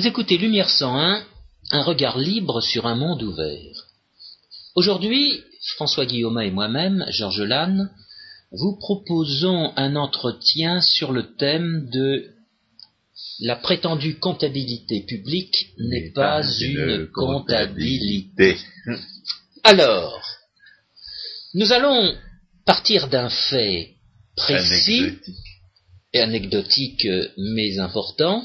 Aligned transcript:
Vous 0.00 0.06
écoutez 0.06 0.38
Lumière 0.38 0.70
101, 0.70 1.26
un 1.72 1.82
regard 1.82 2.16
libre 2.16 2.62
sur 2.62 2.86
un 2.86 2.94
monde 2.94 3.22
ouvert. 3.22 3.86
Aujourd'hui, 4.74 5.42
François 5.74 6.06
Guillaume 6.06 6.40
et 6.40 6.50
moi-même, 6.50 7.04
Georges 7.10 7.42
Lannes, 7.42 7.90
vous 8.50 8.78
proposons 8.78 9.74
un 9.76 9.96
entretien 9.96 10.80
sur 10.80 11.12
le 11.12 11.36
thème 11.36 11.90
de 11.92 12.30
la 13.40 13.56
prétendue 13.56 14.18
comptabilité 14.18 15.02
publique 15.02 15.74
n'est 15.78 16.12
pas, 16.12 16.42
une 16.62 17.06
comptabilité. 17.12 18.56
Alors, 19.64 20.18
nous 21.52 21.72
allons 21.72 22.16
partir 22.64 23.08
d'un 23.08 23.28
fait 23.28 23.96
précis 24.34 25.18
et 26.14 26.20
anecdotique 26.20 27.06
mais 27.36 27.78
important. 27.78 28.42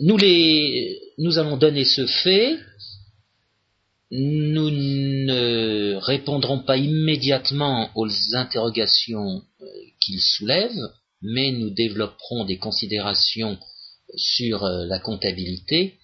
Nous, 0.00 0.16
les, 0.16 1.00
nous 1.18 1.38
allons 1.38 1.56
donner 1.56 1.84
ce 1.84 2.06
fait. 2.06 2.58
Nous 4.10 4.70
ne 4.70 5.96
répondrons 5.96 6.60
pas 6.60 6.76
immédiatement 6.76 7.90
aux 7.94 8.08
interrogations 8.34 9.42
euh, 9.60 9.64
qu'il 10.00 10.20
soulève, 10.20 10.78
mais 11.20 11.52
nous 11.52 11.70
développerons 11.70 12.44
des 12.44 12.58
considérations 12.58 13.58
sur 14.16 14.64
euh, 14.64 14.86
la 14.86 14.98
comptabilité 14.98 15.98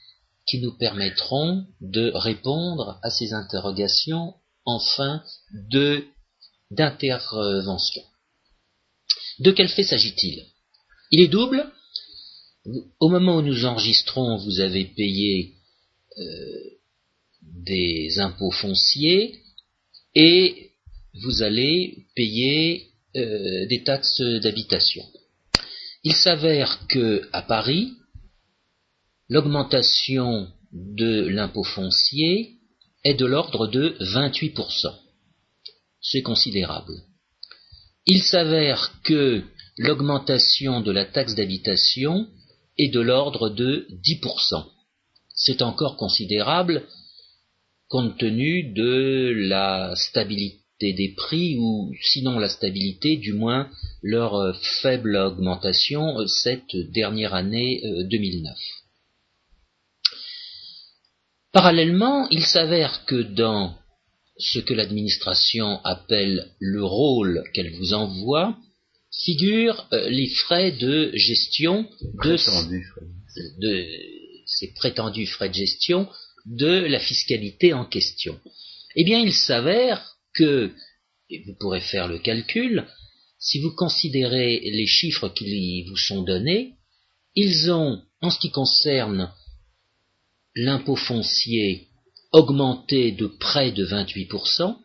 qui 0.47 0.61
nous 0.61 0.77
permettront 0.77 1.65
de 1.81 2.11
répondre 2.15 2.99
à 3.03 3.11
ces 3.11 3.33
interrogations 3.33 4.35
en 4.67 4.79
fin 4.81 5.23
de 5.71 6.05
d'intervention. 6.71 8.03
De 9.39 9.51
quel 9.51 9.69
fait 9.69 9.85
s'agit-il? 9.85 10.45
Il 11.11 11.21
est 11.21 11.29
double. 11.29 11.71
Au 13.01 13.09
moment 13.09 13.37
où 13.37 13.43
nous 13.43 13.67
enregistrons, 13.67 14.37
vous 14.39 14.61
avez 14.61 14.85
payé 14.85 15.55
euh, 16.19 16.23
des 17.43 18.19
impôts 18.19 18.51
fonciers 18.51 19.41
et 20.15 20.71
vous 21.23 21.43
allez 21.43 22.07
payer 22.15 22.89
euh, 23.17 23.67
des 23.67 23.83
taxes 23.85 24.21
d'habitation. 24.21 25.05
Il 26.05 26.15
s'avère 26.15 26.87
que 26.89 27.29
à 27.33 27.43
Paris, 27.43 27.93
l'augmentation 29.29 30.49
de 30.73 31.29
l'impôt 31.29 31.65
foncier 31.65 32.59
est 33.05 33.15
de 33.15 33.27
l'ordre 33.27 33.67
de 33.67 33.97
28%. 34.01 34.95
C'est 36.01 36.23
considérable. 36.23 36.95
Il 38.07 38.23
s'avère 38.23 39.01
que 39.05 39.43
l'augmentation 39.79 40.81
de 40.81 40.93
la 40.93 41.05
taxe 41.05 41.35
d'habitation 41.35 42.29
est 42.79 42.89
de 42.89 43.01
l'ordre 43.01 43.51
de 43.51 43.87
10%. 44.05 44.65
C'est 45.35 45.63
encore 45.63 45.97
considérable 45.97 46.87
compte 47.89 48.19
tenu 48.19 48.73
de 48.73 49.33
la 49.49 49.95
stabilité 49.95 50.65
des 50.81 51.15
prix 51.17 51.57
ou 51.57 51.93
sinon 52.03 52.39
la 52.39 52.49
stabilité, 52.49 53.17
du 53.17 53.33
moins 53.33 53.71
leur 54.03 54.35
euh, 54.35 54.53
faible 54.83 55.17
augmentation 55.17 56.21
euh, 56.21 56.27
cette 56.27 56.77
dernière 56.93 57.35
année 57.35 57.81
2009. 58.11 58.53
Euh, 58.53 60.17
Parallèlement, 61.53 62.29
il 62.31 62.45
s'avère 62.45 63.05
que 63.07 63.23
dans 63.23 63.77
ce 64.37 64.59
que 64.59 64.75
l'administration 64.75 65.81
appelle 65.85 66.51
le 66.59 66.85
rôle 66.85 67.45
qu'elle 67.55 67.71
vous 67.77 67.95
envoie, 67.95 68.57
figurent 69.19 69.87
les 69.93 70.29
frais 70.29 70.73
de 70.73 71.11
gestion 71.15 71.89
de, 72.25 72.37
de, 73.61 73.87
ces 74.47 74.73
prétendus 74.75 75.27
frais 75.27 75.49
de 75.49 75.55
gestion 75.55 76.09
de 76.47 76.67
la 76.67 76.99
fiscalité 76.99 77.73
en 77.73 77.85
question. 77.85 78.39
Eh 78.97 79.05
bien, 79.05 79.21
il 79.21 79.33
s'avère 79.33 80.17
que, 80.35 80.73
et 81.31 81.43
vous 81.47 81.55
pourrez 81.59 81.81
faire 81.81 82.09
le 82.09 82.19
calcul, 82.19 82.87
si 83.39 83.61
vous 83.61 83.75
considérez 83.75 84.61
les 84.61 84.87
chiffres 84.87 85.29
qui 85.29 85.85
vous 85.85 85.97
sont 85.97 86.23
donnés, 86.23 86.75
ils 87.35 87.71
ont, 87.71 88.03
en 88.21 88.31
ce 88.31 88.39
qui 88.39 88.51
concerne 88.51 89.31
l'impôt 90.55 90.97
foncier, 90.97 91.89
augmenté 92.33 93.13
de 93.13 93.27
près 93.27 93.71
de 93.71 93.87
28%, 93.87 94.77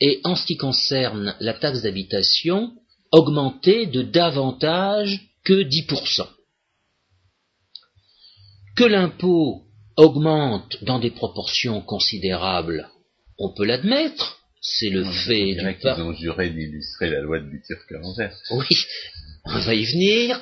et 0.00 0.20
en 0.24 0.36
ce 0.36 0.46
qui 0.46 0.56
concerne 0.56 1.34
la 1.40 1.54
taxe 1.54 1.82
d'habitation, 1.82 2.72
augmenté 3.12 3.86
de 3.86 4.02
davantage 4.02 5.20
que 5.44 5.62
10%. 5.62 6.26
Que 8.76 8.84
l'impôt 8.84 9.64
augmente 9.96 10.82
dans 10.84 10.98
des 10.98 11.10
proportions 11.10 11.80
considérables, 11.80 12.88
on 13.38 13.52
peut 13.52 13.64
l'admettre, 13.64 14.38
c'est 14.60 14.90
le 14.90 15.04
fait 15.04 15.54
du 15.54 15.78
qu'ils 15.78 16.02
ont 16.02 16.12
juré 16.12 16.50
d'illustrer 16.50 17.10
la 17.10 17.20
loi 17.20 17.40
de 17.40 17.46
Butur-Carenzer. 17.46 18.30
Oui, 18.50 18.76
on 19.44 19.58
va 19.58 19.74
y 19.74 19.84
venir. 19.84 20.40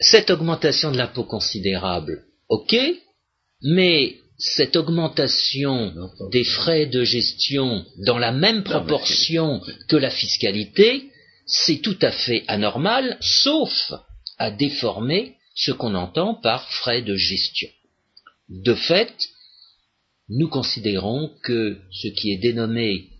Cette 0.00 0.30
augmentation 0.30 0.90
de 0.90 0.98
l'impôt 0.98 1.24
considérable, 1.24 2.24
ok, 2.48 2.74
mais 3.62 4.16
cette 4.38 4.76
augmentation 4.76 6.10
des 6.32 6.44
frais 6.44 6.86
de 6.86 7.04
gestion 7.04 7.84
dans 7.98 8.18
la 8.18 8.32
même 8.32 8.64
proportion 8.64 9.60
que 9.88 9.96
la 9.96 10.10
fiscalité, 10.10 11.10
c'est 11.46 11.78
tout 11.78 11.98
à 12.02 12.10
fait 12.10 12.44
anormal, 12.48 13.16
sauf 13.20 13.92
à 14.38 14.50
déformer 14.50 15.36
ce 15.54 15.70
qu'on 15.70 15.94
entend 15.94 16.34
par 16.34 16.68
frais 16.70 17.02
de 17.02 17.14
gestion. 17.14 17.68
De 18.48 18.74
fait, 18.74 19.14
nous 20.28 20.48
considérons 20.48 21.30
que 21.42 21.78
ce 21.92 22.08
qui 22.08 22.32
est 22.32 22.38
dénommé 22.38 23.10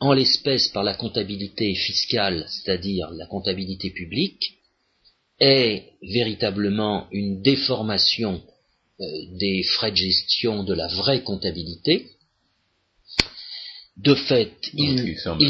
en 0.00 0.12
l'espèce 0.12 0.68
par 0.68 0.82
la 0.82 0.94
comptabilité 0.94 1.74
fiscale, 1.74 2.46
c'est-à-dire 2.48 3.10
la 3.10 3.26
comptabilité 3.26 3.90
publique, 3.90 4.42
est 5.38 5.92
véritablement 6.02 7.08
une 7.12 7.42
déformation 7.42 8.42
des 8.98 9.62
frais 9.62 9.90
de 9.90 9.96
gestion 9.96 10.64
de 10.64 10.74
la 10.74 10.88
vraie 10.88 11.22
comptabilité. 11.22 12.08
De 13.98 14.14
fait, 14.14 14.52
il, 14.72 15.04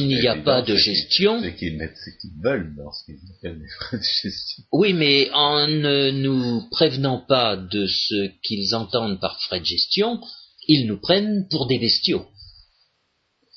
n'y 0.08 0.26
a 0.26 0.34
pas 0.34 0.62
de 0.62 0.74
gestion. 0.74 1.40
C'est 1.40 1.54
qu'ils 1.54 1.76
mettent 1.76 1.96
ce 1.96 2.10
qu'ils 2.20 2.42
veulent 2.42 2.74
dans 2.76 2.90
ce 2.92 3.04
qu'ils 3.04 3.20
appellent 3.38 3.60
des 3.60 3.68
frais 3.68 3.98
de 3.98 4.02
gestion. 4.02 4.64
Oui, 4.72 4.92
mais 4.94 5.30
en 5.32 5.68
ne 5.68 6.10
nous 6.10 6.68
prévenant 6.70 7.18
pas 7.18 7.56
de 7.56 7.86
ce 7.86 8.30
qu'ils 8.42 8.74
entendent 8.74 9.20
par 9.20 9.40
frais 9.42 9.60
de 9.60 9.64
gestion, 9.64 10.20
ils 10.66 10.86
nous 10.86 11.00
prennent 11.00 11.46
pour 11.50 11.66
des 11.66 11.78
bestiaux. 11.78 12.26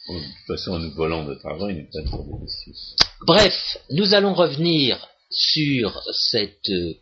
De 0.07 0.13
toute 0.19 0.47
façon, 0.47 0.73
en 0.73 0.79
nous 0.79 0.93
volant 0.93 1.23
notre 1.23 1.47
argent, 1.47 1.67
ils 1.67 1.77
nous 1.77 1.89
prennent 1.89 2.09
pour 2.09 2.23
des 2.25 2.45
bestiaux. 2.45 2.73
Bref, 3.25 3.77
nous 3.89 4.13
allons 4.13 4.35
revenir 4.35 5.07
sur 5.31 5.99
cette 6.13 6.69
euh, 6.69 6.93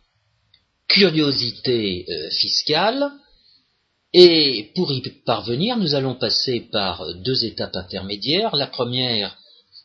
curiosité 0.88 2.06
euh, 2.08 2.30
fiscale. 2.30 3.10
Et 4.12 4.70
pour 4.74 4.92
y 4.92 5.02
parvenir, 5.26 5.76
nous 5.76 5.94
allons 5.94 6.14
passer 6.14 6.60
par 6.70 7.14
deux 7.24 7.44
étapes 7.44 7.74
intermédiaires. 7.74 8.54
La 8.54 8.68
première 8.68 9.36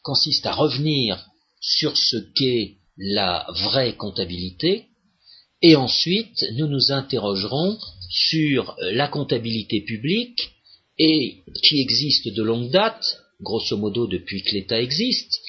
consiste 0.03 0.45
à 0.45 0.53
revenir 0.53 1.25
sur 1.59 1.97
ce 1.97 2.17
qu'est 2.35 2.75
la 2.97 3.45
vraie 3.49 3.95
comptabilité, 3.95 4.85
et 5.61 5.75
ensuite 5.75 6.45
nous 6.53 6.67
nous 6.67 6.91
interrogerons 6.91 7.77
sur 8.09 8.75
euh, 8.79 8.91
la 8.91 9.07
comptabilité 9.07 9.81
publique 9.81 10.51
et 10.97 11.43
qui 11.63 11.79
existe 11.79 12.27
de 12.33 12.43
longue 12.43 12.71
date, 12.71 13.17
grosso 13.39 13.77
modo 13.77 14.05
depuis 14.07 14.43
que 14.43 14.53
l'État 14.53 14.81
existe, 14.81 15.39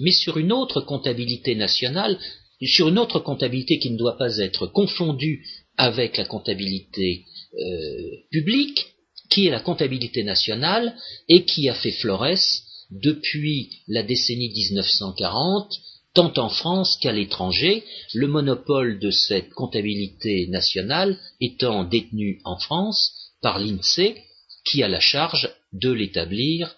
mais 0.00 0.12
sur 0.12 0.38
une 0.38 0.52
autre 0.52 0.80
comptabilité 0.80 1.54
nationale, 1.54 2.18
sur 2.66 2.88
une 2.88 2.98
autre 2.98 3.20
comptabilité 3.20 3.78
qui 3.78 3.90
ne 3.90 3.98
doit 3.98 4.18
pas 4.18 4.38
être 4.38 4.66
confondue 4.66 5.46
avec 5.76 6.16
la 6.16 6.24
comptabilité 6.24 7.24
euh, 7.54 8.16
publique, 8.30 8.86
qui 9.30 9.46
est 9.46 9.50
la 9.50 9.60
comptabilité 9.60 10.24
nationale 10.24 10.96
et 11.28 11.44
qui 11.44 11.68
a 11.68 11.74
fait 11.74 11.92
florès 11.92 12.64
depuis 12.90 13.70
la 13.86 14.02
décennie 14.02 14.48
1940 14.48 15.72
tant 16.14 16.32
en 16.38 16.48
France 16.48 16.98
qu'à 17.00 17.12
l'étranger, 17.12 17.84
le 18.12 18.26
monopole 18.26 18.98
de 18.98 19.10
cette 19.10 19.50
comptabilité 19.50 20.48
nationale 20.48 21.16
étant 21.40 21.84
détenu 21.84 22.40
en 22.44 22.58
France 22.58 23.12
par 23.40 23.60
l'INSEE, 23.60 24.16
qui 24.64 24.82
a 24.82 24.88
la 24.88 24.98
charge 24.98 25.48
de 25.72 25.92
l'établir 25.92 26.74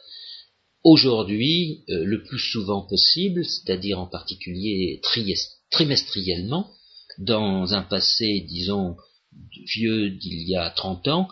aujourd'hui 0.84 1.84
euh, 1.88 2.04
le 2.04 2.22
plus 2.22 2.38
souvent 2.38 2.82
possible, 2.82 3.44
c'est-à-dire 3.44 3.98
en 3.98 4.06
particulier 4.06 5.00
trimestriellement, 5.70 6.70
dans 7.18 7.74
un 7.74 7.82
passé, 7.82 8.44
disons, 8.48 8.96
vieux 9.74 10.10
d'il 10.10 10.48
y 10.48 10.56
a 10.56 10.70
30 10.70 11.08
ans, 11.08 11.28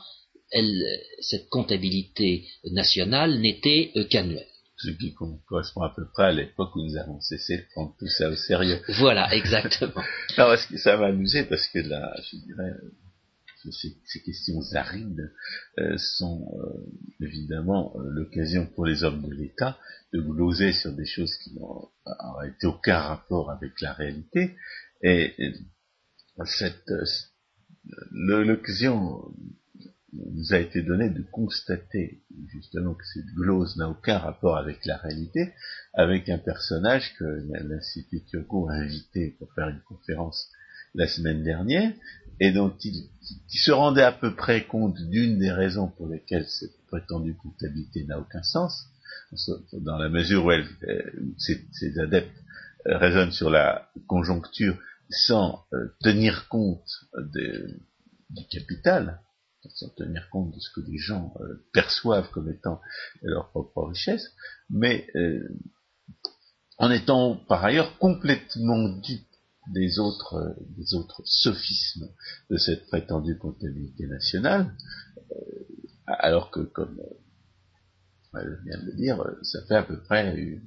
cette 1.20 1.48
comptabilité 1.50 2.46
nationale 2.72 3.38
n'était 3.40 3.92
euh, 3.96 4.04
qu'annuelle 4.04 4.46
ce 4.78 4.90
qui 4.90 5.12
correspond 5.48 5.82
à 5.82 5.92
peu 5.94 6.06
près 6.12 6.26
à 6.26 6.32
l'époque 6.32 6.74
où 6.76 6.84
nous 6.84 6.96
avons 6.96 7.20
cessé 7.20 7.56
de 7.56 7.64
prendre 7.72 7.94
tout 7.98 8.06
ça 8.06 8.30
au 8.30 8.36
sérieux. 8.36 8.80
Voilà, 8.98 9.34
exactement. 9.34 10.02
Alors, 10.36 10.56
ça 10.56 10.96
m'a 10.96 11.06
amusé 11.06 11.42
parce 11.44 11.66
que 11.66 11.80
là, 11.80 12.14
je 12.30 12.36
dirais, 12.36 12.70
ces, 13.70 14.22
questions 14.24 14.60
arides 14.74 15.32
euh, 15.78 15.96
sont 15.98 16.58
euh, 16.58 17.24
évidemment 17.24 17.94
l'occasion 17.98 18.66
pour 18.66 18.86
les 18.86 19.04
hommes 19.04 19.22
de 19.22 19.34
l'État 19.34 19.78
de 20.12 20.20
gloser 20.20 20.72
sur 20.72 20.92
des 20.92 21.06
choses 21.06 21.36
qui 21.36 21.54
n'ont 21.54 21.88
aucun 22.64 22.98
rapport 22.98 23.50
avec 23.50 23.80
la 23.80 23.92
réalité. 23.92 24.56
Et, 25.02 25.34
l'occasion 28.12 29.34
nous 30.12 30.54
a 30.54 30.58
été 30.58 30.82
donnée 30.82 31.10
de 31.10 31.22
constater 31.22 32.22
justement 32.46 32.94
que 32.94 33.04
cette 33.12 33.26
glose 33.34 33.76
n'a 33.76 33.88
aucun 33.90 34.18
rapport 34.18 34.56
avec 34.56 34.84
la 34.86 34.96
réalité, 34.96 35.52
avec 35.92 36.28
un 36.28 36.38
personnage 36.38 37.14
que 37.18 37.24
l'Institut 37.24 38.24
Turgot 38.24 38.68
a 38.68 38.74
invité 38.74 39.36
pour 39.38 39.52
faire 39.54 39.68
une 39.68 39.82
conférence 39.82 40.50
la 40.94 41.06
semaine 41.06 41.42
dernière, 41.42 41.92
et 42.40 42.52
dont 42.52 42.74
il, 42.84 43.08
se 43.48 43.70
rendait 43.70 44.02
à 44.02 44.12
peu 44.12 44.34
près 44.34 44.66
compte 44.66 44.96
d'une 44.96 45.38
des 45.38 45.50
raisons 45.50 45.88
pour 45.88 46.08
lesquelles 46.08 46.46
cette 46.46 46.76
prétendue 46.86 47.36
comptabilité 47.36 48.04
n'a 48.04 48.18
aucun 48.18 48.42
sens, 48.42 48.86
dans 49.72 49.98
la 49.98 50.08
mesure 50.08 50.44
où 50.44 50.50
elle, 50.52 50.66
euh, 50.84 51.02
ces, 51.36 51.98
adeptes 51.98 52.36
euh, 52.86 52.96
raisonnent 52.96 53.32
sur 53.32 53.50
la 53.50 53.90
conjoncture 54.06 54.78
sans 55.10 55.64
euh, 55.72 55.88
tenir 56.00 56.48
compte 56.48 56.88
du 58.30 58.46
capital, 58.50 59.20
sans 59.74 59.88
tenir 59.90 60.28
compte 60.30 60.54
de 60.54 60.60
ce 60.60 60.70
que 60.70 60.80
les 60.86 60.98
gens 60.98 61.34
perçoivent 61.72 62.30
comme 62.30 62.50
étant 62.50 62.80
leur 63.22 63.50
propre 63.50 63.88
richesse, 63.88 64.32
mais 64.70 65.06
en 66.78 66.90
étant 66.90 67.36
par 67.36 67.64
ailleurs 67.64 67.98
complètement 67.98 68.88
dupes 68.88 69.27
des 69.72 69.98
autres, 69.98 70.56
des 70.76 70.94
autres 70.94 71.22
sophismes 71.24 72.08
de 72.50 72.56
cette 72.56 72.86
prétendue 72.86 73.36
comptabilité 73.38 74.06
nationale, 74.06 74.74
euh, 75.32 75.34
alors 76.06 76.50
que, 76.50 76.60
comme 76.60 77.00
euh, 78.34 78.40
je 78.44 78.64
viens 78.64 78.78
de 78.78 78.86
le 78.86 78.96
dire, 78.96 79.24
ça 79.42 79.62
fait 79.66 79.76
à 79.76 79.82
peu 79.82 80.00
près 80.02 80.36
une, 80.36 80.62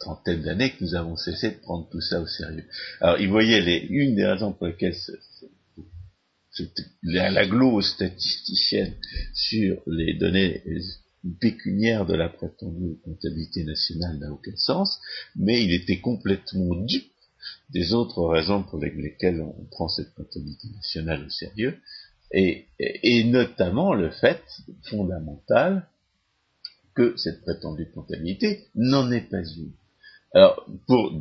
trentaine 0.00 0.42
d'années 0.42 0.72
que 0.72 0.84
nous 0.84 0.94
avons 0.94 1.16
cessé 1.16 1.50
de 1.50 1.60
prendre 1.60 1.88
tout 1.88 2.02
ça 2.02 2.20
au 2.20 2.26
sérieux. 2.26 2.66
Alors, 3.00 3.18
il 3.18 3.30
voyait 3.30 3.62
les, 3.62 3.86
une 3.88 4.16
des 4.16 4.26
raisons 4.26 4.52
pour 4.52 4.66
lesquelles 4.66 4.94
la, 7.04 7.30
la 7.30 7.46
glose 7.46 7.86
statisticienne 7.86 8.94
sur 9.32 9.80
les 9.86 10.12
données 10.12 10.62
pécuniaires 11.40 12.06
de 12.06 12.14
la 12.14 12.28
prétendue 12.28 12.98
comptabilité 13.02 13.64
nationale 13.64 14.18
n'a 14.18 14.30
aucun 14.30 14.56
sens, 14.56 15.00
mais 15.36 15.64
il 15.64 15.72
était 15.72 16.00
complètement 16.00 16.76
dupe 16.84 17.12
des 17.70 17.92
autres 17.92 18.24
raisons 18.24 18.62
pour 18.62 18.78
lesquelles 18.78 19.40
on 19.40 19.64
prend 19.70 19.88
cette 19.88 20.14
comptabilité 20.14 20.68
nationale 20.74 21.24
au 21.24 21.30
sérieux, 21.30 21.78
et, 22.30 23.24
notamment 23.24 23.94
le 23.94 24.10
fait 24.10 24.42
fondamental 24.90 25.88
que 26.94 27.16
cette 27.16 27.42
prétendue 27.42 27.90
comptabilité 27.90 28.66
n'en 28.74 29.10
est 29.10 29.30
pas 29.30 29.42
une. 29.42 29.72
Alors, 30.34 30.66
pour 30.86 31.12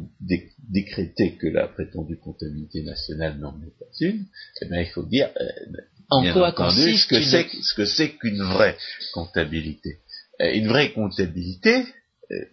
décréter 0.69 1.37
que 1.37 1.47
la 1.47 1.67
prétendue 1.67 2.17
comptabilité 2.17 2.83
nationale 2.83 3.37
n'en 3.37 3.55
est 3.61 3.77
pas 3.79 3.85
une, 4.01 4.25
eh 4.61 4.65
bien, 4.65 4.81
il 4.81 4.89
faut 4.89 5.03
dire, 5.03 5.29
euh, 5.39 5.81
en 6.09 6.33
quoi 6.33 6.49
entendu, 6.49 6.97
ce 6.97 7.73
que 7.75 7.85
c'est 7.85 8.09
qu'une 8.17 8.43
vraie 8.43 8.77
comptabilité. 9.13 9.99
Euh, 10.41 10.53
une 10.53 10.67
vraie 10.67 10.91
comptabilité 10.91 11.85
euh, 12.31 12.45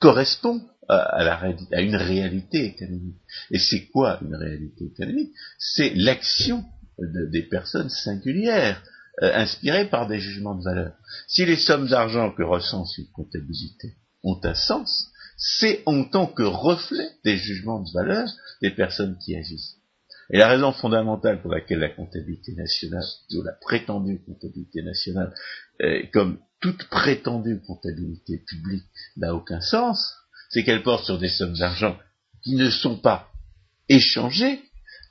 correspond 0.00 0.62
à, 0.88 1.24
la, 1.24 1.54
à 1.72 1.80
une 1.80 1.96
réalité 1.96 2.64
économique. 2.64 3.16
Et 3.50 3.58
c'est 3.58 3.86
quoi 3.86 4.18
une 4.22 4.34
réalité 4.34 4.86
économique? 4.86 5.32
C'est 5.58 5.94
l'action 5.94 6.64
des 6.98 7.42
personnes 7.42 7.90
singulières, 7.90 8.82
euh, 9.22 9.32
inspirées 9.34 9.88
par 9.88 10.06
des 10.06 10.18
jugements 10.18 10.54
de 10.54 10.64
valeur. 10.64 10.92
Si 11.26 11.44
les 11.44 11.56
sommes 11.56 11.88
d'argent 11.88 12.32
que 12.32 12.42
recense 12.42 12.96
une 12.98 13.10
comptabilité 13.12 13.96
ont 14.22 14.40
un 14.44 14.54
sens, 14.54 15.10
c'est 15.36 15.82
en 15.86 16.04
tant 16.04 16.26
que 16.26 16.42
reflet 16.42 17.10
des 17.24 17.36
jugements 17.36 17.80
de 17.80 17.90
valeur 17.92 18.28
des 18.62 18.70
personnes 18.70 19.18
qui 19.18 19.36
agissent. 19.36 19.76
Et 20.30 20.38
la 20.38 20.48
raison 20.48 20.72
fondamentale 20.72 21.40
pour 21.40 21.52
laquelle 21.52 21.78
la 21.78 21.90
comptabilité 21.90 22.52
nationale, 22.54 23.04
ou 23.32 23.42
la 23.42 23.52
prétendue 23.52 24.20
comptabilité 24.24 24.82
nationale, 24.82 25.32
comme 26.12 26.38
toute 26.60 26.84
prétendue 26.88 27.60
comptabilité 27.60 28.38
publique, 28.38 28.86
n'a 29.16 29.34
aucun 29.34 29.60
sens, 29.60 30.14
c'est 30.50 30.64
qu'elle 30.64 30.82
porte 30.82 31.04
sur 31.04 31.18
des 31.18 31.28
sommes 31.28 31.56
d'argent 31.56 31.96
qui 32.42 32.54
ne 32.54 32.70
sont 32.70 32.96
pas 32.96 33.28
échangées 33.88 34.60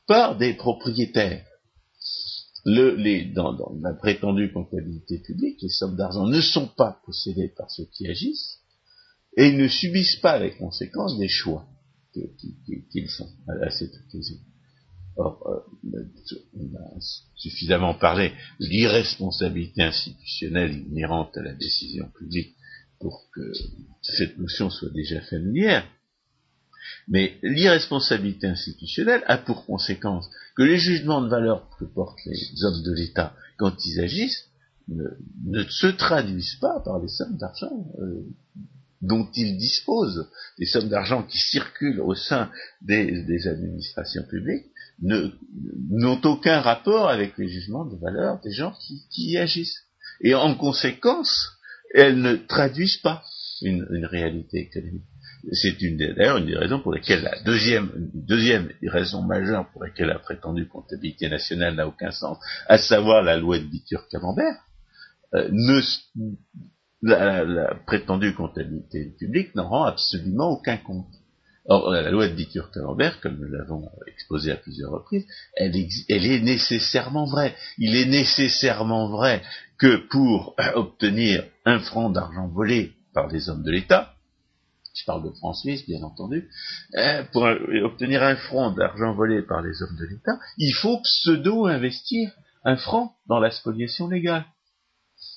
par 0.07 0.37
des 0.37 0.53
propriétaires. 0.53 1.45
Le, 2.65 2.95
les, 2.95 3.25
dans, 3.25 3.55
la 3.81 3.93
prétendue 3.93 4.51
comptabilité 4.51 5.19
publique, 5.19 5.61
les 5.61 5.69
sommes 5.69 5.95
d'argent 5.95 6.25
ne 6.25 6.41
sont 6.41 6.67
pas 6.67 6.99
possédées 7.05 7.49
par 7.55 7.69
ceux 7.69 7.85
qui 7.85 8.07
agissent 8.07 8.59
et 9.37 9.51
ne 9.51 9.67
subissent 9.67 10.17
pas 10.17 10.39
les 10.39 10.55
conséquences 10.55 11.17
des 11.19 11.27
choix 11.27 11.67
qu'ils 12.13 13.09
font 13.09 13.29
à, 13.47 13.69
cette 13.69 13.93
occasion. 13.93 14.37
Or, 15.17 15.65
euh, 15.93 16.03
on 16.53 16.75
a 16.75 16.99
suffisamment 17.35 17.93
parlé 17.93 18.31
de 18.59 18.65
l'irresponsabilité 18.65 19.83
institutionnelle 19.83 20.75
inhérente 20.75 21.37
à 21.37 21.43
la 21.43 21.53
décision 21.53 22.09
publique 22.17 22.55
pour 23.05 23.29
que 23.35 23.51
cette 24.01 24.35
notion 24.39 24.71
soit 24.71 24.89
déjà 24.89 25.21
familière. 25.21 25.85
Mais 27.07 27.37
l'irresponsabilité 27.43 28.47
institutionnelle 28.47 29.23
a 29.27 29.37
pour 29.37 29.67
conséquence 29.67 30.27
que 30.57 30.63
les 30.63 30.79
jugements 30.79 31.21
de 31.21 31.29
valeur 31.29 31.69
que 31.77 31.85
portent 31.85 32.25
les 32.25 32.63
hommes 32.63 32.81
de 32.81 32.93
l'État 32.93 33.35
quand 33.57 33.75
ils 33.85 33.99
agissent 33.99 34.45
ne, 34.87 35.63
se 35.69 35.85
traduisent 35.85 36.57
pas 36.59 36.79
par 36.79 36.99
les 36.99 37.07
sommes 37.07 37.37
d'argent 37.37 37.85
euh, 37.99 38.23
dont 39.03 39.29
ils 39.35 39.55
disposent, 39.55 40.27
les 40.57 40.65
sommes 40.65 40.89
d'argent 40.89 41.21
qui 41.21 41.37
circulent 41.37 42.01
au 42.01 42.15
sein 42.15 42.49
des, 42.81 43.47
administrations 43.47 44.23
publiques, 44.23 44.65
n'ont 44.99 46.21
aucun 46.23 46.59
rapport 46.59 47.09
avec 47.09 47.37
les 47.37 47.49
jugements 47.49 47.85
de 47.85 47.97
valeur 47.97 48.41
des 48.41 48.51
gens 48.51 48.73
qui, 48.81 49.03
qui 49.11 49.33
y 49.33 49.37
agissent. 49.37 49.83
Et 50.21 50.33
en 50.33 50.55
conséquence, 50.55 51.54
elles 51.95 52.19
ne 52.19 52.35
traduisent 52.35 52.97
pas 52.97 53.23
une, 53.61 54.05
réalité 54.05 54.59
économique. 54.59 55.05
C'est 55.53 55.81
une 55.81 55.97
d'ailleurs 55.97 56.37
une 56.37 56.47
des 56.47 56.57
raisons 56.57 56.79
pour 56.79 56.93
lesquelles 56.93 57.23
la 57.23 57.39
deuxième, 57.43 58.69
raison 58.83 59.21
majeure 59.21 59.69
pour 59.71 59.83
laquelle 59.83 60.07
la 60.07 60.19
prétendue 60.19 60.67
comptabilité 60.67 61.29
nationale 61.29 61.75
n'a 61.75 61.87
aucun 61.87 62.11
sens, 62.11 62.37
à 62.67 62.77
savoir 62.77 63.23
la 63.23 63.37
loi 63.37 63.59
de 63.59 63.63
Bitur-Camembert, 63.63 64.57
euh, 65.35 65.47
ne, 65.51 65.81
la, 67.01 67.75
prétendue 67.85 68.33
comptabilité 68.33 69.15
publique 69.17 69.55
n'en 69.55 69.69
rend 69.69 69.83
absolument 69.85 70.49
aucun 70.49 70.77
compte. 70.77 71.13
Or, 71.67 71.89
la 71.91 72.11
loi 72.11 72.27
de 72.27 72.35
Bitur-Camembert, 72.35 73.19
comme 73.21 73.37
nous 73.39 73.47
l'avons 73.47 73.89
exposé 74.05 74.51
à 74.51 74.55
plusieurs 74.55 74.91
reprises, 74.91 75.25
elle, 75.55 75.75
est 75.75 76.39
nécessairement 76.39 77.25
vraie. 77.25 77.55
Il 77.79 77.95
est 77.95 78.05
nécessairement 78.05 79.09
vrai 79.09 79.41
que 79.79 80.07
pour 80.09 80.55
obtenir 80.75 81.43
un 81.65 81.79
franc 81.79 82.11
d'argent 82.11 82.47
volé 82.47 82.93
par 83.13 83.29
des 83.29 83.49
hommes 83.49 83.63
de 83.63 83.71
l'État, 83.71 84.13
je 84.93 85.03
parle 85.05 85.23
de 85.23 85.31
francs 85.31 85.57
suisses, 85.57 85.85
bien 85.85 86.03
entendu, 86.03 86.49
euh, 86.95 87.23
pour 87.33 87.43
obtenir 87.83 88.23
un 88.23 88.35
franc 88.35 88.71
d'argent 88.71 89.13
volé 89.13 89.41
par 89.41 89.61
les 89.61 89.81
hommes 89.81 89.97
de 89.97 90.05
l'État, 90.05 90.39
il 90.57 90.71
faut 90.71 91.01
pseudo-investir 91.01 92.31
un 92.63 92.77
franc 92.77 93.15
dans 93.27 93.39
la 93.39 93.51
spoliation 93.51 94.07
légale. 94.07 94.45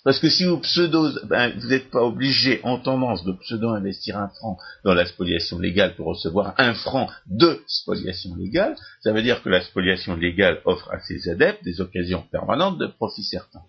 Parce 0.04 0.20
que 0.20 0.30
si 0.30 0.44
vous 0.44 0.58
pseudo, 0.58 1.10
ben, 1.24 1.58
vous 1.58 1.68
n'êtes 1.68 1.90
pas 1.90 2.02
obligé 2.02 2.60
en 2.62 2.78
tendance 2.78 3.24
de 3.24 3.32
pseudo-investir 3.32 4.16
un 4.16 4.28
franc 4.28 4.56
dans 4.84 4.94
la 4.94 5.06
spoliation 5.06 5.58
légale 5.58 5.96
pour 5.96 6.06
recevoir 6.06 6.54
un 6.56 6.74
franc 6.74 7.08
de 7.26 7.60
spoliation 7.66 8.34
légale, 8.36 8.76
ça 9.02 9.12
veut 9.12 9.22
dire 9.22 9.42
que 9.42 9.48
la 9.48 9.60
spoliation 9.60 10.14
légale 10.14 10.60
offre 10.64 10.90
à 10.92 11.00
ses 11.00 11.28
adeptes 11.28 11.64
des 11.64 11.80
occasions 11.80 12.24
permanentes 12.30 12.78
de 12.78 12.86
profit 12.86 13.24
certain. 13.24 13.60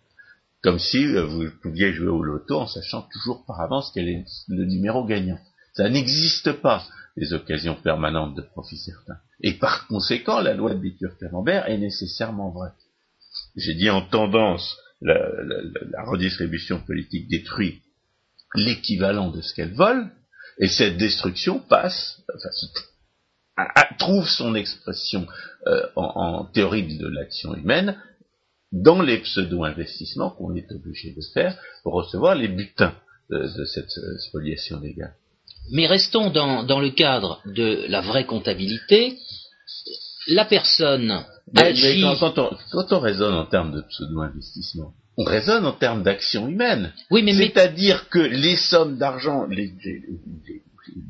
Comme 0.61 0.79
si 0.79 1.05
euh, 1.05 1.25
vous 1.25 1.49
pouviez 1.61 1.93
jouer 1.93 2.09
au 2.09 2.21
loto 2.21 2.59
en 2.59 2.67
sachant 2.67 3.07
toujours 3.13 3.45
par 3.45 3.61
avance 3.61 3.91
quel 3.93 4.09
est 4.09 4.25
le 4.49 4.65
numéro 4.65 5.05
gagnant. 5.05 5.39
Ça 5.73 5.89
n'existe 5.89 6.51
pas, 6.51 6.85
les 7.15 7.33
occasions 7.33 7.75
permanentes 7.75 8.35
de 8.35 8.41
profit 8.41 8.77
certain. 8.77 9.17
Et 9.41 9.53
par 9.53 9.87
conséquent, 9.87 10.41
la 10.41 10.53
loi 10.53 10.73
de 10.73 10.79
Bitur-Camembert 10.79 11.67
est 11.67 11.77
nécessairement 11.77 12.51
vraie. 12.51 12.71
J'ai 13.55 13.73
dit 13.73 13.89
en 13.89 14.01
tendance, 14.01 14.77
la, 15.01 16.03
redistribution 16.03 16.79
politique 16.79 17.27
détruit 17.29 17.81
l'équivalent 18.55 19.29
de 19.29 19.41
ce 19.41 19.53
qu'elle 19.53 19.73
vole, 19.73 20.09
et 20.59 20.67
cette 20.67 20.97
destruction 20.97 21.59
passe, 21.59 22.21
trouve 23.97 24.27
son 24.27 24.55
expression 24.55 25.27
euh, 25.67 25.85
en, 25.95 26.45
théorie 26.45 26.97
de 26.97 27.07
l'action 27.07 27.55
humaine 27.55 28.01
dans 28.71 29.01
les 29.01 29.19
pseudo-investissements 29.19 30.31
qu'on 30.31 30.55
est 30.55 30.71
obligé 30.71 31.13
de 31.13 31.21
faire 31.33 31.57
pour 31.83 31.93
recevoir 31.93 32.35
les 32.35 32.47
butins 32.47 32.95
de, 33.29 33.65
cette 33.65 33.97
euh, 33.97 34.17
spoliation 34.19 34.79
légale. 34.79 35.13
Mais 35.71 35.87
restons 35.87 36.29
dans, 36.29 36.79
le 36.79 36.89
cadre 36.89 37.41
de 37.45 37.85
la 37.87 38.01
vraie 38.01 38.25
comptabilité. 38.25 39.17
La 40.27 40.45
personne 40.45 41.23
Mais, 41.53 41.73
quand, 42.01 42.91
on, 42.91 42.99
raisonne 42.99 43.33
en 43.33 43.45
termes 43.45 43.73
de 43.73 43.81
pseudo-investissement, 43.81 44.93
on 45.17 45.23
raisonne 45.23 45.65
en 45.65 45.73
termes 45.73 46.03
d'action 46.03 46.47
humaine. 46.47 46.93
Oui, 47.11 47.23
mais 47.23 47.33
c'est-à-dire 47.33 48.07
que 48.09 48.19
les 48.19 48.55
sommes 48.55 48.97
d'argent, 48.97 49.45
les, 49.47 49.73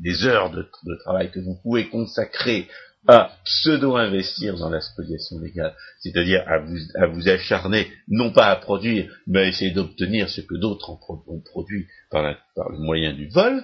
les, 0.02 0.26
heures 0.26 0.50
de, 0.50 0.68
travail 1.04 1.30
que 1.30 1.40
vous 1.40 1.56
pouvez 1.62 1.88
consacrer 1.88 2.68
à 3.06 3.30
pseudo-investir 3.44 4.56
dans 4.56 4.68
la 4.68 4.80
spoliation 4.80 5.38
légale, 5.38 5.74
c'est-à-dire 6.00 6.42
à 6.46 6.58
vous, 6.58 6.76
à 6.96 7.06
vous 7.06 7.28
acharner, 7.28 7.90
non 8.08 8.32
pas 8.32 8.46
à 8.46 8.56
produire, 8.56 9.10
mais 9.26 9.40
à 9.40 9.46
essayer 9.46 9.70
d'obtenir 9.70 10.28
ce 10.28 10.40
que 10.42 10.56
d'autres 10.56 10.90
ont, 10.90 11.40
produit 11.40 11.86
par, 12.10 12.24
le 12.24 12.78
moyen 12.78 13.14
du 13.14 13.28
vol, 13.28 13.62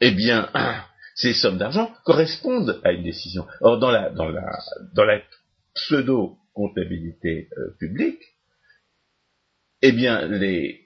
eh 0.00 0.10
bien, 0.10 0.48
ces 1.14 1.34
sommes 1.34 1.58
d'argent 1.58 1.92
correspondent 2.04 2.80
à 2.82 2.92
une 2.92 3.04
décision. 3.04 3.46
Or, 3.60 3.78
dans 3.78 3.90
la, 3.90 4.10
dans 4.10 4.28
la, 4.28 4.58
dans 4.94 5.04
la 5.04 5.20
pseudo-comptabilité 5.78 7.48
euh, 7.56 7.76
publique, 7.78 8.22
eh 9.82 9.92
bien, 9.92 10.26
les, 10.26 10.84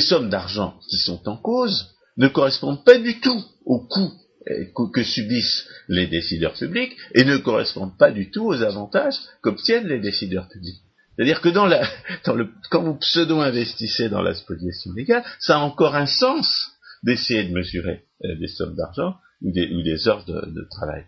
sommes 0.00 0.30
d'argent 0.30 0.78
qui 0.88 0.96
sont 0.98 1.28
en 1.28 1.36
cause 1.36 1.94
ne 2.16 2.28
correspondent 2.28 2.84
pas 2.84 2.98
du 2.98 3.20
tout 3.20 3.44
au 3.64 3.80
coût 3.80 4.12
euh, 4.48 4.64
que 4.92 5.02
subissent 5.02 5.68
les 5.88 6.06
décideurs 6.06 6.54
publics 6.54 6.96
et 7.14 7.24
ne 7.24 7.36
correspondent 7.36 7.96
pas 7.98 8.10
du 8.10 8.30
tout 8.30 8.46
aux 8.46 8.62
avantages 8.62 9.18
qu'obtiennent 9.42 9.88
les 9.88 10.00
décideurs 10.00 10.48
publics. 10.48 10.80
C'est-à-dire 11.16 11.40
que 11.40 11.50
quand 12.70 12.82
vous 12.82 12.98
pseudo-investissez 12.98 14.08
dans 14.08 14.22
la 14.22 14.34
spoliation 14.34 14.92
légale, 14.94 15.24
ça 15.40 15.56
a 15.56 15.60
encore 15.60 15.94
un 15.94 16.06
sens 16.06 16.72
d'essayer 17.02 17.44
de 17.44 17.52
mesurer 17.52 18.04
euh, 18.24 18.38
des 18.38 18.48
sommes 18.48 18.76
d'argent 18.76 19.16
ou 19.42 19.50
des, 19.50 20.08
heures 20.08 20.24
de 20.24 20.68
travail. 20.70 21.04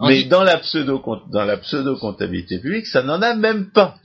Mais 0.00 0.24
dans 0.24 0.44
la 0.44 0.58
pseudo 0.58 1.02
dans 1.32 1.44
la 1.44 1.56
pseudo 1.56 1.96
comptabilité 1.96 2.60
publique, 2.60 2.86
ça 2.86 3.02
n'en 3.02 3.20
a 3.20 3.34
même 3.34 3.70
pas. 3.70 3.96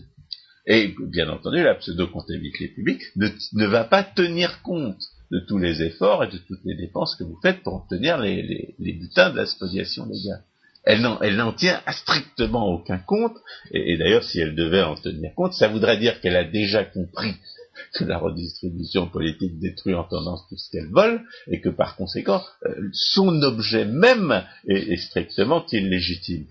Et 0.65 0.95
bien 0.99 1.29
entendu, 1.29 1.61
la 1.61 1.75
pseudo 1.75 2.07
comptabilité 2.07 2.69
publique 2.69 3.03
ne, 3.15 3.27
ne 3.53 3.65
va 3.65 3.83
pas 3.83 4.03
tenir 4.03 4.61
compte 4.61 5.01
de 5.31 5.39
tous 5.39 5.57
les 5.57 5.81
efforts 5.81 6.23
et 6.23 6.27
de 6.27 6.37
toutes 6.37 6.63
les 6.63 6.75
dépenses 6.75 7.15
que 7.15 7.23
vous 7.23 7.39
faites 7.41 7.63
pour 7.63 7.75
obtenir 7.75 8.17
les, 8.17 8.75
les, 8.79 8.93
butins 8.93 9.31
de 9.31 9.37
la 9.37 9.45
spoliation 9.45 10.05
légale. 10.05 10.43
Elle 10.85 11.01
n'en, 11.01 11.19
elle 11.21 11.35
n'en 11.35 11.53
tient 11.53 11.81
strictement 11.91 12.67
aucun 12.67 12.97
compte, 12.99 13.35
et, 13.71 13.97
d'ailleurs 13.97 14.23
si 14.23 14.39
elle 14.39 14.55
devait 14.55 14.83
en 14.83 14.95
tenir 14.95 15.33
compte, 15.33 15.53
ça 15.53 15.67
voudrait 15.67 15.97
dire 15.97 16.19
qu'elle 16.21 16.35
a 16.35 16.43
déjà 16.43 16.83
compris 16.85 17.35
que 17.93 18.03
la 18.03 18.17
redistribution 18.17 19.07
politique 19.07 19.59
détruit 19.59 19.95
en 19.95 20.03
tendance 20.03 20.41
tout 20.49 20.57
ce 20.57 20.69
qu'elle 20.71 20.89
vole, 20.91 21.21
et 21.47 21.61
que 21.61 21.69
par 21.69 21.95
conséquent, 21.95 22.43
euh, 22.65 22.75
son 22.93 23.41
objet 23.41 23.85
même 23.85 24.43
est, 24.67 24.93
est 24.93 24.97
strictement 24.97 25.65
illégitime. 25.71 26.45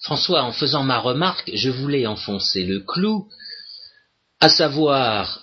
François, 0.00 0.42
en 0.42 0.52
faisant 0.52 0.84
ma 0.84 0.98
remarque, 0.98 1.50
je 1.54 1.70
voulais 1.70 2.06
enfoncer 2.06 2.64
le 2.64 2.80
clou, 2.80 3.28
à 4.40 4.48
savoir 4.48 5.42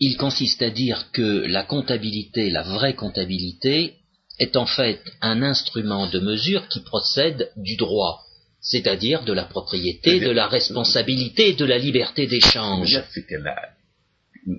il 0.00 0.16
consiste 0.16 0.62
à 0.62 0.70
dire 0.70 1.10
que 1.12 1.46
la 1.46 1.62
comptabilité, 1.62 2.50
la 2.50 2.62
vraie 2.62 2.94
comptabilité, 2.94 3.96
est 4.38 4.56
en 4.56 4.66
fait 4.66 5.00
un 5.20 5.42
instrument 5.42 6.08
de 6.08 6.18
mesure 6.18 6.68
qui 6.68 6.80
procède 6.80 7.52
du 7.56 7.76
droit, 7.76 8.22
c'est-à-dire 8.60 9.24
de 9.24 9.32
la 9.32 9.44
propriété, 9.44 10.20
de 10.20 10.30
la 10.30 10.48
responsabilité 10.48 11.50
et 11.50 11.54
de 11.54 11.64
la 11.64 11.78
liberté 11.78 12.26
d'échange. 12.26 13.02
Que 14.44 14.50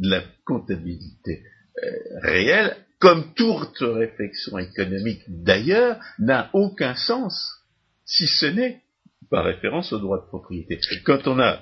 la, 0.00 0.22
comptabilité 0.44 1.42
euh, 1.82 1.90
réelle, 2.22 2.76
comme 2.98 3.34
toute 3.34 3.78
réflexion 3.80 4.58
économique 4.58 5.22
d'ailleurs, 5.28 5.98
n'a 6.18 6.50
aucun 6.52 6.94
sens 6.94 7.60
si 8.04 8.26
ce 8.26 8.46
n'est 8.46 8.84
par 9.30 9.44
référence 9.44 9.92
au 9.92 9.98
droit 9.98 10.20
de 10.20 10.26
propriété. 10.26 10.78
Quand 11.04 11.26
on 11.26 11.38
a, 11.40 11.60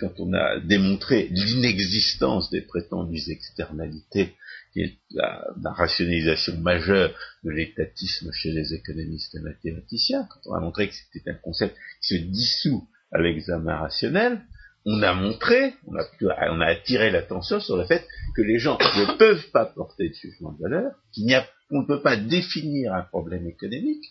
quand 0.00 0.12
on 0.18 0.32
a 0.34 0.60
démontré 0.60 1.28
l'inexistence 1.30 2.50
des 2.50 2.62
prétendues 2.62 3.30
externalités, 3.30 4.34
qui 4.72 4.80
est 4.80 4.98
la, 5.12 5.72
rationalisation 5.72 6.58
majeure 6.58 7.14
de 7.44 7.50
l'étatisme 7.50 8.30
chez 8.32 8.52
les 8.52 8.74
économistes 8.74 9.34
et 9.34 9.40
mathématiciens, 9.40 10.28
quand 10.30 10.50
on 10.50 10.54
a 10.54 10.60
montré 10.60 10.88
que 10.88 10.94
c'était 10.94 11.30
un 11.30 11.34
concept 11.34 11.74
qui 12.02 12.18
se 12.18 12.22
dissout 12.22 12.86
à 13.12 13.18
l'examen 13.18 13.76
rationnel, 13.76 14.42
on 14.86 15.02
a 15.02 15.12
montré, 15.14 15.74
on 15.86 16.60
a, 16.60 16.66
attiré 16.66 17.10
l'attention 17.10 17.58
sur 17.58 17.76
le 17.76 17.84
fait 17.84 18.06
que 18.36 18.42
les 18.42 18.60
gens 18.60 18.78
ne 18.78 19.18
peuvent 19.18 19.50
pas 19.50 19.66
porter 19.66 20.08
de 20.08 20.14
jugement 20.14 20.52
de 20.52 20.62
valeur, 20.62 20.92
qu'il 21.12 21.26
n'y 21.26 21.34
a, 21.34 21.44
on 21.70 21.82
ne 21.82 21.86
peut 21.86 22.00
pas 22.00 22.16
définir 22.16 22.94
un 22.94 23.02
problème 23.02 23.48
économique 23.48 24.04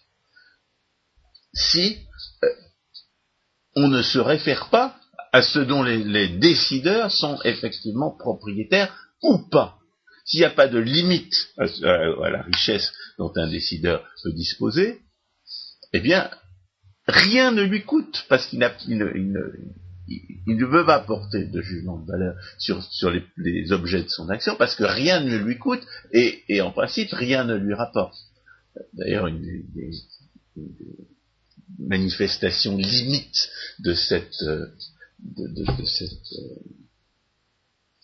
si 1.54 1.98
euh, 2.44 2.48
on 3.78 3.88
ne 3.88 4.02
se 4.02 4.20
réfère 4.20 4.70
pas 4.70 5.00
à 5.32 5.42
ce 5.42 5.60
dont 5.60 5.82
les, 5.82 6.28
décideurs 6.28 7.10
sont 7.12 7.40
effectivement 7.46 8.12
propriétaires 8.12 8.94
ou 9.24 9.48
pas. 9.50 9.80
S'il 10.26 10.40
n'y 10.42 10.46
a 10.46 10.50
pas 10.50 10.68
de 10.68 10.80
limite 10.80 11.34
à, 11.58 11.66
la 12.30 12.42
richesse 12.42 12.92
dont 13.18 13.32
un 13.36 13.50
décideur 13.50 14.06
peut 14.24 14.34
disposer, 14.34 15.02
eh 15.94 16.00
bien, 16.00 16.30
rien 17.08 17.52
ne 17.52 17.64
lui 17.64 17.84
coûte, 17.84 18.26
parce 18.28 18.48
qu'il 18.48 18.60
ne, 20.08 20.66
veut 20.66 20.86
pas 20.86 21.00
porter 21.00 21.46
de 21.46 21.62
jugement 21.62 22.00
de 22.00 22.06
valeur 22.06 22.36
sur, 22.58 22.82
les, 23.38 23.72
objets 23.72 24.04
de 24.04 24.10
son 24.10 24.30
action, 24.30 24.56
parce 24.56 24.76
que 24.76 24.84
rien 24.84 25.22
ne 25.22 25.38
lui 25.38 25.58
coûte, 25.58 25.86
et, 26.12 26.62
en 26.62 26.72
principe, 26.72 27.12
rien 27.12 27.44
ne 27.44 27.56
lui 27.56 27.74
rapporte. 27.74 28.16
D'ailleurs, 28.94 29.28
une, 29.28 29.64
manifestation 31.80 32.78
limite 32.78 33.50
de 33.80 33.94
cette 33.94 34.42
euh, 34.44 34.68
euh, 35.40 35.48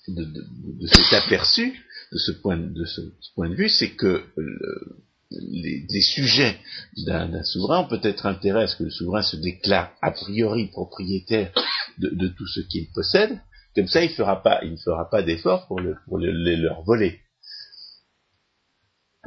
de, 0.08 0.88
cet 0.88 1.14
aperçu, 1.14 1.86
de 2.12 2.18
ce 2.18 2.32
point 2.32 2.58
de, 2.58 3.56
vue, 3.56 3.70
c'est 3.70 3.92
que 3.92 4.26
le, 4.36 5.04
les, 5.30 5.86
les, 5.90 6.02
sujets 6.02 6.58
d'un 6.98 7.44
souverain 7.44 7.82
ont 7.82 7.88
peut-être 7.88 8.26
intérêt 8.26 8.64
à 8.64 8.68
ce 8.68 8.76
que 8.78 8.84
le 8.84 8.90
souverain 8.90 9.22
se 9.22 9.38
déclare 9.38 9.94
a 10.02 10.12
priori 10.12 10.68
propriétaire 10.68 11.54
de, 12.02 12.28
tout 12.28 12.48
ce 12.48 12.62
qu'il 12.62 12.92
possède. 12.92 13.40
Comme 13.76 13.88
ça, 13.88 14.04
il, 14.04 14.10
fera 14.10 14.42
pas, 14.44 14.60
il 14.64 14.72
ne 14.72 14.78
fera 14.78 15.10
pas 15.10 15.24
d'effort 15.24 15.68
pour, 15.68 15.80
le, 15.80 15.96
pour 16.08 16.18
les 16.18 16.58
leur 16.58 16.82
voler. 16.84 17.22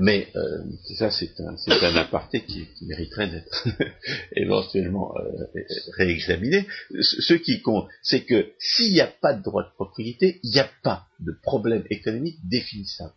Mais 0.01 0.29
euh, 0.35 0.65
ça, 0.99 1.11
c'est 1.11 1.39
un, 1.41 1.97
aparté 1.97 2.45
qui, 2.45 2.67
mériterait 2.83 3.29
d'être 3.29 3.69
éventuellement 4.37 5.15
euh, 5.17 5.47
réexaminé. 5.97 6.67
Ce, 7.01 7.35
qui 7.35 7.63
compte, 7.63 7.89
c'est 8.03 8.25
que 8.25 8.53
s'il 8.59 8.93
n'y 8.93 9.01
a 9.01 9.07
pas 9.07 9.35
de 9.35 9.43
droit 9.43 9.63
de 9.63 9.73
propriété, 9.75 10.41
il 10.43 10.51
n'y 10.51 10.59
a 10.59 10.69
pas 10.83 11.07
de 11.21 11.33
problème 11.43 11.85
économique 11.91 12.39
définissable. 12.49 13.13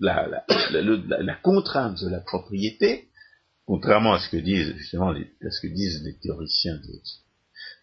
La, 0.00 0.46
contrainte 1.42 2.02
de 2.02 2.08
la 2.08 2.20
propriété, 2.20 3.08
contrairement 3.66 4.14
à 4.14 4.18
ce 4.18 4.30
que 4.30 4.38
disent 4.38 4.74
justement 4.78 5.12
les, 5.12 5.30
à 5.46 5.50
ce 5.50 5.60
que 5.60 5.66
disent 5.66 6.02
les 6.02 6.16
théoriciens 6.16 6.76
des, 6.76 7.02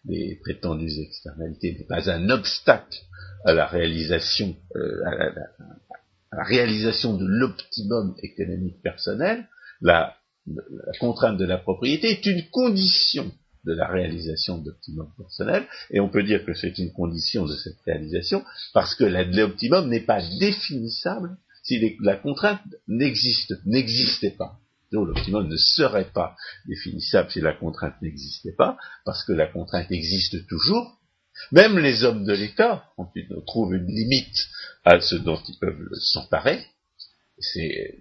des 0.04 0.38
prétendues 0.42 1.00
externalités, 1.00 1.72
n'est 1.72 1.86
pas 1.86 2.10
un 2.10 2.30
obstacle 2.30 2.98
à 3.44 3.52
la 3.52 3.66
réalisation, 3.66 4.56
euh, 4.76 5.04
à, 5.06 5.14
la, 5.14 5.32
la 6.32 6.44
réalisation 6.44 7.16
de 7.16 7.26
l'optimum 7.26 8.14
économique 8.22 8.80
personnel, 8.82 9.46
la, 9.80 10.16
contrainte 11.00 11.38
de 11.38 11.46
la 11.46 11.58
propriété 11.58 12.10
est 12.10 12.26
une 12.26 12.48
condition 12.50 13.32
de 13.64 13.72
la 13.72 13.88
réalisation 13.88 14.58
de 14.58 14.70
l'optimum 14.70 15.10
personnel, 15.16 15.64
et 15.90 16.00
on 16.00 16.10
peut 16.10 16.22
dire 16.22 16.44
que 16.44 16.52
c'est 16.52 16.76
une 16.78 16.92
condition 16.92 17.46
de 17.46 17.56
cette 17.56 17.80
réalisation 17.86 18.44
parce 18.74 18.94
que 18.94 19.04
l'optimum 19.04 19.88
n'est 19.88 20.04
pas 20.04 20.20
définissable 20.38 21.38
si 21.62 21.96
la 22.00 22.16
contrainte 22.16 22.60
n'existe, 22.88 23.54
n'existait 23.64 24.32
pas. 24.32 24.58
L'optimum 25.02 25.48
ne 25.48 25.56
serait 25.56 26.10
pas 26.12 26.36
définissable 26.66 27.30
si 27.30 27.40
la 27.40 27.54
contrainte 27.54 28.00
n'existait 28.02 28.54
pas, 28.56 28.76
parce 29.04 29.24
que 29.24 29.32
la 29.32 29.46
contrainte 29.46 29.90
existe 29.90 30.46
toujours, 30.46 31.00
même 31.50 31.78
les 31.78 32.04
hommes 32.04 32.24
de 32.24 32.32
l'État 32.32 32.84
trouvent 33.46 33.74
une 33.74 33.86
limite 33.86 34.36
à 34.84 35.00
ce 35.00 35.16
dont 35.16 35.40
ils 35.48 35.58
peuvent 35.58 35.88
s'emparer. 35.94 36.64
C'est 37.38 37.98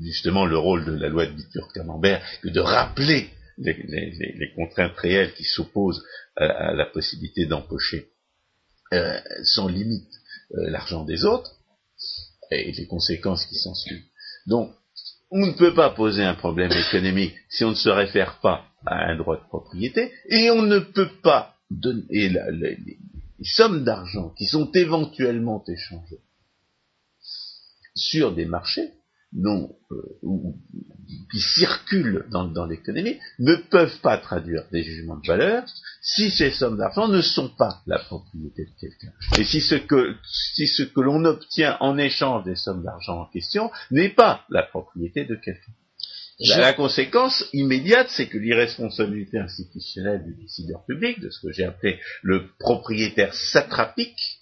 justement 0.00 0.44
le 0.44 0.58
rôle 0.58 0.84
de 0.84 0.92
la 0.92 1.08
loi 1.08 1.26
de 1.26 1.32
Bitur-Camembert 1.32 2.22
que 2.42 2.48
de 2.48 2.60
rappeler 2.60 3.30
les, 3.58 4.52
contraintes 4.56 4.96
réelles 4.96 5.34
qui 5.34 5.44
s'opposent 5.44 6.04
à, 6.36 6.74
la 6.74 6.86
possibilité 6.86 7.46
d'empocher 7.46 8.10
euh, 8.92 9.20
sans 9.44 9.68
limite 9.68 10.10
euh, 10.54 10.70
l'argent 10.70 11.04
des 11.04 11.24
autres 11.24 11.56
et 12.50 12.72
les 12.72 12.86
conséquences 12.86 13.46
qui 13.46 13.54
s'en 13.54 13.74
suivent. 13.74 14.04
Donc, 14.46 14.74
on 15.34 15.46
ne 15.46 15.52
peut 15.52 15.74
pas 15.74 15.90
poser 15.90 16.22
un 16.22 16.34
problème 16.34 16.70
économique 16.70 17.34
si 17.48 17.64
on 17.64 17.70
ne 17.70 17.74
se 17.74 17.88
réfère 17.88 18.38
pas 18.40 18.66
à 18.86 19.10
un 19.10 19.16
droit 19.16 19.36
de 19.36 19.42
propriété, 19.48 20.12
et 20.28 20.50
on 20.50 20.62
ne 20.62 20.78
peut 20.78 21.10
pas 21.22 21.56
et 22.10 22.28
les, 22.28 22.98
sommes 23.42 23.82
d'argent 23.82 24.30
qui 24.38 24.46
sont 24.46 24.70
éventuellement 24.72 25.64
échangées 25.66 26.22
sur 27.96 28.32
des 28.32 28.44
marchés 28.44 28.92
non, 29.34 29.74
euh, 29.90 29.96
qui 31.30 31.40
circulent 31.40 32.26
dans, 32.30 32.46
dans 32.46 32.66
l'économie 32.66 33.18
ne 33.40 33.56
peuvent 33.56 34.00
pas 34.00 34.16
traduire 34.18 34.64
des 34.70 34.84
jugements 34.84 35.16
de 35.16 35.26
valeur 35.26 35.64
si 36.00 36.30
ces 36.30 36.52
sommes 36.52 36.78
d'argent 36.78 37.08
ne 37.08 37.20
sont 37.20 37.48
pas 37.48 37.82
la 37.86 37.98
propriété 37.98 38.64
de 38.64 38.80
quelqu'un. 38.80 39.12
Et 39.38 39.44
si 39.44 39.60
ce 39.60 39.74
que, 39.74 40.14
si 40.54 40.68
ce 40.68 40.84
que 40.84 41.00
l'on 41.00 41.24
obtient 41.24 41.76
en 41.80 41.98
échange 41.98 42.44
des 42.44 42.54
sommes 42.54 42.84
d'argent 42.84 43.22
en 43.22 43.26
question 43.26 43.70
n'est 43.90 44.10
pas 44.10 44.44
la 44.50 44.62
propriété 44.62 45.24
de 45.24 45.34
quelqu'un. 45.34 45.72
La, 46.40 46.72
conséquence 46.72 47.44
immédiate, 47.52 48.08
c'est 48.10 48.26
que 48.26 48.38
l'irresponsabilité 48.38 49.38
institutionnelle 49.38 50.24
du 50.24 50.34
décideur 50.34 50.84
public, 50.84 51.20
de 51.20 51.30
ce 51.30 51.40
que 51.40 51.52
j'ai 51.52 51.64
appelé 51.64 52.00
le 52.22 52.48
propriétaire 52.58 53.32
satrapique, 53.34 54.40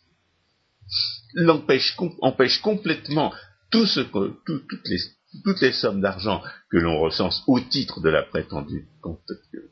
l'empêche 1.35 1.97
empêche 2.23 2.61
complètement 2.61 3.33
toutes, 3.73 5.63
les, 5.63 5.73
sommes 5.73 6.01
d'argent 6.01 6.43
que 6.71 6.77
l'on 6.77 7.01
recense 7.01 7.43
au 7.47 7.59
titre 7.59 8.01
de 8.01 8.11
la 8.11 8.23
prétendue 8.23 8.87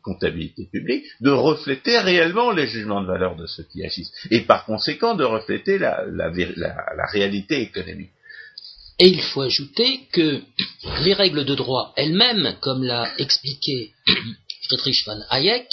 comptabilité 0.02 0.68
publique, 0.72 1.04
de 1.20 1.30
refléter 1.30 1.98
réellement 1.98 2.50
les 2.50 2.66
jugements 2.66 3.02
de 3.02 3.06
valeur 3.06 3.36
de 3.36 3.46
ceux 3.46 3.64
qui 3.70 3.84
agissent, 3.84 4.12
et 4.30 4.40
par 4.40 4.64
conséquent 4.64 5.14
de 5.14 5.24
refléter 5.24 5.78
la, 5.78 6.04
la, 6.06 7.06
réalité 7.12 7.60
économique. 7.60 8.10
Et 8.98 9.08
il 9.08 9.22
faut 9.22 9.42
ajouter 9.42 10.00
que 10.12 10.40
les 11.04 11.14
règles 11.14 11.44
de 11.44 11.54
droit 11.54 11.92
elles-mêmes, 11.96 12.56
comme 12.60 12.82
l'a 12.82 13.10
expliqué 13.18 13.92
Friedrich 14.64 15.04
von 15.06 15.20
Hayek, 15.30 15.68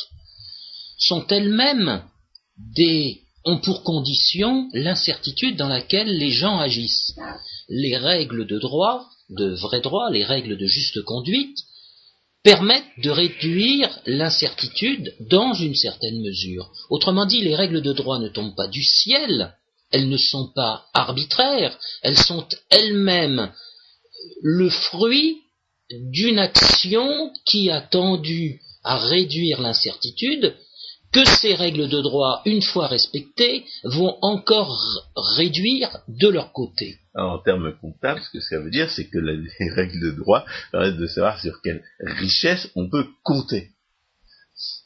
sont 0.97 1.25
elles-mêmes 1.27 2.03
des 2.57 3.21
ont 3.47 3.59
pour 3.59 3.83
condition 3.83 4.69
l'incertitude 4.73 5.55
dans 5.55 5.67
laquelle 5.67 6.17
les 6.17 6.31
gens 6.31 6.59
agissent. 6.59 7.13
Les 7.69 7.97
règles 7.97 8.45
de 8.45 8.59
droit, 8.59 9.05
de 9.29 9.49
vrai 9.55 9.81
droit, 9.81 10.09
les 10.11 10.25
règles 10.25 10.57
de 10.57 10.65
juste 10.65 11.01
conduite, 11.03 11.57
permettent 12.43 12.83
de 13.01 13.09
réduire 13.09 13.99
l'incertitude 14.05 15.13
dans 15.29 15.53
une 15.53 15.75
certaine 15.75 16.21
mesure. 16.21 16.71
Autrement 16.89 17.25
dit, 17.25 17.41
les 17.41 17.55
règles 17.55 17.81
de 17.81 17.93
droit 17.93 18.19
ne 18.19 18.29
tombent 18.29 18.55
pas 18.55 18.67
du 18.67 18.83
ciel, 18.83 19.53
elles 19.91 20.09
ne 20.09 20.17
sont 20.17 20.51
pas 20.53 20.85
arbitraires, 20.93 21.77
elles 22.03 22.17
sont 22.17 22.45
elles-mêmes 22.69 23.51
le 24.41 24.69
fruit 24.69 25.37
d'une 25.89 26.39
action 26.39 27.31
qui 27.45 27.69
a 27.69 27.81
tendu 27.81 28.61
à 28.83 28.97
réduire 28.97 29.61
l'incertitude 29.61 30.55
que 31.11 31.23
ces 31.25 31.55
règles 31.55 31.89
de 31.89 32.01
droit, 32.01 32.41
une 32.45 32.61
fois 32.61 32.87
respectées, 32.87 33.65
vont 33.83 34.17
encore 34.21 35.05
réduire 35.15 35.99
de 36.07 36.27
leur 36.27 36.51
côté. 36.51 36.97
en 37.15 37.39
termes 37.39 37.73
comptables, 37.81 38.21
ce 38.21 38.37
que 38.37 38.41
ça 38.41 38.59
veut 38.59 38.69
dire, 38.69 38.89
c'est 38.91 39.07
que 39.07 39.17
les 39.59 39.69
règles 39.71 39.99
de 39.99 40.11
droit 40.11 40.45
permettent 40.71 40.97
de 40.97 41.07
savoir 41.07 41.39
sur 41.39 41.61
quelle 41.61 41.83
richesse 41.99 42.69
on 42.75 42.89
peut 42.89 43.07
compter. 43.23 43.71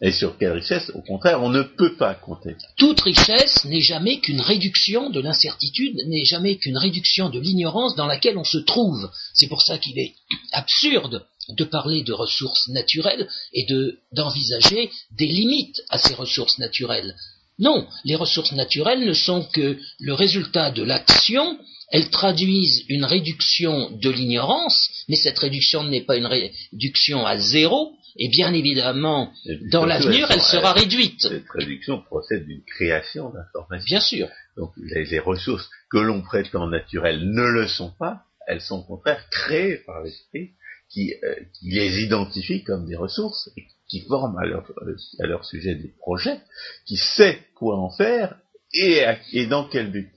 Et 0.01 0.11
sur 0.11 0.37
quelle 0.37 0.51
richesse, 0.51 0.91
au 0.95 1.01
contraire, 1.01 1.41
on 1.41 1.49
ne 1.49 1.61
peut 1.61 1.95
pas 1.95 2.13
compter. 2.13 2.57
Toute 2.75 2.99
richesse 3.01 3.63
n'est 3.63 3.81
jamais 3.81 4.19
qu'une 4.19 4.41
réduction 4.41 5.09
de 5.09 5.21
l'incertitude, 5.21 5.95
n'est 6.07 6.25
jamais 6.25 6.57
qu'une 6.57 6.77
réduction 6.77 7.29
de 7.29 7.39
l'ignorance 7.39 7.95
dans 7.95 8.07
laquelle 8.07 8.37
on 8.37 8.43
se 8.43 8.57
trouve. 8.57 9.09
C'est 9.33 9.47
pour 9.47 9.61
ça 9.61 9.77
qu'il 9.77 9.97
est 9.97 10.13
absurde 10.51 11.25
de 11.55 11.63
parler 11.63 12.03
de 12.03 12.13
ressources 12.13 12.67
naturelles 12.69 13.27
et 13.53 13.65
d'envisager 14.11 14.91
des 15.17 15.27
limites 15.27 15.81
à 15.89 15.97
ces 15.97 16.13
ressources 16.13 16.57
naturelles. 16.59 17.15
Non, 17.59 17.87
les 18.05 18.15
ressources 18.15 18.53
naturelles 18.53 19.05
ne 19.05 19.13
sont 19.13 19.43
que 19.53 19.77
le 19.99 20.13
résultat 20.13 20.71
de 20.71 20.83
l'action, 20.83 21.59
elles 21.91 22.09
traduisent 22.09 22.85
une 22.89 23.05
réduction 23.05 23.91
de 23.91 24.09
l'ignorance, 24.09 24.89
mais 25.07 25.15
cette 25.15 25.37
réduction 25.37 25.83
n'est 25.83 26.01
pas 26.01 26.17
une 26.17 26.25
réduction 26.25 27.25
à 27.25 27.37
zéro, 27.37 27.93
et 28.17 28.29
bien 28.29 28.53
évidemment, 28.53 29.31
dans 29.71 29.85
l'avenir, 29.85 30.29
elle, 30.31 30.41
sera 30.41 30.73
réduite. 30.73 31.21
Cette 31.21 31.49
réduction 31.53 32.01
procède 32.01 32.45
d'une 32.45 32.63
création 32.63 33.29
d'informations. 33.29 33.85
Bien 33.85 34.01
sûr. 34.01 34.27
Donc 34.57 34.71
les, 34.77 35.19
ressources 35.19 35.69
que 35.89 35.97
l'on 35.97 36.21
prétend 36.21 36.67
naturelles 36.67 37.23
ne 37.23 37.43
le 37.43 37.67
sont 37.67 37.91
pas, 37.97 38.23
elles 38.47 38.61
sont 38.61 38.79
au 38.79 38.83
contraire 38.83 39.29
créées 39.29 39.77
par 39.77 40.03
l'esprit 40.03 40.51
qui, 40.91 41.13
euh, 41.23 41.35
qui, 41.53 41.71
les 41.71 42.03
identifie 42.03 42.63
comme 42.63 42.85
des 42.85 42.95
ressources 42.95 43.49
et 43.57 43.65
qui 43.87 44.01
forment 44.01 44.37
à 44.37 44.45
leur, 44.45 44.71
à 45.19 45.25
leur 45.25 45.45
sujet 45.45 45.75
des 45.75 45.87
projets, 45.87 46.39
qui 46.85 46.97
sait 46.97 47.39
quoi 47.55 47.77
en 47.77 47.89
faire 47.89 48.37
et, 48.73 49.03
et 49.33 49.47
dans 49.47 49.67
quel 49.67 49.91
but. 49.91 50.11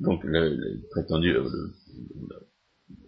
Donc 0.00 0.22
le, 0.24 0.54
le 0.54 0.88
prétendu, 0.90 1.30
euh, 1.30 1.48
le, 1.48 2.50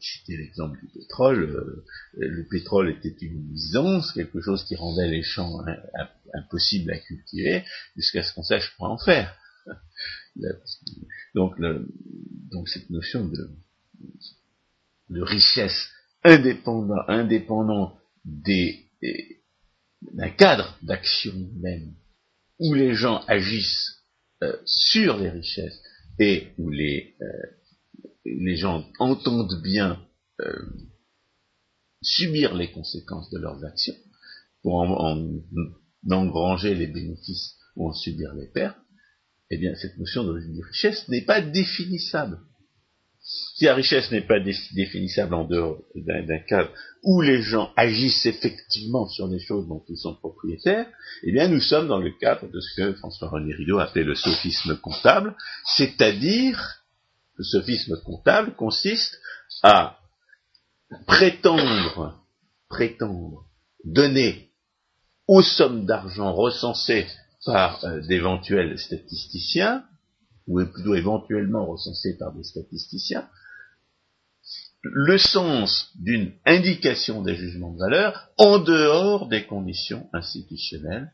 citer 0.00 0.36
l'exemple 0.36 0.78
du 0.80 0.88
pétrole, 0.88 1.42
euh, 1.42 1.84
le 2.16 2.46
pétrole 2.48 2.90
était 2.90 3.16
une 3.20 3.48
nuisance, 3.48 4.12
quelque 4.12 4.40
chose 4.40 4.64
qui 4.64 4.76
rendait 4.76 5.08
les 5.08 5.22
champs 5.22 5.64
impossibles 6.34 6.92
à 6.92 6.98
cultiver, 6.98 7.64
jusqu'à 7.96 8.22
ce 8.22 8.32
qu'on 8.34 8.42
sache 8.42 8.74
quoi 8.76 8.88
en 8.88 8.98
faire. 8.98 9.36
Donc, 11.34 11.54
donc 11.60 12.68
cette 12.68 12.90
notion 12.90 13.26
de, 13.26 13.50
de 15.10 15.22
richesse 15.22 15.88
indépendante, 16.24 17.04
indépendant 17.08 17.98
des, 18.24 18.90
d'un 20.02 20.30
cadre 20.30 20.78
d'action 20.82 21.32
même, 21.60 21.94
où 22.58 22.74
les 22.74 22.94
gens 22.94 23.24
agissent 23.26 24.02
euh, 24.42 24.56
sur 24.64 25.18
les 25.18 25.30
richesses 25.30 25.80
et 26.18 26.48
où 26.58 26.70
les, 26.70 27.16
euh, 27.20 27.26
les 28.24 28.56
gens 28.56 28.86
entendent 28.98 29.60
bien 29.62 30.00
euh, 30.40 30.66
subir 32.02 32.54
les 32.54 32.70
conséquences 32.70 33.30
de 33.30 33.38
leurs 33.38 33.64
actions, 33.64 33.96
pour 34.62 34.74
en, 34.76 35.40
engranger 36.10 36.74
les 36.74 36.86
bénéfices 36.86 37.56
ou 37.76 37.88
en 37.88 37.94
subir 37.94 38.34
les 38.34 38.48
pertes, 38.48 38.78
eh 39.50 39.58
bien 39.58 39.74
cette 39.76 39.98
notion 39.98 40.24
de 40.24 40.62
richesse 40.62 41.08
n'est 41.08 41.24
pas 41.24 41.40
définissable. 41.40 42.40
Si 43.22 43.66
la 43.66 43.74
richesse 43.74 44.10
n'est 44.10 44.26
pas 44.26 44.40
définissable 44.40 45.34
en 45.34 45.44
dehors 45.44 45.78
d'un 45.94 46.38
cadre 46.40 46.70
où 47.04 47.20
les 47.20 47.40
gens 47.40 47.72
agissent 47.76 48.26
effectivement 48.26 49.06
sur 49.06 49.28
des 49.28 49.38
choses 49.38 49.68
dont 49.68 49.84
ils 49.88 49.96
sont 49.96 50.16
propriétaires, 50.16 50.86
eh 51.22 51.32
bien 51.32 51.46
nous 51.46 51.60
sommes 51.60 51.86
dans 51.86 51.98
le 51.98 52.10
cadre 52.18 52.50
de 52.50 52.60
ce 52.60 52.76
que 52.76 52.92
François-René 52.94 53.54
Rideau 53.54 53.78
appelait 53.78 54.02
le 54.02 54.16
sophisme 54.16 54.76
comptable, 54.76 55.36
c'est-à-dire 55.64 56.82
le 57.36 57.44
sophisme 57.44 57.96
comptable 58.02 58.54
consiste 58.56 59.16
à 59.62 59.98
prétendre, 61.06 62.20
prétendre 62.68 63.46
donner 63.84 64.50
aux 65.28 65.42
sommes 65.42 65.86
d'argent 65.86 66.32
recensées 66.32 67.06
par 67.44 67.84
euh, 67.84 68.00
d'éventuels 68.00 68.78
statisticiens, 68.78 69.84
ou 70.46 70.64
plutôt 70.64 70.94
éventuellement 70.94 71.66
recensées 71.66 72.16
par 72.18 72.32
des 72.32 72.44
statisticiens, 72.44 73.28
le 74.82 75.16
sens 75.16 75.92
d'une 75.94 76.32
indication 76.44 77.22
des 77.22 77.36
jugements 77.36 77.72
de 77.72 77.78
valeur 77.78 78.30
en 78.36 78.58
dehors 78.58 79.28
des 79.28 79.46
conditions 79.46 80.08
institutionnelles 80.12 81.12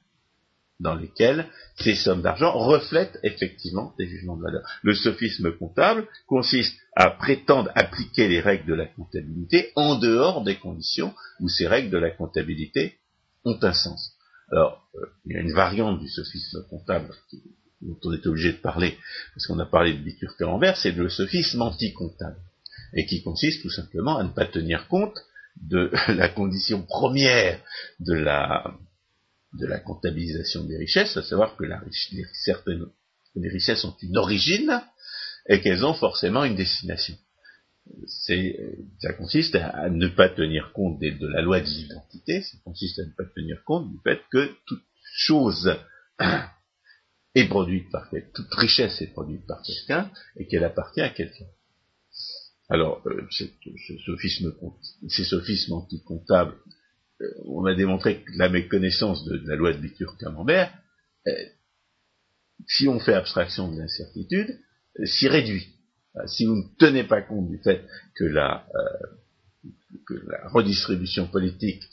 dans 0.81 0.95
lesquels 0.95 1.49
ces 1.77 1.95
sommes 1.95 2.23
d'argent 2.23 2.53
reflètent 2.53 3.19
effectivement 3.25 3.95
des 3.99 4.07
jugements 4.07 4.37
de 4.37 4.43
valeur. 4.43 4.63
Le 4.83 4.95
sophisme 4.95 5.53
comptable 5.53 6.07
consiste 6.27 6.79
à 6.95 7.11
prétendre 7.11 7.71
appliquer 7.75 8.29
les 8.29 8.41
règles 8.41 8.67
de 8.67 8.75
la 8.75 8.87
comptabilité 8.87 9.73
en 9.75 9.97
dehors 9.97 10.45
des 10.45 10.57
conditions 10.57 11.15
où 11.41 11.49
ces 11.49 11.67
règles 11.67 11.91
de 11.91 11.99
la 11.99 12.11
comptabilité 12.11 12.99
ont 13.45 13.59
un 13.63 13.73
sens. 13.73 14.13
Alors, 14.51 14.89
euh, 14.95 15.07
il 15.27 15.33
y 15.33 15.37
a 15.37 15.41
une 15.41 15.53
variante 15.53 16.01
du 16.01 16.09
sophisme 16.09 16.65
comptable 16.71 17.11
dont 17.81 17.99
on 18.05 18.13
est 18.13 18.27
obligé 18.27 18.53
de 18.53 18.59
parler, 18.59 18.97
parce 19.35 19.47
qu'on 19.47 19.59
a 19.59 19.67
parlé 19.67 19.95
de 19.95 20.03
bitur 20.03 20.35
envers, 20.43 20.77
c'est 20.77 20.93
le 20.93 21.09
sophisme 21.09 21.63
anti-comptable, 21.63 22.41
et 22.95 23.07
qui 23.07 23.23
consiste 23.23 23.63
tout 23.63 23.71
simplement 23.71 24.19
à 24.19 24.25
ne 24.25 24.31
pas 24.31 24.47
tenir 24.47 24.89
compte 24.89 25.19
de 25.57 25.91
la 26.09 26.29
condition 26.29 26.83
première 26.83 27.61
de 28.01 28.15
la, 28.15 28.75
de 29.55 29.67
la 29.67 29.79
comptabilisation 29.79 30.65
des 30.65 30.77
richesses, 30.77 31.17
à 31.17 31.23
savoir 31.23 31.57
que 31.57 31.65
la, 31.65 31.83
les, 32.13 32.25
certaines 32.45 32.87
les 33.35 33.49
richesses 33.49 33.85
ont 33.85 33.95
une 34.03 34.17
origine 34.17 34.83
et 35.49 35.61
qu'elles 35.61 35.85
ont 35.85 35.95
forcément 35.95 36.45
une 36.45 36.57
destination. 36.57 37.17
Ça 38.07 39.13
consiste 39.17 39.55
à, 39.55 39.89
ne 39.89 40.09
pas 40.09 40.29
tenir 40.29 40.73
compte 40.75 41.01
de, 41.01 41.27
la 41.27 41.41
loi 41.41 41.61
de 41.61 41.67
l'identité, 41.67 42.43
ça 42.43 42.59
consiste 42.65 42.99
à 42.99 43.05
ne 43.05 43.13
pas 43.13 43.25
tenir 43.35 43.63
compte 43.65 43.91
du 43.91 43.99
fait 44.05 44.21
que 44.31 44.51
toute 44.67 44.83
chose 45.15 45.75
est 47.35 47.49
produite 47.49 47.91
par 47.91 48.09
quelqu'un, 48.11 48.31
toute 48.35 48.55
richesse 48.55 49.01
est 49.03 49.13
produite 49.13 49.47
par 49.47 49.63
quelqu'un 49.63 50.11
et 50.37 50.47
qu'elle 50.47 50.65
appartient 50.65 51.01
à 51.01 51.11
quelqu'un. 51.11 51.47
Alors, 52.69 53.03
euh, 53.07 53.27
ce 53.31 53.45
sophisme, 54.05 54.55
ces 55.09 55.25
sophismes 55.25 55.73
anti-comptables 55.73 56.55
euh, 57.21 57.27
on 57.47 57.65
a 57.65 57.75
démontré 57.75 58.23
que 58.23 58.33
la 58.37 58.49
méconnaissance 58.49 59.25
de, 59.25 59.41
la 59.47 59.57
loi 59.57 59.73
de 59.73 59.79
Bitur-Camembert, 59.79 60.73
euh, 61.27 61.33
si 62.67 62.89
on 62.89 63.01
fait 63.01 63.15
abstraction 63.15 63.73
de 63.73 63.79
l'incertitude, 63.79 64.59
euh, 65.01 65.07
s'y 65.07 65.29
réduit. 65.29 65.75
Si 66.27 66.47
vous 66.47 66.57
ne 66.57 66.77
tenez 66.79 67.05
pas 67.05 67.23
compte 67.23 67.49
du 67.49 67.59
fait 67.59 67.85
que 68.17 68.25
la, 68.25 68.67
que 70.05 70.15
la 70.15 70.49
redistribution 70.49 71.29
politique 71.29 71.85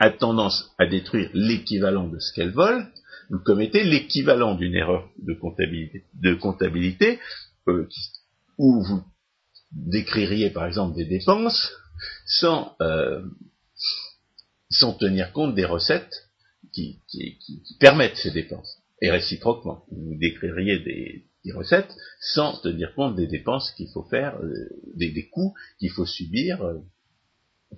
a 0.00 0.10
tendance 0.10 0.74
à 0.76 0.86
détruire 0.86 1.30
l'équivalent 1.34 2.08
de 2.08 2.18
ce 2.18 2.32
qu'elle 2.32 2.50
vole, 2.50 2.88
vous 3.32 3.40
commettez 3.40 3.82
l'équivalent 3.82 4.54
d'une 4.54 4.74
erreur 4.74 5.08
de 5.18 5.32
comptabilité, 5.32 6.04
de 6.12 6.34
comptabilité 6.34 7.18
euh, 7.66 7.88
où 8.58 8.84
vous 8.84 9.02
décririez 9.72 10.50
par 10.50 10.66
exemple 10.66 10.94
des 10.94 11.06
dépenses 11.06 11.72
sans, 12.26 12.76
euh, 12.82 13.24
sans 14.70 14.92
tenir 14.92 15.32
compte 15.32 15.54
des 15.54 15.64
recettes 15.64 16.28
qui, 16.72 17.00
permettent 17.80 18.16
ces 18.16 18.30
dépenses. 18.30 18.78
Et 19.00 19.10
réciproquement, 19.10 19.84
vous 19.90 20.14
décririez 20.18 20.78
des, 20.80 21.52
recettes 21.54 21.94
sans 22.20 22.60
tenir 22.60 22.94
compte 22.94 23.16
des 23.16 23.26
dépenses 23.26 23.72
qu'il 23.72 23.88
faut 23.88 24.04
faire, 24.04 24.38
euh, 24.42 24.68
des, 24.94 25.28
coûts 25.30 25.54
qu'il 25.78 25.90
faut 25.90 26.06
subir 26.06 26.58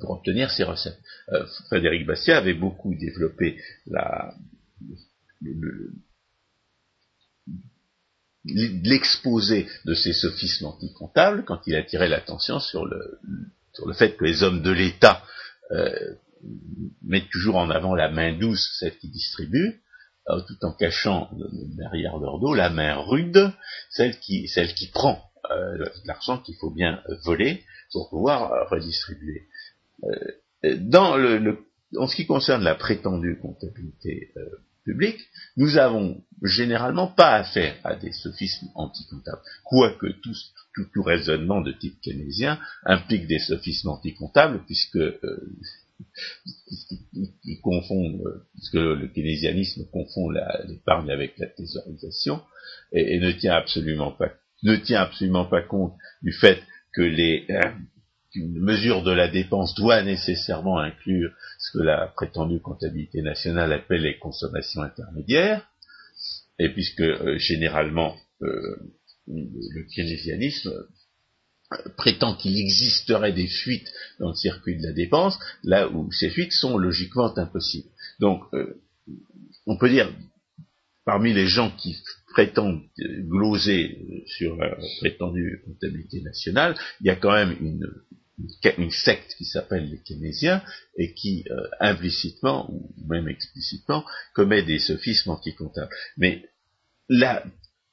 pour 0.01 0.11
obtenir 0.11 0.51
ces 0.51 0.65
recettes. 0.65 0.99
Frédéric 1.69 2.07
Bastiat 2.07 2.39
avait 2.39 2.55
beaucoup 2.55 2.95
développé 2.95 3.59
la, 3.87 4.35
l'exposé 8.45 9.67
de 9.85 9.95
ces 9.95 10.13
sophismes 10.13 10.67
anticomptables 10.67 11.45
quand 11.45 11.61
il 11.67 11.77
attirait 11.77 12.09
l'attention 12.09 12.61
sur 12.61 12.85
le, 12.85 13.19
sur 13.73 13.89
le 13.89 13.95
fait 13.95 14.17
que 14.17 14.25
les 14.25 14.43
hommes 14.43 14.63
de 14.63 14.71
l'État 14.71 15.23
mettent 17.03 17.31
toujours 17.31 17.57
en 17.57 17.71
avant 17.71 17.95
la 17.95 18.11
main 18.11 18.37
douce, 18.37 18.77
celle 18.79 18.97
qui 18.99 19.09
distribue, 19.09 19.81
euh, 20.31 20.41
tout 20.47 20.65
en 20.65 20.73
cachant 20.73 21.31
derrière 21.77 22.17
leur 22.19 22.39
dos 22.39 22.55
la 22.55 22.71
main 22.71 22.97
rude, 22.97 23.53
celle 23.91 24.19
qui, 24.21 24.49
celle 24.49 24.73
qui 24.75 24.89
prend 24.89 25.23
euh, 25.51 25.85
l'argent 26.07 26.39
qu'il 26.39 26.57
faut 26.57 26.71
bien 26.71 27.03
voler 27.25 27.63
pour 27.93 28.09
pouvoir 28.09 28.53
euh, 28.53 28.65
redistribuer. 28.71 29.49
dans 30.81 31.17
le, 31.17 31.59
en 31.99 32.07
ce 32.07 32.17
qui 32.17 32.27
concerne 32.27 32.63
la 32.63 32.75
prétendue 32.75 33.39
comptabilité 33.39 34.33
publique, 34.85 35.21
nous 35.57 35.77
avons 35.77 36.23
généralement 36.43 37.07
pas 37.07 37.37
affaire 37.37 37.77
à 37.85 37.97
des 37.97 38.13
sophismes 38.13 38.69
anticomptables, 38.75 39.43
quoique 39.65 40.07
tout, 40.23 40.35
tout, 40.75 40.85
tout 40.93 41.03
raisonnement 41.03 41.61
de 41.61 41.73
type 41.73 42.01
keynésien 42.01 42.59
implique 42.85 43.27
des 43.27 43.39
sophismes 43.39 43.89
anticomptables, 43.89 44.63
puisque 44.67 44.99
ils 47.45 47.61
confondent, 47.61 48.43
puisque 48.55 48.75
le 48.75 49.09
keynésianisme 49.09 49.87
confond 49.91 50.31
l'épargne 50.31 51.11
avec 51.11 51.39
la 51.39 51.47
thésaurisation, 51.47 52.43
et, 52.93 53.19
ne 53.19 53.33
tient 53.33 53.55
absolument 53.55 54.13
pas, 54.13 54.33
ne 54.63 54.77
tient 54.77 55.01
absolument 55.01 55.47
pas 55.47 55.63
compte 55.63 55.95
du 56.23 56.33
fait 56.33 56.63
que 56.93 57.03
les, 57.03 57.47
qu'une 58.33 58.59
mesure 58.61 59.03
de 59.03 59.13
la 59.13 59.29
dépense 59.29 59.75
doit 59.75 60.03
nécessairement 60.03 60.79
inclure 60.79 61.31
que 61.75 61.83
la 61.83 62.07
prétendue 62.07 62.61
comptabilité 62.61 63.21
nationale 63.21 63.73
appelle 63.73 64.03
les 64.03 64.19
consommations 64.19 64.83
intermédiaires, 64.83 65.69
et 66.59 66.69
puisque 66.69 67.01
euh, 67.01 67.37
généralement 67.39 68.17
euh, 68.43 68.77
le 69.27 69.83
keynésianisme 69.95 70.73
prétend 71.97 72.37
qu'il 72.37 72.59
existerait 72.59 73.33
des 73.33 73.49
fuites 73.49 73.91
dans 74.21 74.29
le 74.29 74.35
circuit 74.35 74.77
de 74.77 74.83
la 74.87 74.93
dépense, 74.93 75.39
là 75.65 75.89
où 75.89 76.13
ces 76.13 76.31
fuites 76.31 76.53
sont 76.53 76.79
logiquement 76.79 77.37
impossibles. 77.37 77.89
Donc, 78.21 78.43
euh, 78.53 78.81
on 79.67 79.77
peut 79.77 79.89
dire, 79.89 80.13
parmi 81.05 81.33
les 81.33 81.49
gens 81.49 81.71
qui 81.71 81.97
prétendent 82.29 82.83
gloser 82.99 84.25
sur 84.27 84.57
la 84.57 84.77
prétendue 84.99 85.63
comptabilité 85.65 86.21
nationale, 86.21 86.77
il 87.01 87.07
y 87.07 87.11
a 87.11 87.17
quand 87.17 87.33
même 87.33 87.57
une, 87.61 87.87
secte 88.91 89.35
qui 89.37 89.45
s'appelle 89.45 89.91
les 89.91 90.01
keynésiens 90.03 90.63
et 90.97 91.15
qui, 91.15 91.45
euh, 91.51 91.69
implicitement 91.81 92.71
ou 92.71 92.91
même 93.07 93.29
explicitement, 93.29 94.05
commet 94.35 94.63
des 94.63 94.79
sophismes 94.79 95.31
anticomptables. 95.31 95.95
Mais 96.17 96.45
la 97.09 97.45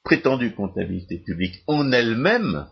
prétendue 0.04 0.52
comptabilité 0.52 1.18
publique 1.18 1.62
en 1.66 1.92
elle-même 1.92 2.66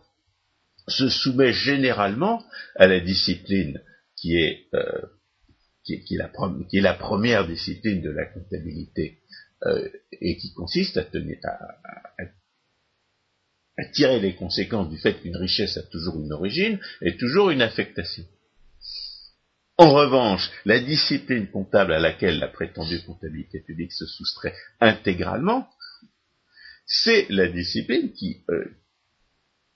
se 0.88 1.08
soumet 1.08 1.52
généralement 1.52 2.44
à 2.76 2.86
la 2.86 3.00
discipline 3.00 3.80
qui 4.16 4.36
est, 4.36 4.66
euh, 4.74 5.02
qui, 5.84 6.16
la, 6.16 6.94
première 6.94 7.46
discipline 7.46 8.02
de 8.02 8.10
la 8.10 8.26
comptabilité 8.26 9.18
euh, 9.66 9.88
et 10.12 10.36
qui 10.36 10.52
consiste 10.52 10.96
à, 10.96 11.04
tenir, 11.04 11.38
à, 11.44 11.48
à, 12.18 12.26
tirer 13.92 14.20
les 14.20 14.34
conséquences 14.34 14.90
du 14.90 14.98
fait 14.98 15.14
qu'une 15.14 15.36
richesse 15.36 15.76
a 15.76 15.82
toujours 15.82 16.20
une 16.20 16.32
origine 16.32 16.78
et 17.02 17.16
toujours 17.16 17.50
une 17.50 17.62
affectation. 17.62 18.24
En 19.80 19.94
revanche, 19.94 20.50
la 20.66 20.78
discipline 20.78 21.46
comptable 21.50 21.94
à 21.94 21.98
laquelle 21.98 22.38
la 22.38 22.48
prétendue 22.48 23.02
comptabilité 23.02 23.60
publique 23.60 23.92
se 23.92 24.04
soustrait 24.04 24.54
intégralement, 24.80 25.68
c'est 26.84 27.26
la 27.30 27.48
discipline 27.48 28.12
qui, 28.12 28.42
euh, 28.50 28.64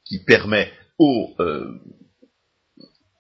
qui 0.04 0.18
permet 0.18 0.70
euh, 1.00 1.80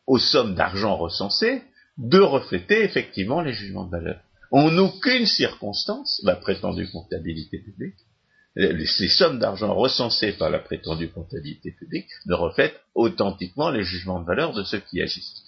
aux, 0.06 0.18
sommes 0.18 0.54
d'argent 0.54 0.96
recensées 0.96 1.62
de 1.96 2.18
refléter 2.18 2.82
effectivement 2.82 3.40
les 3.40 3.52
jugements 3.52 3.86
de 3.86 3.90
valeur. 3.90 4.20
En 4.50 4.76
aucune 4.76 5.26
circonstance, 5.26 6.20
la 6.24 6.36
prétendue 6.36 6.90
comptabilité 6.90 7.60
publique, 7.60 7.96
ces 8.56 9.08
sommes 9.08 9.38
d'argent 9.38 9.74
recensées 9.74 10.32
par 10.32 10.50
la 10.50 10.60
prétendue 10.60 11.08
comptabilité 11.08 11.72
publique 11.72 12.08
ne 12.26 12.34
reflètent 12.34 12.80
authentiquement 12.94 13.70
les 13.70 13.82
jugements 13.82 14.20
de 14.20 14.26
valeur 14.26 14.52
de 14.52 14.62
ceux 14.62 14.80
qui 14.80 15.00
agissent. 15.02 15.42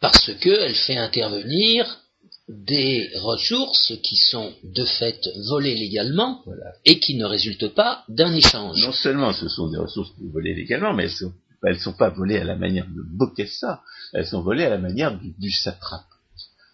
Parce 0.00 0.32
qu'elle 0.40 0.74
fait 0.74 0.96
intervenir 0.96 2.00
des 2.48 3.10
ressources 3.16 3.92
qui 4.02 4.16
sont 4.16 4.52
de 4.64 4.84
fait 4.84 5.28
volées 5.48 5.76
légalement 5.76 6.42
et 6.84 6.98
qui 6.98 7.14
ne 7.16 7.24
résultent 7.24 7.74
pas 7.74 8.04
d'un 8.08 8.34
échange. 8.34 8.80
Non 8.82 8.92
seulement 8.92 9.32
ce 9.32 9.48
sont 9.48 9.68
des 9.68 9.78
ressources 9.78 10.12
volées 10.32 10.54
légalement, 10.54 10.94
mais 10.94 11.04
elles 11.04 11.10
sont 11.10 11.32
elles 11.62 11.78
sont 11.78 11.92
pas 11.92 12.08
volées 12.08 12.38
à 12.38 12.44
la 12.44 12.56
manière 12.56 12.86
de 12.86 13.02
Bokessa, 13.02 13.82
elles 14.14 14.26
sont 14.26 14.42
volées 14.42 14.64
à 14.64 14.70
la 14.70 14.78
manière 14.78 15.18
du, 15.18 15.50
satrape. 15.50 16.06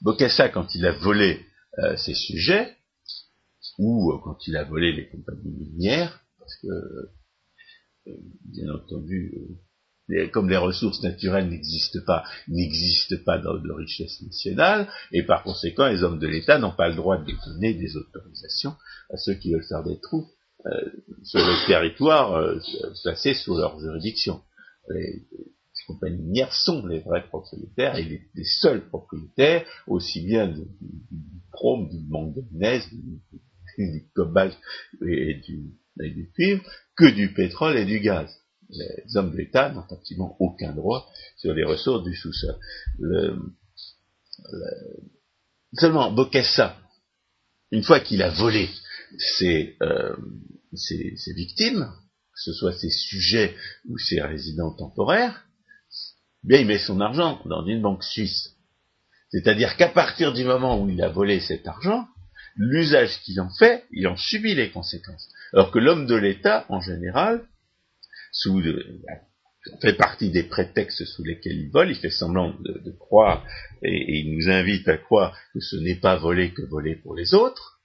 Bokessa, 0.00 0.48
quand 0.48 0.74
il 0.74 0.86
a 0.86 0.92
volé 0.92 1.40
euh, 1.78 1.96
ses 1.96 2.14
sujets, 2.14 2.76
ou 3.78 4.12
euh, 4.12 4.18
quand 4.22 4.46
il 4.46 4.56
a 4.56 4.64
volé 4.64 4.92
les 4.92 5.08
compagnies 5.08 5.52
minières, 5.52 6.20
parce 6.38 6.54
que, 6.56 6.68
euh, 6.68 8.16
bien 8.44 8.72
entendu, 8.72 9.34
comme 10.32 10.48
les 10.48 10.56
ressources 10.56 11.02
naturelles 11.02 11.48
n'existent 11.48 11.98
pas, 12.06 12.24
n'existent 12.46 13.16
pas 13.24 13.38
dans 13.38 13.58
de 13.58 13.72
richesse 13.72 14.22
nationale, 14.22 14.88
et 15.10 15.24
par 15.24 15.42
conséquent, 15.42 15.88
les 15.88 16.04
hommes 16.04 16.20
de 16.20 16.28
l'État 16.28 16.58
n'ont 16.58 16.76
pas 16.76 16.88
le 16.88 16.94
droit 16.94 17.18
de 17.18 17.32
donner 17.46 17.74
des 17.74 17.96
autorisations 17.96 18.74
à 19.10 19.16
ceux 19.16 19.34
qui 19.34 19.52
veulent 19.52 19.66
faire 19.66 19.82
des 19.82 19.98
trous 20.00 20.30
sur 21.22 21.40
le 21.40 21.66
territoire 21.66 22.60
placé 23.02 23.34
sous 23.34 23.56
leur 23.56 23.78
juridiction. 23.80 24.40
Les, 24.90 25.26
compagnies 25.86 26.22
minières 26.22 26.52
sont 26.52 26.84
les 26.86 27.00
vrais 27.00 27.26
propriétaires 27.26 27.96
et 27.96 28.04
les, 28.34 28.44
seuls 28.44 28.86
propriétaires, 28.88 29.64
aussi 29.86 30.20
bien 30.24 30.48
du, 30.48 30.64
chrome, 31.52 31.88
du 31.88 31.98
manganèse, 32.08 32.88
du, 32.90 33.20
cobalt 34.14 34.56
et 35.06 35.40
du, 35.40 36.30
cuivre, 36.34 36.62
que 36.96 37.06
du 37.06 37.32
pétrole 37.32 37.76
et 37.76 37.84
du 37.84 38.00
gaz. 38.00 38.30
Les 38.68 39.16
hommes 39.16 39.30
de 39.30 39.36
l'État 39.36 39.70
n'ont 39.72 39.86
absolument 39.90 40.36
aucun 40.40 40.72
droit 40.72 41.08
sur 41.36 41.54
les 41.54 41.64
ressources 41.64 42.04
du 42.04 42.14
sous-sol. 42.14 42.56
seulement 45.74 46.10
Bokassa, 46.10 46.76
une 47.70 47.82
fois 47.82 48.00
qu'il 48.00 48.22
a 48.22 48.30
volé 48.30 48.68
ses, 49.18 49.76
euh, 49.82 50.16
ses 50.74 51.32
victimes, 51.34 51.88
que 52.36 52.42
ce 52.42 52.52
soit 52.52 52.72
ses 52.72 52.90
sujets 52.90 53.54
ou 53.88 53.98
ses 53.98 54.20
résidents 54.20 54.74
temporaires, 54.74 55.46
bien 56.42 56.60
il 56.60 56.66
met 56.66 56.78
son 56.78 57.00
argent 57.00 57.40
dans 57.46 57.64
une 57.66 57.82
banque 57.82 58.04
suisse. 58.04 58.56
C'est-à-dire 59.30 59.76
qu'à 59.76 59.88
partir 59.88 60.32
du 60.32 60.44
moment 60.44 60.80
où 60.80 60.88
il 60.88 61.02
a 61.02 61.08
volé 61.08 61.40
cet 61.40 61.66
argent, 61.66 62.06
l'usage 62.56 63.20
qu'il 63.22 63.40
en 63.40 63.50
fait, 63.50 63.84
il 63.90 64.06
en 64.08 64.16
subit 64.16 64.54
les 64.54 64.70
conséquences. 64.70 65.28
Alors 65.52 65.70
que 65.70 65.78
l'homme 65.78 66.06
de 66.06 66.14
l'État, 66.14 66.66
en 66.68 66.80
général, 66.80 67.44
sous 68.32 68.62
fait 69.80 69.94
partie 69.94 70.30
des 70.30 70.44
prétextes 70.44 71.04
sous 71.04 71.24
lesquels 71.24 71.56
il 71.56 71.70
vole, 71.70 71.90
il 71.90 71.96
fait 71.96 72.10
semblant 72.10 72.54
de, 72.60 72.90
croire, 72.92 73.44
et, 73.82 73.88
et, 73.88 74.18
il 74.20 74.36
nous 74.36 74.48
invite 74.48 74.86
à 74.88 74.96
croire 74.96 75.36
que 75.52 75.60
ce 75.60 75.76
n'est 75.76 75.96
pas 75.96 76.16
voler 76.16 76.52
que 76.52 76.62
voler 76.62 76.96
pour 76.96 77.14
les 77.14 77.34
autres. 77.34 77.80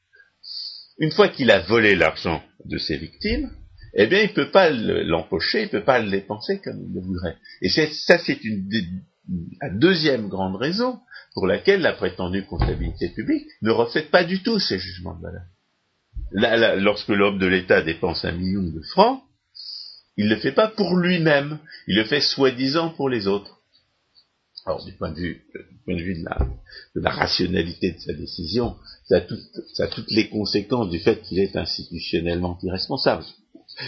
Une 1.00 1.12
fois 1.12 1.30
qu'il 1.30 1.50
a 1.50 1.62
volé 1.62 1.96
l'argent 1.96 2.44
de 2.66 2.78
ses 2.78 2.98
victimes, 2.98 3.50
eh 3.94 4.08
bien, 4.08 4.22
il 4.22 4.30
ne 4.30 4.34
peut 4.34 4.52
pas 4.52 4.70
l'empocher, 4.70 5.62
il 5.62 5.66
ne 5.66 5.72
peut 5.72 5.84
pas 5.84 6.00
le 6.00 6.10
dépenser 6.10 6.60
comme 6.60 6.82
il 6.82 6.94
le 6.94 7.02
voudrait. 7.02 7.38
Et 7.62 7.70
ça, 7.70 8.18
c'est 8.20 8.44
une, 8.44 8.70
la 9.62 9.70
deuxième 9.70 10.28
grande 10.28 10.56
raison 10.56 11.00
pour 11.34 11.48
laquelle 11.48 11.82
la 11.82 11.94
prétendue 11.94 12.46
comptabilité 12.46 13.10
publique 13.10 13.48
ne 13.62 13.72
reflète 13.72 14.12
pas 14.12 14.24
du 14.24 14.42
tout 14.44 14.60
ces 14.60 14.80
jugements 14.80 15.16
de 15.16 15.22
valeur. 15.22 16.78
lorsque 16.82 17.10
l'homme 17.10 17.40
de 17.40 17.46
l'État 17.46 17.82
dépense 17.82 18.26
un 18.26 18.34
million 18.34 18.64
de 18.64 18.82
francs, 18.82 19.24
il 20.18 20.26
ne 20.26 20.36
le 20.36 20.42
fait 20.42 20.52
pas 20.52 20.68
pour 20.68 20.98
lui-même, 20.98 21.60
il 21.88 21.96
le 21.96 22.04
fait 22.04 22.22
soi-disant 22.22 22.90
pour 22.90 23.10
les 23.10 23.28
autres. 23.28 23.60
Alors, 24.66 24.84
du 24.86 24.94
point 24.94 25.12
de 25.12 25.20
vue, 25.20 25.42
point 25.86 25.96
de, 25.96 27.02
la, 27.02 27.10
rationalité 27.10 27.94
de 27.94 28.00
sa 28.00 28.14
décision, 28.14 28.76
ça 29.06 29.18
a, 29.18 29.88
toutes 29.88 30.12
les 30.12 30.30
conséquences 30.30 30.90
du 30.90 31.00
fait 31.00 31.22
qu'il 31.22 31.40
est 31.40 31.56
institutionnellement 31.56 32.60
irresponsable. 32.62 33.24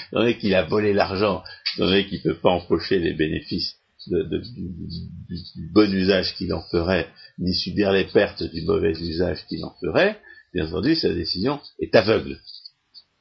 Étant 0.07 0.21
donné 0.21 0.37
qu'il 0.37 0.55
a 0.55 0.63
volé 0.63 0.93
l'argent, 0.93 1.43
donné 1.77 2.07
qu'il 2.07 2.19
ne 2.19 2.33
peut 2.33 2.39
pas 2.39 2.49
empocher 2.49 2.97
les 2.97 3.13
bénéfices 3.13 3.75
du, 4.07 5.69
bon 5.73 5.93
usage 5.93 6.35
qu'il 6.35 6.53
en 6.53 6.61
ferait, 6.61 7.07
ni 7.37 7.53
subir 7.53 7.91
les 7.91 8.05
pertes 8.05 8.43
du 8.43 8.61
mauvais 8.63 8.91
usage 8.91 9.45
qu'il 9.47 9.63
en 9.63 9.73
ferait, 9.79 10.19
bien 10.53 10.67
entendu, 10.67 10.95
sa 10.95 11.13
décision 11.13 11.59
est 11.79 11.95
aveugle. 11.95 12.39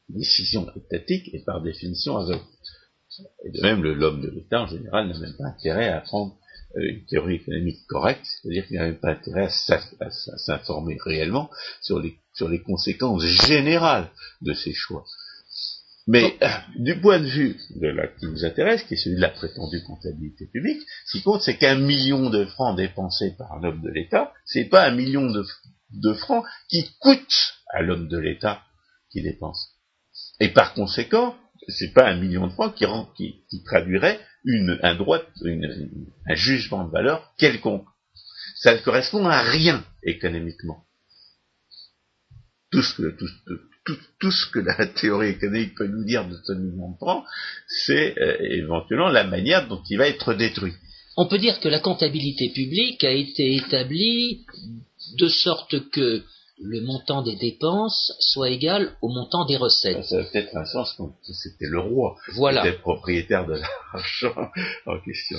Décision 0.08 0.66
étatique 0.76 1.32
est 1.34 1.44
par 1.44 1.62
définition 1.62 2.16
aveugle. 2.16 2.44
Et 3.44 3.50
de 3.50 3.60
même, 3.60 3.82
l'homme 3.82 4.20
de 4.22 4.30
l'État, 4.30 4.62
en 4.62 4.66
général, 4.66 5.08
n'a 5.08 5.18
même 5.18 5.36
pas 5.36 5.46
intérêt 5.46 5.88
à 5.88 6.00
prendre 6.00 6.36
euh, 6.76 6.80
une 6.80 7.04
théorie 7.06 7.36
économique 7.36 7.86
correcte, 7.86 8.26
c'est-à-dire 8.26 8.66
qu'il 8.66 8.76
n'a 8.76 8.86
même 8.86 9.00
pas 9.00 9.12
intérêt 9.12 9.48
à 10.00 10.10
s'informer 10.38 10.96
réellement 11.04 11.50
sur 11.80 11.98
les 12.00 12.62
conséquences 12.62 13.24
générales 13.24 14.10
de 14.40 14.54
ses 14.54 14.72
choix. 14.72 15.04
Mais 16.08 16.36
euh, 16.42 16.48
du 16.76 17.00
point 17.00 17.20
de 17.20 17.26
vue 17.26 17.56
de 17.76 17.86
la 17.86 18.08
qui 18.08 18.26
nous 18.26 18.44
intéresse, 18.44 18.82
qui 18.84 18.94
est 18.94 18.96
celui 18.96 19.16
de 19.16 19.20
la 19.20 19.28
prétendue 19.28 19.82
comptabilité 19.84 20.46
publique, 20.46 20.82
ce 21.06 21.18
qui 21.18 21.22
compte, 21.22 21.42
c'est 21.42 21.56
qu'un 21.56 21.76
million 21.76 22.28
de 22.28 22.44
francs 22.44 22.76
dépensés 22.76 23.36
par 23.38 23.52
un 23.52 23.62
homme 23.62 23.82
de 23.82 23.90
l'État, 23.90 24.32
c'est 24.44 24.64
pas 24.64 24.86
un 24.86 24.94
million 24.94 25.30
de, 25.30 25.44
de 25.90 26.12
francs 26.14 26.44
qui 26.68 26.90
coûte 26.98 27.54
à 27.72 27.82
l'homme 27.82 28.08
de 28.08 28.18
l'État 28.18 28.62
qui 29.10 29.22
dépense. 29.22 29.76
Et 30.40 30.48
par 30.48 30.74
conséquent, 30.74 31.36
c'est 31.68 31.92
pas 31.92 32.08
un 32.08 32.16
million 32.16 32.48
de 32.48 32.52
francs 32.52 32.74
qui, 32.74 33.44
qui, 33.48 33.62
traduirait 33.62 34.20
une, 34.44 34.78
un 34.82 34.96
droit, 34.96 35.20
une, 35.44 36.10
un 36.26 36.34
jugement 36.34 36.84
de 36.84 36.90
valeur 36.90 37.32
quelconque. 37.38 37.86
Ça 38.56 38.74
ne 38.74 38.80
correspond 38.80 39.24
à 39.26 39.40
rien 39.42 39.84
économiquement. 40.02 40.84
Tout 42.70 42.82
ce 42.82 42.96
que, 42.96 43.16
tout, 43.16 43.28
tout, 43.46 43.58
tout, 43.84 44.30
ce 44.30 44.50
que 44.50 44.60
la 44.60 44.86
théorie 45.00 45.30
économique 45.30 45.74
peut 45.74 45.86
nous 45.86 46.04
dire 46.04 46.26
de 46.28 46.36
ce 46.44 46.52
million 46.52 46.90
de 46.90 46.96
c'est 47.66 48.18
euh, 48.18 48.36
éventuellement 48.40 49.08
la 49.08 49.24
manière 49.24 49.68
dont 49.68 49.82
il 49.90 49.98
va 49.98 50.08
être 50.08 50.34
détruit. 50.34 50.74
On 51.16 51.26
peut 51.26 51.38
dire 51.38 51.60
que 51.60 51.68
la 51.68 51.80
comptabilité 51.80 52.50
publique 52.50 53.04
a 53.04 53.10
été 53.10 53.56
établie 53.56 54.46
de 55.18 55.28
sorte 55.28 55.90
que 55.90 56.22
le 56.62 56.80
montant 56.80 57.22
des 57.22 57.36
dépenses 57.36 58.12
soit 58.20 58.50
égal 58.50 58.96
au 59.02 59.08
montant 59.08 59.44
des 59.44 59.56
recettes. 59.56 60.04
Ça, 60.04 60.22
peut-être 60.22 60.56
un 60.56 60.64
sens 60.64 60.94
que 60.96 61.32
c'était 61.32 61.66
le 61.66 61.80
roi 61.80 62.16
voilà. 62.34 62.62
qui 62.62 62.68
était 62.68 62.78
propriétaire 62.78 63.46
de 63.46 63.54
l'argent 63.54 64.50
en 64.86 65.00
question. 65.00 65.38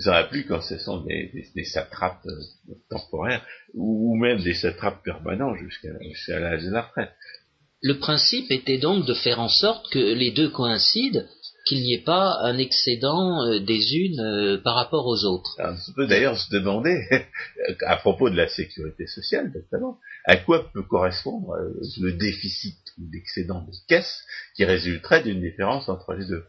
Ça 0.00 0.12
va 0.12 0.24
plus 0.24 0.44
quand 0.44 0.60
ce 0.60 0.78
sont 0.78 1.00
des, 1.00 1.50
des, 1.54 1.64
satrapes 1.64 2.26
euh, 2.26 2.74
temporaires 2.90 3.44
ou, 3.74 4.14
même 4.16 4.38
des 4.42 4.54
satrapes 4.54 5.02
permanents 5.02 5.56
jusqu'à 5.56 5.88
l'âge 6.38 6.62
de 6.62 6.70
la 6.70 6.82
retraite. 6.82 7.10
Le 7.80 7.98
principe 7.98 8.50
était 8.50 8.78
donc 8.78 9.06
de 9.06 9.14
faire 9.14 9.40
en 9.40 9.48
sorte 9.48 9.88
que 9.90 9.98
les 9.98 10.32
deux 10.32 10.50
coïncident 10.50 11.22
qu'il 11.68 11.82
n'y 11.82 11.94
ait 11.94 12.02
pas 12.02 12.38
un 12.42 12.56
excédent 12.56 13.44
euh, 13.44 13.60
des 13.60 13.94
unes 13.94 14.20
euh, 14.20 14.58
par 14.58 14.74
rapport 14.74 15.06
aux 15.06 15.24
autres. 15.24 15.56
on 15.58 15.92
peut 15.92 16.06
d'ailleurs 16.06 16.38
se 16.38 16.50
demander, 16.50 16.98
à 17.86 17.96
propos 17.96 18.30
de 18.30 18.36
la 18.36 18.48
sécurité 18.48 19.06
sociale 19.06 19.52
notamment, 19.54 19.98
à 20.24 20.36
quoi 20.38 20.70
peut 20.72 20.82
correspondre 20.82 21.52
euh, 21.52 21.74
le 22.00 22.12
déficit 22.12 22.78
ou 22.98 23.02
l'excédent 23.12 23.60
de 23.60 23.72
caisse 23.86 24.22
qui 24.56 24.64
résulterait 24.64 25.22
d'une 25.22 25.42
différence 25.42 25.88
entre 25.88 26.14
les 26.14 26.26
deux? 26.26 26.44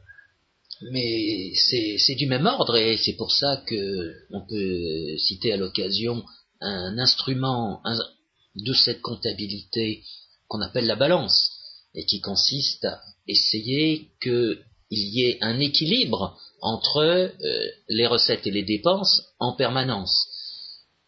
Mais 0.91 1.51
c'est 1.55 2.15
du 2.15 2.27
même 2.27 2.45
ordre 2.45 2.77
et 2.77 2.95
c'est 2.95 3.17
pour 3.17 3.33
ça 3.33 3.61
que 3.67 4.13
on 4.31 4.41
peut 4.47 5.17
citer 5.17 5.51
à 5.51 5.57
l'occasion 5.57 6.23
un 6.61 6.97
instrument 6.97 7.81
de 8.55 8.73
cette 8.73 9.01
comptabilité 9.01 10.03
qu'on 10.49 10.61
appelle 10.61 10.87
la 10.87 10.97
balance 10.97 11.51
et 11.95 12.05
qui 12.05 12.19
consiste 12.19 12.83
à 12.83 12.99
essayer 13.27 14.09
que 14.19 14.59
il 14.91 15.07
y 15.09 15.25
ait 15.25 15.37
un 15.41 15.59
équilibre 15.59 16.37
entre 16.61 16.97
euh, 16.97 17.69
les 17.87 18.07
recettes 18.07 18.47
et 18.47 18.51
les 18.51 18.63
dépenses 18.63 19.21
en 19.39 19.53
permanence. 19.53 20.27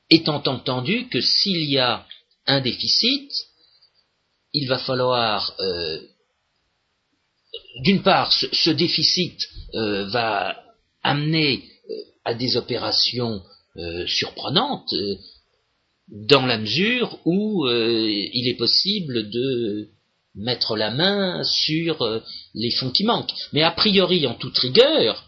Étant 0.09 0.43
entendu 0.45 1.09
que 1.09 1.19
s'il 1.19 1.63
y 1.69 1.79
a 1.79 2.05
un 2.45 2.61
déficit, 2.61 3.31
il 4.53 4.67
va 4.67 4.77
falloir, 4.77 5.55
euh, 5.59 5.99
d'une 7.83 8.03
part, 8.03 8.31
ce, 8.31 8.69
déficit 8.69 9.39
euh, 9.73 10.05
va 10.09 10.61
amener 11.03 11.67
à 12.23 12.33
des 12.35 12.55
opérations 12.55 13.41
surprenantes, 14.05 14.93
dans 16.11 16.45
la 16.45 16.57
mesure 16.57 17.19
où 17.25 17.67
il 17.67 18.47
est 18.47 18.57
possible 18.57 19.29
de 19.29 19.89
mettre 20.35 20.75
la 20.75 20.91
main 20.91 21.43
sur 21.43 22.01
euh, 22.01 22.19
les 22.53 22.71
fonds 22.71 22.91
qui 22.91 23.03
manquent. 23.03 23.33
Mais 23.53 23.63
a 23.63 23.71
priori, 23.71 24.25
en 24.27 24.35
toute 24.35 24.57
rigueur, 24.57 25.25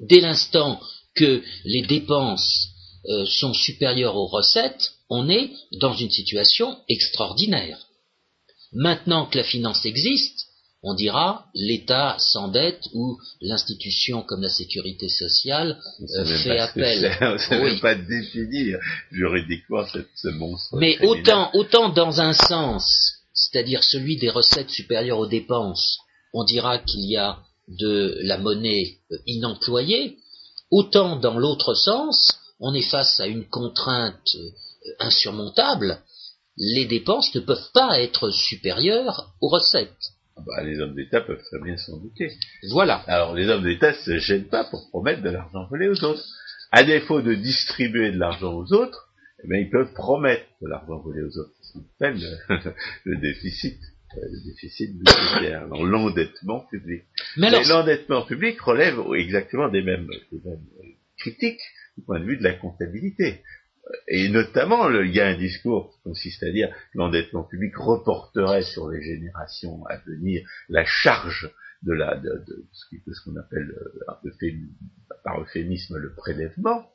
dès 0.00 0.20
l'instant 0.20 0.80
que 1.14 1.42
les 1.64 1.82
dépenses 1.82 2.68
euh, 3.08 3.24
sont 3.26 3.54
supérieures 3.54 4.16
aux 4.16 4.26
recettes, 4.26 4.92
on 5.08 5.28
est 5.28 5.50
dans 5.80 5.94
une 5.94 6.10
situation 6.10 6.78
extraordinaire. 6.88 7.86
Maintenant 8.72 9.26
que 9.26 9.38
la 9.38 9.44
finance 9.44 9.86
existe, 9.86 10.47
on 10.82 10.94
dira 10.94 11.46
l'État 11.54 12.16
s'endette 12.18 12.82
ou 12.94 13.18
l'institution 13.40 14.22
comme 14.22 14.42
la 14.42 14.48
sécurité 14.48 15.08
sociale 15.08 15.80
euh, 16.16 16.24
fait 16.24 16.58
appel. 16.58 17.16
On 17.20 17.32
ne 17.32 17.38
sait 17.38 17.60
même 17.60 17.80
pas 17.80 17.94
définir 17.96 18.78
juridiquement 19.10 19.84
ce 20.14 20.28
monstre. 20.28 20.76
Mais 20.76 20.98
autant, 21.04 21.50
autant 21.54 21.88
dans 21.88 22.20
un 22.20 22.32
sens, 22.32 23.18
c'est-à-dire 23.32 23.82
celui 23.82 24.16
des 24.18 24.30
recettes 24.30 24.70
supérieures 24.70 25.18
aux 25.18 25.26
dépenses, 25.26 25.98
on 26.32 26.44
dira 26.44 26.78
qu'il 26.78 27.04
y 27.10 27.16
a 27.16 27.38
de 27.68 28.18
la 28.22 28.38
monnaie 28.38 28.98
euh, 29.10 29.16
inemployée, 29.26 30.18
autant 30.70 31.16
dans 31.16 31.38
l'autre 31.38 31.74
sens, 31.74 32.38
on 32.60 32.74
est 32.74 32.88
face 32.88 33.20
à 33.20 33.26
une 33.26 33.46
contrainte 33.48 34.34
euh, 34.36 34.50
insurmontable, 35.00 36.02
les 36.56 36.86
dépenses 36.86 37.34
ne 37.34 37.40
peuvent 37.40 37.70
pas 37.72 38.00
être 38.00 38.30
supérieures 38.30 39.32
aux 39.40 39.48
recettes. 39.48 40.12
Ah 40.38 40.42
bah, 40.46 40.62
les 40.62 40.78
hommes 40.80 40.94
d'État 40.94 41.20
peuvent 41.20 41.42
très 41.42 41.60
bien 41.60 41.76
s'en 41.76 41.98
douter. 41.98 42.30
Voilà. 42.70 43.02
Alors 43.06 43.34
les 43.34 43.48
hommes 43.48 43.64
d'État 43.64 43.90
ne 43.90 43.96
se 43.96 44.18
gênent 44.18 44.48
pas 44.48 44.64
pour 44.64 44.88
promettre 44.90 45.22
de 45.22 45.30
l'argent 45.30 45.66
volé 45.68 45.88
aux 45.88 46.04
autres. 46.04 46.24
À 46.70 46.84
défaut 46.84 47.22
de 47.22 47.34
distribuer 47.34 48.12
de 48.12 48.18
l'argent 48.18 48.54
aux 48.54 48.72
autres, 48.72 49.08
eh 49.42 49.48
bien, 49.48 49.58
ils 49.58 49.70
peuvent 49.70 49.92
promettre 49.94 50.44
de 50.62 50.68
l'argent 50.68 50.98
volé 50.98 51.22
aux 51.22 51.38
autres 51.38 51.52
appelle 51.76 52.18
le, 53.04 53.16
déficit, 53.16 53.78
euh, 54.16 54.20
le 54.22 54.50
déficit 54.50 54.96
budgétaire, 54.96 55.66
l'endettement 55.66 56.60
public. 56.70 57.04
Mais, 57.36 57.50
l'endettement 57.50 58.24
public 58.24 58.60
relève 58.60 58.98
exactement 59.16 59.68
des 59.68 59.82
mêmes, 59.82 60.08
des 60.32 60.40
mêmes 60.44 60.64
critiques 61.18 61.60
du 61.96 62.04
point 62.04 62.20
de 62.20 62.24
vue 62.24 62.36
de 62.36 62.44
la 62.44 62.54
comptabilité. 62.54 63.42
Et 64.08 64.28
notamment, 64.28 64.90
il 64.90 65.14
y 65.14 65.20
a 65.20 65.28
un 65.28 65.36
discours 65.36 65.90
qui 65.90 66.02
consiste 66.02 66.42
à 66.42 66.50
dire 66.50 66.68
que 66.68 66.98
l'endettement 66.98 67.44
public 67.44 67.76
reporterait 67.76 68.62
sur 68.62 68.90
les 68.90 69.02
générations 69.02 69.84
à 69.86 69.96
venir 69.98 70.46
la 70.68 70.84
charge 70.84 71.50
de, 71.82 71.92
la, 71.92 72.16
de, 72.16 72.66
ce 72.72 73.24
qu'on 73.24 73.36
appelle 73.36 73.70
euh, 73.70 74.56
par 75.24 75.40
euphémisme 75.40 75.96
le 75.96 76.14
prélèvement, 76.14 76.86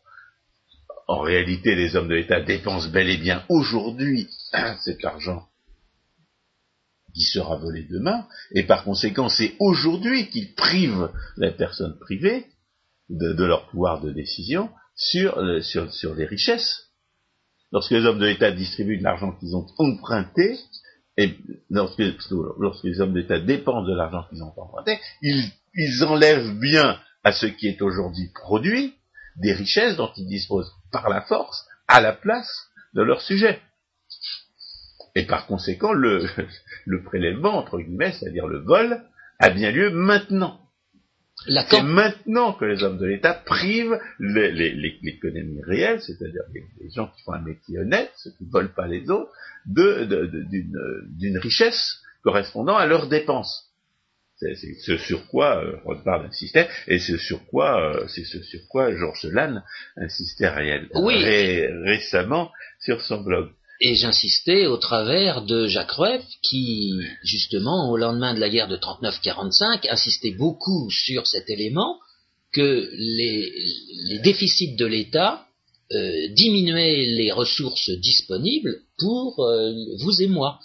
en 1.07 1.19
réalité, 1.19 1.75
les 1.75 1.95
hommes 1.95 2.07
de 2.07 2.15
l'État 2.15 2.41
dépensent 2.41 2.89
bel 2.89 3.09
et 3.09 3.17
bien 3.17 3.43
aujourd'hui 3.49 4.29
cet 4.83 5.03
argent 5.03 5.47
qui 7.13 7.21
sera 7.21 7.57
volé 7.57 7.83
demain, 7.83 8.27
et 8.53 8.63
par 8.63 8.83
conséquent, 8.83 9.29
c'est 9.29 9.55
aujourd'hui 9.59 10.29
qu'ils 10.29 10.55
privent 10.55 11.11
les 11.37 11.51
personnes 11.51 11.97
privées 11.99 12.47
de, 13.09 13.43
leur 13.43 13.69
pouvoir 13.69 14.01
de 14.01 14.11
décision 14.11 14.71
sur, 14.95 15.37
euh, 15.37 15.61
sur, 15.61 15.91
sur 15.93 16.15
les 16.15 16.25
richesses. 16.25 16.89
Lorsque 17.71 17.91
les 17.91 18.05
hommes 18.05 18.19
de 18.19 18.25
l'État 18.25 18.51
distribuent 18.51 18.97
de 18.97 19.03
l'argent 19.03 19.31
qu'ils 19.33 19.55
ont 19.55 19.65
emprunté, 19.77 20.59
et 21.17 21.35
lorsque, 21.69 22.01
lorsque 22.59 22.83
les 22.83 23.01
hommes 23.01 23.13
d'État 23.13 23.39
dépensent 23.39 23.87
de 23.87 23.95
l'argent 23.95 24.25
qu'ils 24.29 24.43
ont 24.43 24.53
emprunté, 24.57 24.99
ils, 25.21 25.51
ils 25.75 26.03
enlèvent 26.03 26.59
bien 26.59 26.99
à 27.23 27.31
ce 27.31 27.45
qui 27.45 27.67
est 27.67 27.81
aujourd'hui 27.81 28.29
produit 28.33 28.95
des 29.37 29.53
richesses 29.53 29.95
dont 29.95 30.11
ils 30.17 30.27
disposent 30.27 30.71
par 30.91 31.09
la 31.09 31.21
force 31.21 31.65
à 31.87 32.01
la 32.01 32.13
place 32.13 32.67
de 32.93 33.01
leur 33.01 33.21
sujet. 33.21 33.59
Et 35.15 35.25
par 35.25 35.45
conséquent, 35.45 35.93
le, 35.93 36.27
le 36.85 37.03
prélèvement, 37.03 37.57
entre 37.57 37.79
guillemets, 37.79 38.11
c'est-à-dire 38.11 38.47
le 38.47 38.59
vol, 38.59 39.03
a 39.39 39.49
bien 39.49 39.71
lieu 39.71 39.89
maintenant. 39.89 40.59
C'est 41.47 41.83
maintenant 41.83 42.53
que 42.53 42.65
les 42.65 42.83
hommes 42.83 42.97
de 42.97 43.05
l'État 43.05 43.33
privent 43.33 43.99
l'économie 44.19 45.61
réelle, 45.63 46.01
c'est-à-dire 46.01 46.43
les, 46.53 46.89
gens 46.89 47.07
qui 47.07 47.23
font 47.23 47.33
un 47.33 47.41
métier 47.41 47.79
honnête, 47.79 48.11
ceux 48.17 48.31
qui 48.31 48.45
ne 48.45 48.51
volent 48.51 48.71
pas 48.75 48.87
les 48.87 49.09
autres, 49.09 49.31
d'une 49.65 51.37
richesse 51.37 52.01
correspondant 52.23 52.75
à 52.75 52.85
leurs 52.85 53.07
dépenses. 53.07 53.69
C'est 54.37 54.55
ce 54.55 54.97
sur 54.97 55.27
quoi 55.27 55.63
euh, 55.63 55.77
Rothbard 55.85 56.25
insistait, 56.25 56.67
et 56.87 56.99
ce 56.99 57.17
sur 57.17 57.45
quoi, 57.45 57.95
euh, 57.95 58.07
c'est 58.07 58.25
ce 58.25 58.41
sur 58.41 58.59
quoi 58.67 58.93
Georges 58.93 59.25
Lannes 59.25 59.63
insistait 59.95 60.49
réel, 60.49 60.89
récemment 61.85 62.51
sur 62.79 63.01
son 63.01 63.21
blog. 63.21 63.51
Et 63.81 63.95
j'insistais 63.95 64.67
au 64.67 64.77
travers 64.77 65.41
de 65.41 65.67
Jacques 65.67 65.91
Rueff, 65.91 66.23
qui, 66.41 66.93
justement, 67.23 67.89
au 67.91 67.97
lendemain 67.97 68.33
de 68.33 68.39
la 68.39 68.49
guerre 68.49 68.67
de 68.67 68.77
39-45, 68.77 69.89
insistait 69.89 70.31
beaucoup 70.31 70.89
sur 70.89 71.27
cet 71.27 71.49
élément 71.49 71.99
que 72.53 72.89
les, 72.93 74.19
déficits 74.23 74.75
de 74.75 74.85
l'État 74.85 75.45
euh, 75.91 76.27
diminuaient 76.29 77.05
les 77.05 77.31
ressources 77.31 77.89
disponibles 77.89 78.79
pour 78.99 79.43
euh, 79.43 79.73
vous 79.99 80.21
et 80.21 80.27
moi. 80.27 80.59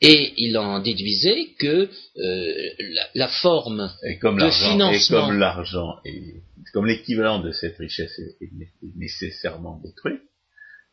Et 0.00 0.34
il 0.36 0.56
en 0.58 0.80
déduisait 0.80 1.54
que 1.58 1.88
euh, 2.18 2.54
la, 3.14 3.28
forme 3.28 3.90
et 4.02 4.18
comme 4.18 4.38
de 4.38 4.50
financement... 4.50 4.92
Et 4.92 5.26
comme 5.26 5.38
l'argent, 5.38 5.96
comme 6.72 6.86
l'équivalent 6.86 7.40
de 7.40 7.50
cette 7.50 7.78
richesse 7.78 8.18
est, 8.18 8.50
nécessairement 8.94 9.80
détruit, 9.82 10.18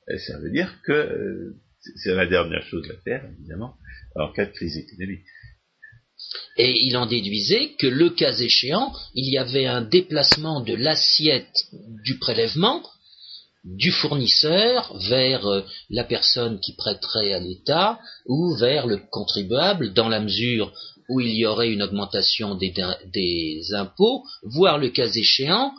ça 0.07 0.39
veut 0.39 0.51
dire 0.51 0.73
que 0.85 1.53
c'est 1.95 2.15
la 2.15 2.25
dernière 2.25 2.63
chose 2.63 2.89
à 2.89 3.01
faire, 3.03 3.25
évidemment, 3.37 3.75
en 4.15 4.31
cas 4.31 4.45
de 4.45 4.51
crise 4.51 4.77
économique. 4.77 5.25
Et 6.57 6.85
il 6.85 6.95
en 6.95 7.05
déduisait 7.05 7.73
que 7.79 7.87
le 7.87 8.09
cas 8.09 8.33
échéant, 8.33 8.93
il 9.13 9.29
y 9.29 9.37
avait 9.37 9.65
un 9.65 9.81
déplacement 9.81 10.61
de 10.61 10.73
l'assiette 10.73 11.67
du 12.03 12.17
prélèvement 12.17 12.83
du 13.63 13.91
fournisseur 13.91 14.97
vers 15.09 15.45
euh, 15.47 15.61
la 15.89 16.03
personne 16.03 16.59
qui 16.59 16.75
prêterait 16.75 17.33
à 17.33 17.39
l'État 17.39 17.97
ou 18.25 18.55
vers 18.57 18.87
le 18.87 18.99
contribuable 19.09 19.93
dans 19.93 20.09
la 20.09 20.19
mesure 20.19 20.73
où 21.09 21.21
il 21.21 21.33
y 21.33 21.45
aurait 21.45 21.71
une 21.71 21.83
augmentation 21.83 22.55
des, 22.55 22.73
des 23.13 23.73
impôts, 23.73 24.23
voire 24.43 24.77
le 24.77 24.89
cas 24.89 25.07
échéant 25.07 25.73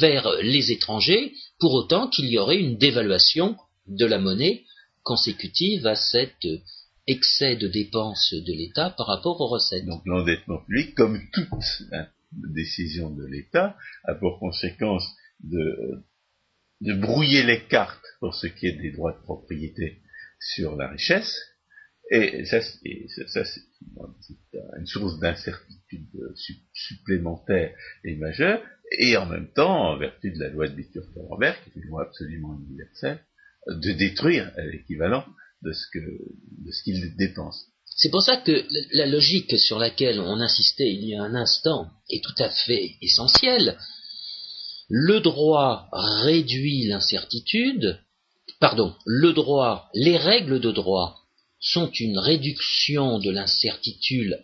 vers 0.00 0.28
les 0.42 0.72
étrangers, 0.72 1.32
pour 1.60 1.74
autant 1.74 2.08
qu'il 2.08 2.26
y 2.26 2.38
aurait 2.38 2.58
une 2.58 2.76
dévaluation 2.76 3.56
de 3.88 4.06
la 4.06 4.18
monnaie 4.18 4.64
consécutive 5.02 5.86
à 5.86 5.94
cette 5.94 6.46
excès 7.06 7.56
de 7.56 7.68
dépenses 7.68 8.34
de 8.34 8.52
l'État 8.52 8.90
par 8.90 9.06
rapport 9.06 9.40
aux 9.40 9.46
recettes. 9.46 9.86
Donc 9.86 10.02
l'endettement 10.04 10.58
public, 10.64 10.94
comme 10.94 11.20
toute 11.32 11.48
décision 12.32 13.10
de 13.10 13.24
l'État, 13.26 13.76
a 14.04 14.14
pour 14.14 14.38
conséquence 14.38 15.04
de, 15.40 16.02
brouiller 16.80 17.42
les 17.42 17.62
cartes 17.64 18.04
pour 18.20 18.34
ce 18.34 18.46
qui 18.46 18.66
est 18.66 18.76
des 18.76 18.90
droits 18.90 19.12
de 19.12 19.22
propriété 19.22 20.02
sur 20.40 20.76
la 20.76 20.88
richesse, 20.88 21.34
et 22.10 22.44
ça, 22.44 22.60
c'est 22.60 23.62
une 24.78 24.86
source 24.86 25.18
d'incertitude 25.18 26.08
supplémentaire 26.72 27.74
et 28.04 28.14
majeure, 28.16 28.62
et 28.98 29.16
en 29.16 29.26
même 29.26 29.48
temps, 29.52 29.90
en 29.90 29.98
vertu 29.98 30.30
de 30.30 30.38
la 30.38 30.50
loi 30.50 30.68
de 30.68 30.74
Bittur-Feuerbach, 30.74 31.56
qui 31.64 31.70
est 31.70 31.82
une 31.82 31.88
loi 31.88 32.02
absolument 32.02 32.56
universelle, 32.60 33.20
de 33.66 33.92
détruire 33.92 34.50
l'équivalent 34.72 35.24
de 35.62 35.72
ce 35.72 35.86
que 35.92 35.98
de 35.98 36.72
ce 36.72 36.82
qu'il 36.82 37.16
dépense. 37.16 37.66
C'est 37.84 38.10
pour 38.10 38.22
ça 38.22 38.36
que 38.36 38.64
la 38.92 39.06
logique 39.06 39.58
sur 39.58 39.78
laquelle 39.78 40.20
on 40.20 40.40
insistait 40.40 40.92
il 40.92 41.08
y 41.08 41.14
a 41.14 41.22
un 41.22 41.34
instant 41.34 41.88
est 42.10 42.22
tout 42.22 42.42
à 42.42 42.50
fait 42.50 42.96
essentielle. 43.00 43.78
Le 44.88 45.20
droit 45.20 45.88
réduit 45.92 46.86
l'incertitude, 46.86 47.98
pardon, 48.60 48.94
le 49.04 49.32
droit, 49.32 49.88
les 49.94 50.16
règles 50.16 50.60
de 50.60 50.70
droit 50.70 51.22
sont 51.58 51.90
une 51.90 52.18
réduction 52.18 53.18
de 53.18 53.30
l'incertitude 53.30 54.38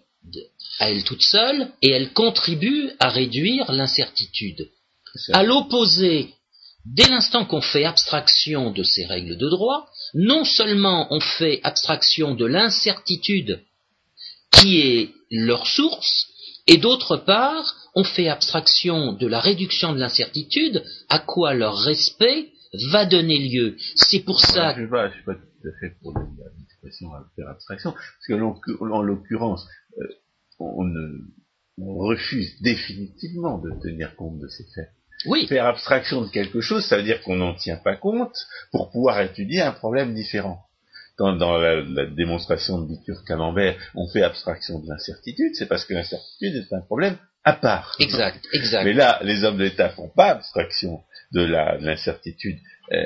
à 0.79 0.91
elles 0.91 1.05
toutes 1.05 1.23
seules 1.23 1.69
et 1.83 1.91
elles 1.91 2.13
contribuent 2.13 2.91
à 2.99 3.11
réduire 3.11 3.71
l'incertitude. 3.73 4.71
À 5.33 5.43
l'opposé, 5.43 6.31
dès 6.85 7.09
l'instant 7.09 7.45
qu'on 7.45 7.61
fait 7.61 7.85
abstraction 7.85 8.71
de 8.71 8.83
ces 8.83 9.05
règles 9.07 9.37
de 9.37 9.49
droit, 9.49 9.89
non 10.15 10.45
seulement 10.45 11.07
on 11.11 11.21
fait 11.21 11.61
abstraction 11.63 12.35
de 12.35 12.47
l'incertitude 12.47 13.61
qui 14.53 14.81
est 14.81 15.11
leur 15.31 15.67
source, 15.67 16.29
et 16.67 16.79
d'autre 16.79 17.17
part, 17.17 17.75
on 17.95 18.05
fait 18.05 18.29
abstraction 18.29 19.13
de 19.13 19.27
la 19.27 19.41
réduction 19.41 19.93
de 19.93 19.99
l'incertitude 19.99 20.85
à 21.09 21.19
quoi 21.19 21.55
leur 21.55 21.77
respect 21.77 22.51
va 22.91 23.05
donner 23.05 23.39
lieu. 23.39 23.77
C'est 23.97 24.21
pour 24.21 24.41
ça. 24.41 24.75
Je 24.75 24.83
ne 24.83 24.87
suis, 24.87 25.25
pas 25.25 25.35
tout 25.35 25.69
à 25.69 25.81
fait 25.81 25.97
pour 26.01 26.15
l'expression 26.59 27.13
à 27.13 27.25
faire 27.37 27.49
abstraction, 27.49 27.93
parce 27.93 28.27
que 28.27 28.83
en 28.83 29.03
l'occurrence, 29.03 29.67
euh, 29.99 30.07
on, 30.59 30.87
on 31.79 31.97
refuse 31.97 32.61
définitivement 32.61 33.59
de 33.59 33.71
tenir 33.83 34.15
compte 34.17 34.39
de 34.39 34.49
ces 34.49 34.65
faits. 34.75 34.91
Oui. 35.27 35.47
Faire 35.47 35.67
abstraction 35.67 36.23
de 36.23 36.29
quelque 36.29 36.61
chose, 36.61 36.85
ça 36.85 36.97
veut 36.97 37.03
dire 37.03 37.23
qu'on 37.23 37.37
n'en 37.37 37.55
tient 37.55 37.77
pas 37.77 37.97
compte 37.97 38.37
pour 38.71 38.91
pouvoir 38.91 39.21
étudier 39.21 39.61
un 39.63 39.73
problème 39.73 40.15
différent. 40.15 40.63
Quand 41.17 41.35
dans 41.37 41.59
la, 41.59 41.83
démonstration 42.07 42.81
de 42.81 42.89
Bitur 42.89 43.23
Camembert, 43.25 43.77
on 43.95 44.09
fait 44.09 44.23
abstraction 44.23 44.79
de 44.79 44.89
l'incertitude, 44.89 45.55
c'est 45.55 45.67
parce 45.67 45.85
que 45.85 45.95
l'incertitude 45.95 46.57
est 46.57 46.75
un 46.75 46.81
problème 46.81 47.17
à 47.45 47.53
part. 47.53 47.97
Exact, 47.99 48.45
exact. 48.53 48.85
Mais 48.85 48.93
là, 48.93 49.19
les 49.23 49.45
hommes 49.45 49.59
d'État 49.59 49.91
font 49.91 50.09
pas 50.09 50.31
abstraction 50.31 51.03
de 51.33 51.43
l'incertitude 51.43 52.59
euh, 52.93 52.97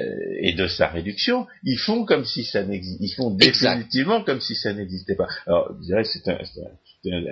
et 0.41 0.55
de 0.55 0.67
sa 0.67 0.89
réduction, 0.89 1.47
ils 1.63 1.79
font 1.79 2.05
comme 2.05 2.25
si 2.25 2.45
ça 2.45 2.65
n'existait, 2.65 3.05
ils 3.05 3.15
font 3.15 3.31
définitivement 3.31 4.25
comme 4.25 4.41
si 4.41 4.55
ça 4.57 4.73
n'existait 4.73 5.15
pas. 5.15 5.29
Alors, 5.47 5.77
je 5.81 5.87
dirais 5.87 6.03
que 6.03 6.09
c'est 6.09 6.29
un, 6.29 6.39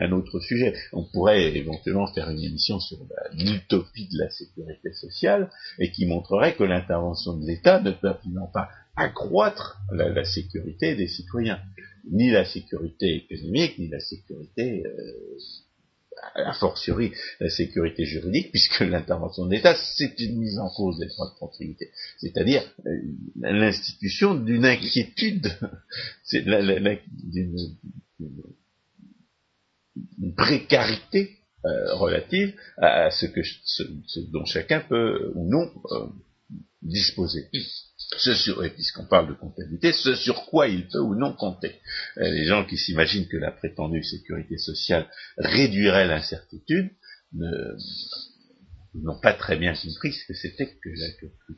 un, 0.00 0.12
autre 0.12 0.40
sujet. 0.40 0.74
On 0.92 1.04
pourrait 1.04 1.56
éventuellement 1.56 2.06
faire 2.06 2.30
une 2.30 2.42
émission 2.42 2.78
sur 2.78 2.98
l'utopie 3.32 4.08
de 4.08 4.18
la 4.18 4.30
sécurité 4.30 4.92
sociale 4.92 5.50
et 5.78 5.90
qui 5.90 6.06
montrerait 6.06 6.54
que 6.54 6.64
l'intervention 6.64 7.36
de 7.36 7.46
l'État 7.46 7.80
ne 7.80 7.90
peut 7.90 8.08
absolument 8.08 8.50
pas 8.52 8.68
accroître 8.96 9.80
la, 9.90 10.24
sécurité 10.24 10.94
des 10.94 11.08
citoyens, 11.08 11.60
ni 12.10 12.30
la 12.30 12.44
sécurité 12.44 13.26
économique, 13.28 13.78
ni 13.78 13.88
la 13.88 14.00
sécurité 14.00 14.84
euh, 14.86 15.38
a 16.34 16.52
fortiori 16.52 17.12
la 17.40 17.50
sécurité 17.50 18.04
juridique, 18.04 18.50
puisque 18.52 18.80
l'intervention 18.80 19.46
de 19.46 19.52
l'État, 19.52 19.74
c'est 19.74 20.18
une 20.20 20.38
mise 20.38 20.58
en 20.58 20.70
cause 20.70 20.98
des 20.98 21.06
droits 21.06 21.30
de 21.30 21.36
propriété, 21.36 21.90
c'est-à-dire 22.18 22.62
euh, 22.86 23.00
l'institution 23.36 24.34
d'une 24.34 24.64
inquiétude, 24.64 25.48
d'une 26.32 27.76
une 30.18 30.34
précarité 30.34 31.38
euh, 31.64 31.94
relative 31.94 32.54
à, 32.76 33.10
ce, 33.10 33.26
que, 33.26 33.40
dont 34.30 34.44
chacun 34.44 34.80
peut 34.80 35.32
ou 35.34 35.48
non 35.48 35.70
euh, 35.92 36.06
disposer. 36.84 37.48
Ce 38.18 38.34
sur, 38.34 38.62
et 38.64 38.70
puisqu'on 38.70 39.06
parle 39.06 39.28
de 39.28 39.34
comptabilité, 39.34 39.92
ce 39.92 40.14
sur 40.14 40.44
quoi 40.46 40.68
il 40.68 40.86
peut 40.88 41.00
ou 41.00 41.14
non 41.14 41.32
compter. 41.32 41.80
Euh, 42.18 42.30
les 42.30 42.46
gens 42.46 42.64
qui 42.64 42.76
s'imaginent 42.76 43.28
que 43.28 43.36
la 43.36 43.50
prétendue 43.50 44.04
sécurité 44.04 44.58
sociale 44.58 45.08
réduirait 45.38 46.06
l'incertitude 46.06 46.90
n'ont 48.94 49.18
pas 49.20 49.32
très 49.32 49.56
bien 49.56 49.74
compris 49.74 50.12
ce 50.12 50.24
que 50.26 50.34
c'était 50.34 50.66
que, 50.66 50.90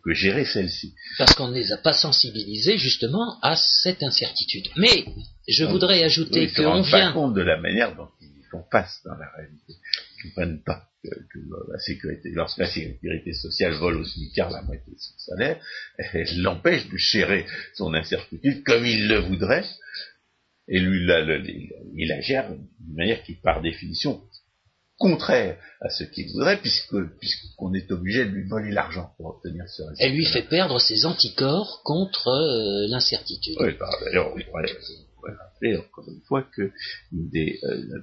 que, 0.03 0.15
gérer 0.15 0.47
celle-ci. 0.47 0.95
Parce 1.19 1.35
qu'on 1.35 1.49
ne 1.49 1.55
les 1.55 1.71
a 1.73 1.77
pas 1.77 1.93
sensibilisés 1.93 2.79
justement 2.79 3.39
à 3.43 3.57
cette 3.57 4.03
incertitude. 4.03 4.69
Mais 4.77 5.05
je 5.47 5.65
voudrais 5.65 6.03
ajouter 6.03 6.51
qu'on 6.53 6.81
vient... 6.81 7.13
compte 7.13 7.35
de 7.35 7.43
la 7.43 7.61
manière 7.61 7.95
dont 7.95 8.09
font 8.51 8.65
face 8.71 9.01
dans 9.05 9.15
la 9.15 9.29
réalité. 9.37 9.75
Ils 9.75 10.29
ne 10.29 10.31
comprennent 10.31 10.63
pas 10.63 10.89
que, 11.31 11.39
la 11.73 11.79
sécurité, 11.79 12.31
lorsque 12.33 12.59
la 12.59 12.67
sécurité 12.67 13.33
sociale 13.33 13.75
vole 13.75 13.97
au 13.97 14.05
smicard 14.05 14.51
la 14.51 14.63
moitié 14.63 14.93
de 14.93 14.99
son 14.99 15.19
salaire, 15.19 15.61
elle 15.99 16.43
l'empêche 16.43 16.89
de 16.89 16.97
gérer 16.97 17.47
son 17.75 17.95
incertitude 17.95 18.63
comme 18.65 18.85
il 18.85 19.09
le 19.09 19.19
voudrait, 19.21 19.65
et 20.69 20.81
lui, 20.81 21.07
la, 21.07 21.21
il 21.95 22.09
la 22.09 22.21
gère 22.21 22.51
d'une 22.51 22.97
manière 22.97 23.23
qui, 23.23 23.35
par 23.35 23.63
définition, 23.63 24.21
contraire 24.99 25.59
à 25.81 25.91
ce 25.91 26.05
qu'il 26.05 26.31
voudrait, 26.33 26.59
puisque 26.61 26.97
puisqu'on 27.19 27.75
est 27.75 27.91
obligé 27.93 28.25
de 28.25 28.31
lui 28.31 28.49
voler 28.49 28.73
l'argent 28.73 29.13
pour 29.17 29.27
obtenir 29.27 29.69
ce 29.69 29.83
résultat. 29.83 30.05
Elle 30.05 30.15
lui 30.15 30.25
fait 30.25 30.49
perdre 30.49 30.81
ses 30.81 31.05
anticorps 31.05 31.83
contre 31.85 32.29
euh, 32.29 32.87
l'incertitude. 32.89 33.57
Oui, 33.61 33.73
bah, 33.79 33.91
d'ailleurs, 34.05 34.33
on 34.35 34.41
pourrait, 34.41 35.35
rappeler 35.39 35.77
encore 35.77 36.09
une 36.09 36.21
fois 36.23 36.43
que 36.55 36.71
des, 37.13 37.59
euh, 37.65 38.01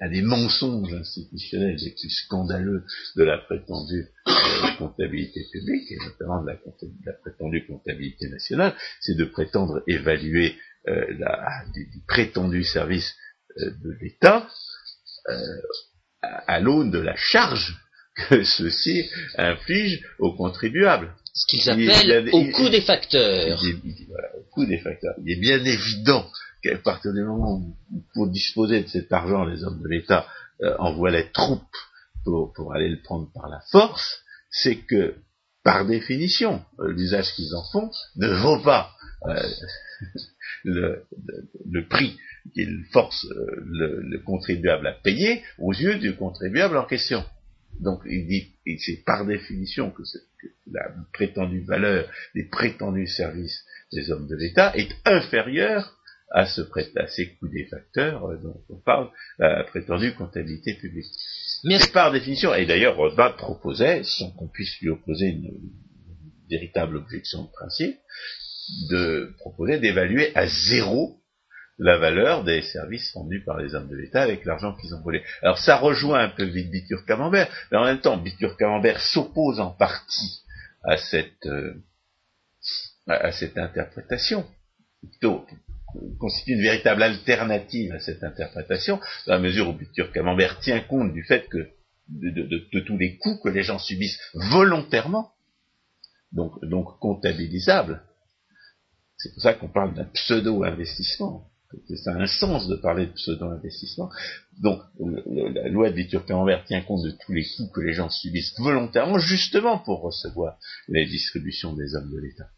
un 0.00 0.08
des 0.10 0.22
mensonges 0.22 0.92
institutionnels 0.94 1.76
les 1.76 1.90
plus 1.90 2.10
scandaleux 2.10 2.84
de 3.16 3.24
la 3.24 3.38
prétendue 3.38 4.06
euh, 4.26 4.32
comptabilité 4.78 5.44
publique, 5.52 5.90
et 5.90 5.96
notamment 5.96 6.42
de 6.42 6.48
la, 6.48 6.54
de 6.54 7.06
la 7.06 7.12
prétendue 7.14 7.66
comptabilité 7.66 8.28
nationale, 8.28 8.74
c'est 9.00 9.16
de 9.16 9.24
prétendre 9.24 9.82
évaluer 9.86 10.56
euh, 10.88 11.04
la, 11.18 11.64
du, 11.74 11.86
prétendu 12.06 12.64
service 12.64 13.14
euh, 13.58 13.70
de 13.82 13.96
l'État 14.00 14.48
à, 16.22 16.58
l'aune 16.60 16.90
de 16.90 16.98
la 16.98 17.14
charge 17.16 17.76
que 18.16 18.42
ceci 18.42 19.10
inflige 19.36 20.02
aux 20.18 20.34
contribuables. 20.34 21.14
Ce 21.34 21.46
qu'ils 21.46 21.68
appellent 21.68 22.30
au 22.32 22.44
coût 22.50 22.70
des 22.70 22.80
facteurs. 22.80 23.60
Il, 23.62 24.06
au 24.38 24.42
coût 24.50 24.64
des 24.64 24.78
facteurs. 24.78 25.14
Il 25.22 25.32
est 25.32 25.40
bien 25.40 25.62
évident 25.62 26.28
qu'à 26.62 26.78
partir 26.78 27.12
du 27.12 27.22
moment 27.22 27.56
où, 27.56 27.76
pour 28.14 28.28
disposer 28.28 28.82
de 28.82 28.88
cet 28.88 29.12
argent, 29.12 29.44
les 29.44 29.64
hommes 29.64 29.82
de 29.82 29.88
l'État 29.88 30.26
euh, 30.62 30.74
envoient 30.78 31.10
les 31.10 31.30
troupes 31.30 31.62
pour, 32.24 32.52
pour 32.52 32.74
aller 32.74 32.88
le 32.88 33.00
prendre 33.00 33.30
par 33.32 33.48
la 33.48 33.60
force, 33.70 34.22
c'est 34.50 34.76
que, 34.76 35.14
par 35.62 35.86
définition, 35.86 36.64
euh, 36.80 36.92
l'usage 36.92 37.32
qu'ils 37.34 37.54
en 37.54 37.64
font 37.72 37.90
ne 38.16 38.28
vaut 38.28 38.62
pas 38.62 38.90
euh, 39.26 39.42
le, 40.64 41.04
le, 41.70 41.86
prix 41.86 42.18
qu'il 42.54 42.84
force 42.92 43.26
le, 43.30 44.00
le, 44.00 44.18
contribuable 44.20 44.86
à 44.86 44.92
payer 44.92 45.42
aux 45.58 45.72
yeux 45.72 45.98
du 45.98 46.16
contribuable 46.16 46.76
en 46.76 46.86
question. 46.86 47.24
Donc 47.80 48.00
il 48.06 48.26
dit, 48.26 48.78
c'est 48.78 49.04
par 49.04 49.24
définition 49.26 49.90
que, 49.90 50.02
la 50.70 50.90
prétendue 51.12 51.64
valeur 51.64 52.08
des 52.34 52.44
prétendus 52.44 53.06
services 53.06 53.64
des 53.92 54.10
hommes 54.10 54.26
de 54.26 54.36
l'État 54.36 54.76
est 54.76 54.90
inférieure 55.04 55.97
à, 56.30 56.46
ce, 56.46 56.62
à 56.96 57.06
ces 57.08 57.34
coûts 57.34 57.48
des 57.48 57.64
facteurs 57.66 58.24
euh, 58.26 58.36
dont 58.36 58.60
on 58.70 58.76
parle, 58.76 59.10
la 59.38 59.64
prétendue 59.64 60.14
comptabilité 60.14 60.74
publique. 60.74 61.06
Mais 61.64 61.78
par 61.92 62.12
définition, 62.12 62.54
et 62.54 62.66
d'ailleurs 62.66 62.96
Rothbard 62.96 63.36
proposait, 63.36 64.02
sans 64.04 64.30
qu'on 64.32 64.48
puisse 64.48 64.78
lui 64.80 64.90
opposer 64.90 65.26
une, 65.26 65.50
véritable 66.50 66.96
objection 66.96 67.44
de 67.44 67.50
principe, 67.50 67.98
de 68.90 69.34
proposer 69.38 69.78
d'évaluer 69.78 70.34
à 70.34 70.46
zéro 70.46 71.20
la 71.78 71.96
valeur 71.96 72.42
des 72.42 72.62
services 72.62 73.12
rendus 73.12 73.44
par 73.44 73.58
les 73.58 73.74
hommes 73.74 73.88
de 73.88 73.96
l'État 73.96 74.22
avec 74.22 74.44
l'argent 74.44 74.74
qu'ils 74.74 74.94
ont 74.94 75.00
volé. 75.00 75.22
Alors 75.42 75.58
ça 75.58 75.76
rejoint 75.76 76.20
un 76.20 76.28
peu 76.28 76.44
vite 76.44 76.70
Bitur 76.70 77.04
Camembert, 77.06 77.48
mais 77.70 77.78
en 77.78 77.84
même 77.84 78.00
temps, 78.00 78.16
Bitur 78.16 78.56
Camembert 78.56 79.00
s'oppose 79.00 79.60
en 79.60 79.70
partie 79.70 80.42
à 80.82 80.96
cette, 80.96 81.46
euh, 81.46 81.74
à 83.06 83.30
cette 83.30 83.56
interprétation, 83.58 84.44
plutôt 85.00 85.46
constitue 86.18 86.52
une 86.52 86.62
véritable 86.62 87.02
alternative 87.02 87.92
à 87.92 88.00
cette 88.00 88.22
interprétation, 88.22 89.00
dans 89.26 89.34
la 89.34 89.40
mesure 89.40 89.68
où 89.68 89.72
Bitur 89.72 90.12
Camembert 90.12 90.60
tient 90.60 90.80
compte 90.80 91.12
du 91.12 91.24
fait 91.24 91.48
que 91.48 91.68
de, 92.08 92.80
tous 92.80 92.96
les 92.96 93.18
coûts 93.18 93.38
que 93.42 93.48
les 93.48 93.62
gens 93.62 93.78
subissent 93.78 94.18
volontairement, 94.34 95.32
donc, 96.32 96.52
donc 96.64 96.98
comptabilisables. 96.98 98.02
C'est 99.16 99.32
pour 99.32 99.42
ça 99.42 99.54
qu'on 99.54 99.68
parle 99.68 99.94
d'un 99.94 100.04
pseudo-investissement 100.04 101.50
ça 101.96 102.12
a 102.12 102.18
un 102.18 102.26
sens 102.26 102.68
de 102.68 102.76
parler 102.76 103.06
de 103.06 103.12
pseudo-investissement. 103.12 104.10
Donc, 104.60 104.80
la 104.98 105.68
loi 105.68 105.90
de 105.90 105.96
Vitur 105.96 106.24
Camembert 106.24 106.64
tient 106.64 106.80
compte 106.80 107.04
de 107.04 107.10
tous 107.10 107.32
les 107.32 107.44
coûts 107.44 107.68
que 107.68 107.80
les 107.80 107.92
gens 107.92 108.08
subissent 108.08 108.54
volontairement, 108.58 109.18
justement 109.18 109.78
pour 109.78 110.00
recevoir 110.00 110.58
les 110.88 111.06
distributions 111.06 111.74
des 111.74 111.94
hommes 111.94 112.10
de 112.10 112.18
l'État. 112.18 112.48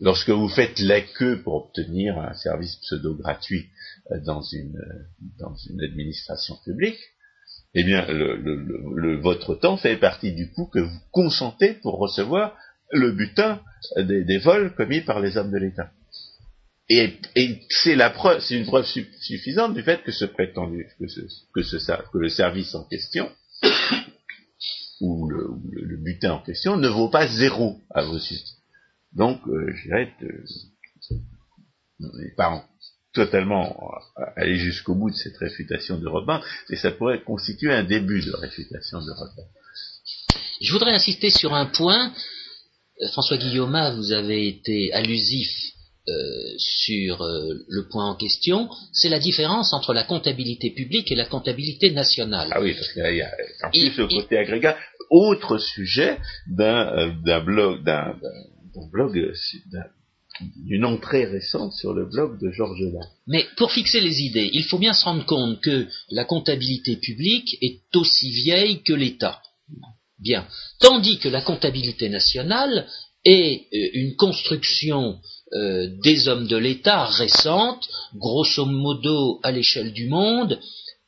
Lorsque 0.00 0.30
vous 0.30 0.48
faites 0.48 0.78
la 0.80 1.02
queue 1.02 1.42
pour 1.42 1.54
obtenir 1.54 2.18
un 2.18 2.34
service 2.34 2.76
pseudo-gratuit 2.76 3.68
euh, 4.10 4.20
dans 4.24 4.42
une, 4.42 4.76
euh, 4.76 5.26
dans 5.38 5.54
une 5.68 5.82
administration 5.82 6.56
publique, 6.64 6.98
eh 7.74 7.84
bien, 7.84 8.04
le, 8.08 9.20
votre 9.20 9.54
temps 9.54 9.76
fait 9.76 9.96
partie 9.96 10.32
du 10.32 10.50
coût 10.50 10.66
que 10.66 10.80
vous 10.80 11.00
consentez 11.12 11.74
pour 11.74 11.98
recevoir 11.98 12.56
le 12.90 13.12
butin 13.12 13.60
des 13.96 14.38
vols 14.38 14.74
commis 14.74 15.02
par 15.02 15.20
les 15.20 15.36
hommes 15.36 15.52
de 15.52 15.58
l'État. 15.58 15.92
Et, 16.88 17.20
c'est 17.68 17.94
la 17.94 18.10
preuve, 18.10 18.40
c'est 18.40 18.56
une 18.56 18.66
preuve 18.66 18.84
suffisante 18.84 19.74
du 19.74 19.82
fait 19.82 20.02
que 20.02 20.10
ce 20.10 20.24
prétendu, 20.24 20.88
que, 20.98 22.18
le 22.18 22.28
service 22.28 22.74
en 22.74 22.82
question 22.82 23.30
ou 25.00 25.30
le, 25.30 25.96
butin 25.98 26.32
en 26.32 26.42
question 26.42 26.76
ne 26.76 26.88
vaut 26.88 27.08
pas 27.08 27.28
zéro 27.28 27.78
à 27.94 28.02
vos 28.02 28.16
yeux. 28.16 28.38
Donc, 29.14 29.40
euh, 29.48 29.72
je 29.74 29.82
dirais, 29.84 30.14
on 32.00 32.18
n'est 32.18 32.34
pas 32.36 32.64
totalement 33.12 33.90
aller 34.36 34.56
jusqu'au 34.56 34.94
bout 34.94 35.10
de 35.10 35.16
cette 35.16 35.36
réfutation 35.36 35.98
de 35.98 36.06
Robin, 36.06 36.40
mais 36.68 36.76
ça 36.76 36.92
pourrait 36.92 37.22
constituer 37.22 37.72
un 37.72 37.82
début 37.82 38.20
de 38.20 38.32
réfutation 38.32 39.00
de 39.00 39.10
Robin. 39.10 39.42
Je 40.60 40.72
voudrais 40.72 40.92
insister 40.92 41.30
sur 41.30 41.54
un 41.54 41.66
point. 41.66 42.12
Euh, 43.02 43.08
François 43.08 43.38
Guillaume, 43.38 43.76
vous 43.96 44.12
avez 44.12 44.46
été 44.46 44.92
allusif 44.92 45.50
euh, 46.08 46.54
sur 46.58 47.22
euh, 47.22 47.54
le 47.68 47.86
point 47.88 48.06
en 48.06 48.16
question, 48.16 48.68
c'est 48.92 49.10
la 49.10 49.18
différence 49.18 49.72
entre 49.72 49.92
la 49.92 50.02
comptabilité 50.02 50.70
publique 50.70 51.12
et 51.12 51.14
la 51.14 51.26
comptabilité 51.26 51.90
nationale. 51.90 52.48
Ah 52.52 52.60
oui, 52.60 52.74
parce 52.74 52.92
qu'il 52.92 53.16
y 53.16 53.22
a 53.22 53.30
en 53.62 53.70
plus 53.70 53.96
le 53.96 54.08
côté 54.08 54.38
agrégat, 54.38 54.76
autre 55.10 55.58
sujet 55.58 56.18
d'un 56.46 57.12
euh, 57.26 57.40
blog, 57.40 57.84
d'un 57.84 58.14
blog, 58.90 59.32
d'une 60.56 60.84
entrée 60.84 61.26
récente 61.26 61.74
sur 61.74 61.92
le 61.92 62.06
blog 62.06 62.40
de 62.40 62.50
Georges 62.50 62.92
Lac. 62.92 63.08
Mais 63.26 63.46
pour 63.56 63.72
fixer 63.72 64.00
les 64.00 64.22
idées, 64.22 64.50
il 64.52 64.64
faut 64.64 64.78
bien 64.78 64.92
se 64.92 65.04
rendre 65.04 65.26
compte 65.26 65.60
que 65.60 65.86
la 66.10 66.24
comptabilité 66.24 66.96
publique 66.96 67.56
est 67.60 67.80
aussi 67.94 68.30
vieille 68.30 68.82
que 68.82 68.92
l'État. 68.92 69.42
Bien. 70.18 70.46
Tandis 70.78 71.18
que 71.18 71.28
la 71.28 71.42
comptabilité 71.42 72.08
nationale 72.08 72.86
est 73.24 73.66
une 73.94 74.16
construction 74.16 75.20
euh, 75.52 75.88
des 76.02 76.28
hommes 76.28 76.46
de 76.46 76.56
l'État 76.56 77.04
récente, 77.06 77.86
grosso 78.14 78.64
modo 78.64 79.40
à 79.42 79.50
l'échelle 79.50 79.92
du 79.92 80.08
monde, 80.08 80.58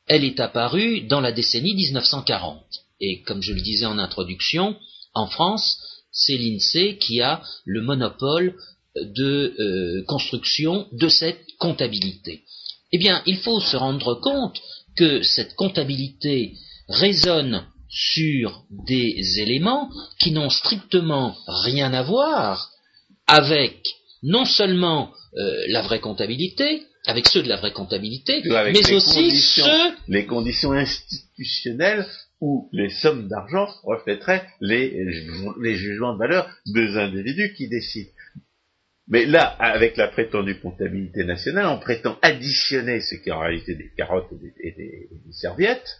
elle 0.07 0.25
est 0.25 0.39
apparue 0.39 1.01
dans 1.01 1.21
la 1.21 1.31
décennie 1.31 1.73
1940. 1.73 2.61
Et 2.99 3.21
comme 3.21 3.41
je 3.41 3.53
le 3.53 3.61
disais 3.61 3.85
en 3.85 3.99
introduction, 3.99 4.75
en 5.13 5.27
France, 5.27 5.79
c'est 6.13 6.37
l'INSEE 6.37 6.97
qui 6.99 7.21
a 7.21 7.41
le 7.65 7.81
monopole 7.81 8.55
de 8.95 9.53
euh, 9.59 10.03
construction 10.05 10.87
de 10.91 11.09
cette 11.09 11.43
comptabilité. 11.57 12.43
Eh 12.91 12.99
bien, 12.99 13.23
il 13.25 13.37
faut 13.37 13.59
se 13.59 13.75
rendre 13.75 14.15
compte 14.21 14.61
que 14.95 15.23
cette 15.23 15.55
comptabilité 15.55 16.53
résonne 16.87 17.65
sur 17.89 18.63
des 18.87 19.39
éléments 19.39 19.89
qui 20.19 20.31
n'ont 20.31 20.49
strictement 20.49 21.35
rien 21.47 21.93
à 21.93 22.03
voir 22.03 22.69
avec 23.27 23.79
non 24.21 24.45
seulement 24.45 25.11
euh, 25.37 25.65
la 25.67 25.81
vraie 25.81 25.99
comptabilité, 25.99 26.83
avec 27.05 27.27
ceux 27.27 27.43
de 27.43 27.49
la 27.49 27.57
vraie 27.57 27.73
comptabilité, 27.73 28.41
mais 28.45 28.93
aussi 28.93 29.31
ceux... 29.31 29.63
Les 30.07 30.25
conditions 30.25 30.71
institutionnelles 30.71 32.07
où 32.41 32.69
les 32.73 32.89
sommes 32.89 33.27
d'argent 33.27 33.67
reflèteraient 33.83 34.45
les, 34.59 35.05
les 35.61 35.75
jugements 35.75 36.13
de 36.13 36.19
valeur 36.19 36.49
des 36.65 36.97
individus 36.97 37.53
qui 37.53 37.69
décident. 37.69 38.11
Mais 39.07 39.25
là, 39.25 39.45
avec 39.45 39.97
la 39.97 40.07
prétendue 40.07 40.59
comptabilité 40.59 41.25
nationale, 41.25 41.67
on 41.67 41.79
prétend 41.79 42.17
additionner 42.21 43.01
ce 43.01 43.15
qui 43.15 43.29
est 43.29 43.33
en 43.33 43.39
réalité 43.39 43.75
des 43.75 43.91
carottes 43.97 44.31
et 44.61 44.71
des, 44.71 45.09
serviettes, 45.31 45.97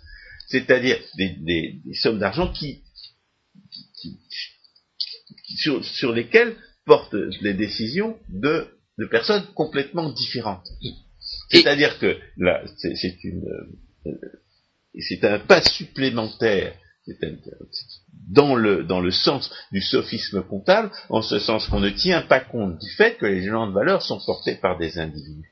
c'est-à-dire 0.47 0.97
des, 1.17 1.81
sommes 1.93 2.19
d'argent 2.19 2.51
qui, 2.51 2.83
sur, 5.57 5.83
sur 5.83 6.13
lesquelles 6.13 6.55
portent 6.85 7.15
les 7.41 7.53
décisions 7.53 8.17
de, 8.29 8.67
de 8.97 9.05
personnes 9.05 9.45
complètement 9.53 10.11
différentes. 10.11 10.67
C'est-à-dire 11.49 11.99
que 11.99 12.17
là, 12.37 12.63
c'est 12.77 13.23
une, 13.23 13.45
euh, 14.05 14.11
c'est 15.01 15.23
un 15.23 15.39
pas 15.39 15.61
supplémentaire 15.61 16.73
dans 18.29 18.55
le, 18.55 18.83
dans 18.83 19.01
le 19.01 19.11
sens 19.11 19.51
du 19.71 19.81
sophisme 19.81 20.43
comptable, 20.43 20.91
en 21.09 21.21
ce 21.21 21.39
sens 21.39 21.67
qu'on 21.67 21.79
ne 21.79 21.89
tient 21.89 22.21
pas 22.21 22.39
compte 22.39 22.79
du 22.79 22.89
fait 22.91 23.17
que 23.17 23.25
les 23.25 23.41
jugements 23.41 23.67
de 23.67 23.73
valeur 23.73 24.01
sont 24.01 24.19
portés 24.25 24.55
par 24.55 24.77
des 24.77 24.97
individus. 24.97 25.51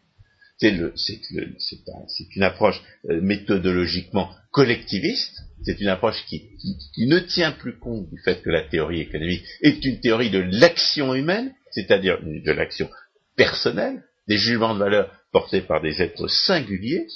C'est 0.58 2.36
une 2.36 2.44
approche 2.44 2.82
euh, 3.10 3.20
méthodologiquement 3.20 4.30
collectiviste, 4.52 5.40
c'est 5.64 5.82
une 5.82 5.88
approche 5.88 6.24
qui, 6.28 6.50
ne 6.98 7.20
tient 7.20 7.52
plus 7.52 7.78
compte 7.78 8.10
du 8.10 8.20
fait 8.22 8.42
que 8.42 8.50
la 8.50 8.62
théorie 8.62 9.02
économique 9.02 9.44
est 9.62 9.84
une 9.84 10.00
théorie 10.00 10.30
de 10.30 10.40
l'action 10.40 11.16
humaine, 11.16 11.54
c'est-à-dire 11.72 12.20
de 12.22 12.52
l'action 12.52 12.90
personnelle, 13.36 14.04
des 14.28 14.38
jugements 14.38 14.76
de 14.76 14.80
valeur 14.80 15.12
portés 15.32 15.62
par 15.62 15.82
des 15.82 16.02
êtres 16.02 16.28
singuliers, 16.28 17.08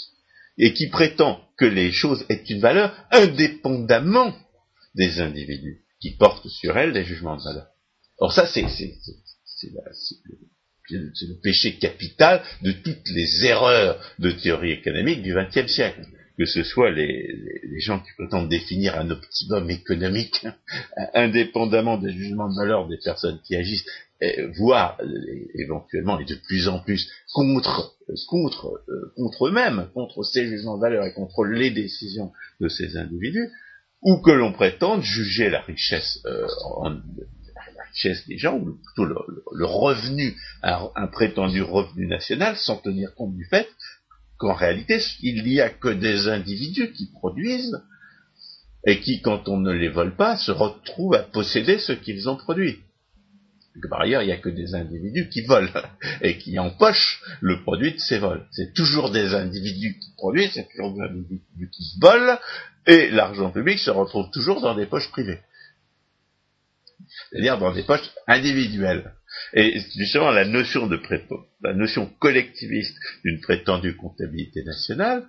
et 0.57 0.73
qui 0.73 0.87
prétend 0.87 1.44
que 1.57 1.65
les 1.65 1.91
choses 1.91 2.25
aient 2.29 2.43
une 2.49 2.59
valeur 2.59 2.95
indépendamment 3.11 4.35
des 4.95 5.19
individus 5.19 5.83
qui 5.99 6.11
portent 6.17 6.47
sur 6.47 6.77
elles 6.77 6.93
des 6.93 7.03
jugements 7.03 7.37
de 7.37 7.43
valeur. 7.43 7.67
Or 8.17 8.33
ça, 8.33 8.47
c'est 8.47 8.65
le 10.91 11.41
péché 11.41 11.77
capital 11.77 12.43
de 12.61 12.71
toutes 12.71 13.09
les 13.09 13.45
erreurs 13.45 13.99
de 14.19 14.31
théorie 14.31 14.71
économique 14.71 15.21
du 15.21 15.33
XXe 15.33 15.71
siècle 15.71 16.01
que 16.37 16.45
ce 16.45 16.63
soit 16.63 16.91
les, 16.91 17.79
gens 17.79 17.99
qui 17.99 18.11
prétendent 18.17 18.49
définir 18.49 18.97
un 18.97 19.09
optimum 19.09 19.69
économique 19.69 20.45
indépendamment 21.13 21.97
des 21.97 22.11
jugements 22.11 22.49
de 22.49 22.55
valeur 22.55 22.87
des 22.87 22.97
personnes 23.03 23.39
qui 23.45 23.55
agissent, 23.55 23.85
voire 24.57 24.99
éventuellement 25.55 26.19
et 26.19 26.25
de 26.25 26.35
plus 26.35 26.67
en 26.67 26.79
plus 26.79 27.09
euh, 27.37 28.13
contre 29.15 29.47
eux-mêmes, 29.47 29.89
contre 29.93 30.23
ces 30.23 30.47
jugements 30.47 30.77
de 30.77 30.81
valeur 30.81 31.05
et 31.05 31.13
contre 31.13 31.43
les 31.43 31.69
décisions 31.71 32.31
de 32.61 32.69
ces 32.69 32.97
individus, 32.97 33.49
ou 34.01 34.21
que 34.21 34.31
l'on 34.31 34.53
prétende 34.53 35.01
juger 35.01 35.49
la 35.49 35.61
richesse 35.61 36.19
euh, 36.25 36.47
richesse 37.95 38.27
des 38.27 38.37
gens, 38.37 38.57
ou 38.57 38.77
plutôt 38.77 39.05
le, 39.05 39.65
revenu, 39.65 40.35
un, 40.63 41.07
prétendu 41.07 41.61
revenu 41.61 42.07
national, 42.07 42.55
sans 42.57 42.77
tenir 42.77 43.13
compte 43.15 43.35
du 43.35 43.45
fait 43.45 43.67
qu'en 44.37 44.53
réalité, 44.53 44.99
il 45.21 45.43
n'y 45.43 45.61
a 45.61 45.69
que 45.69 45.89
des 45.89 46.27
individus 46.27 46.91
qui 46.91 47.07
produisent 47.11 47.81
et 48.85 48.99
qui, 48.99 49.21
quand 49.21 49.47
on 49.47 49.57
ne 49.57 49.71
les 49.71 49.89
vole 49.89 50.15
pas, 50.15 50.37
se 50.37 50.51
retrouvent 50.51 51.15
à 51.15 51.23
posséder 51.23 51.79
ce 51.79 51.93
qu'ils 51.93 52.29
ont 52.29 52.35
produit. 52.35 52.79
par 53.89 54.01
ailleurs, 54.01 54.21
il 54.21 54.27
n'y 54.27 54.31
a 54.31 54.37
que 54.37 54.49
des 54.49 54.75
individus 54.75 55.29
qui 55.29 55.41
volent 55.41 55.71
et 56.21 56.37
qui 56.37 56.59
empochent 56.59 57.21
le 57.41 57.61
produit 57.63 57.93
de 57.93 57.99
ces 57.99 58.19
vols. 58.19 58.45
C'est 58.51 58.73
toujours 58.73 59.11
des 59.11 59.33
individus 59.33 59.97
qui 59.99 60.11
produisent, 60.15 60.51
c'est 60.53 60.67
toujours 60.69 60.93
des 60.93 61.01
individus 61.01 61.69
qui 61.71 61.97
volent, 61.99 62.37
et 62.85 63.09
l'argent 63.09 63.51
public 63.51 63.79
se 63.79 63.89
retrouve 63.89 64.29
toujours 64.31 64.61
dans 64.61 64.75
des 64.75 64.85
poches 64.85 65.09
privées. 65.09 65.39
C'est-à-dire 67.29 67.57
dans 67.57 67.73
des 67.73 67.83
poches 67.83 68.11
individuelles. 68.27 69.14
Et 69.53 69.79
justement, 69.95 70.31
la 70.31 70.45
notion 70.45 70.87
de 70.87 70.99
la 71.61 71.73
notion 71.73 72.07
collectiviste 72.19 72.97
d'une 73.23 73.39
prétendue 73.41 73.95
comptabilité 73.95 74.63
nationale, 74.63 75.25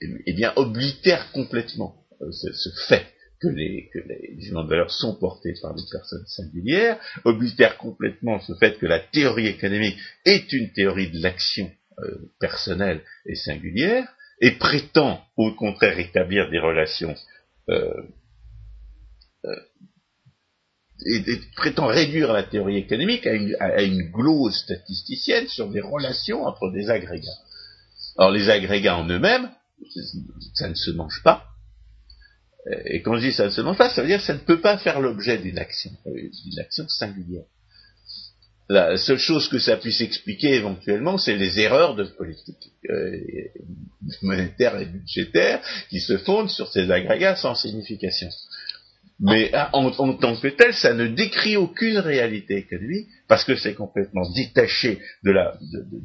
eh 0.00 0.32
bien, 0.32 0.52
oblitère 0.56 1.30
complètement 1.32 2.06
euh, 2.22 2.30
ce, 2.32 2.70
fait 2.88 3.06
que 3.40 3.48
les, 3.48 3.90
que 3.92 3.98
les 3.98 4.36
jugements 4.38 4.64
de 4.64 4.70
valeur 4.70 4.90
sont 4.90 5.14
portés 5.16 5.54
par 5.60 5.74
des 5.74 5.82
personnes 5.90 6.26
singulières, 6.26 6.98
oblitère 7.24 7.76
complètement 7.76 8.40
ce 8.40 8.54
fait 8.54 8.78
que 8.78 8.86
la 8.86 9.00
théorie 9.00 9.46
économique 9.46 9.98
est 10.24 10.52
une 10.52 10.72
théorie 10.72 11.10
de 11.10 11.22
l'action 11.22 11.70
euh, 11.98 12.30
personnelle 12.38 13.02
et 13.26 13.34
singulière, 13.34 14.08
et 14.40 14.52
prétend 14.52 15.22
au 15.36 15.54
contraire 15.54 15.98
établir 15.98 16.50
des 16.50 16.58
relations 16.58 17.14
euh, 17.68 17.92
et, 21.06 21.40
prétend 21.56 21.86
réduire 21.86 22.32
la 22.32 22.42
théorie 22.42 22.76
économique 22.76 23.26
à 23.26 23.32
une, 23.32 23.56
à 23.60 24.50
statisticienne 24.50 25.48
sur 25.48 25.68
des 25.68 25.80
relations 25.80 26.44
entre 26.44 26.70
des 26.70 26.90
agrégats. 26.90 27.28
Alors 28.18 28.30
les 28.30 28.50
agrégats 28.50 28.96
en 28.96 29.08
eux-mêmes, 29.08 29.50
ça 30.54 30.68
ne 30.68 30.74
se 30.74 30.90
mange 30.90 31.22
pas. 31.22 31.46
Et 32.86 33.00
quand 33.02 33.16
je 33.16 33.20
dis 33.20 33.32
ça 33.32 33.46
ne 33.46 33.50
se 33.50 33.60
mange 33.60 33.78
pas, 33.78 33.88
ça 33.88 34.02
veut 34.02 34.08
dire 34.08 34.18
que 34.18 34.24
ça 34.24 34.34
ne 34.34 34.40
peut 34.40 34.60
pas 34.60 34.76
faire 34.76 35.00
l'objet 35.00 35.38
d'une 35.38 35.58
action, 35.58 35.90
d'une 36.04 36.58
action 36.58 36.86
singulière. 36.88 37.44
La 38.68 38.96
seule 38.96 39.18
chose 39.18 39.48
que 39.48 39.58
ça 39.58 39.76
puisse 39.76 40.00
expliquer 40.00 40.54
éventuellement, 40.54 41.18
c'est 41.18 41.34
les 41.34 41.58
erreurs 41.58 41.96
de 41.96 42.04
politique 42.04 42.70
euh, 42.88 43.18
monétaire 44.22 44.78
et 44.78 44.86
budgétaire 44.86 45.60
qui 45.88 45.98
se 46.00 46.16
fondent 46.18 46.50
sur 46.50 46.70
ces 46.70 46.88
agrégats 46.88 47.34
sans 47.34 47.56
signification. 47.56 48.28
Mais 49.22 49.52
en, 49.72 49.90
tant 49.90 50.34
que 50.40 50.48
tel, 50.48 50.72
ça 50.72 50.94
ne 50.94 51.06
décrit 51.06 51.56
aucune 51.56 51.98
réalité 51.98 52.56
économique 52.56 53.08
parce 53.28 53.44
que 53.44 53.54
c'est 53.54 53.74
complètement 53.74 54.28
détaché 54.32 54.98
de 55.24 55.30
la 55.30 55.58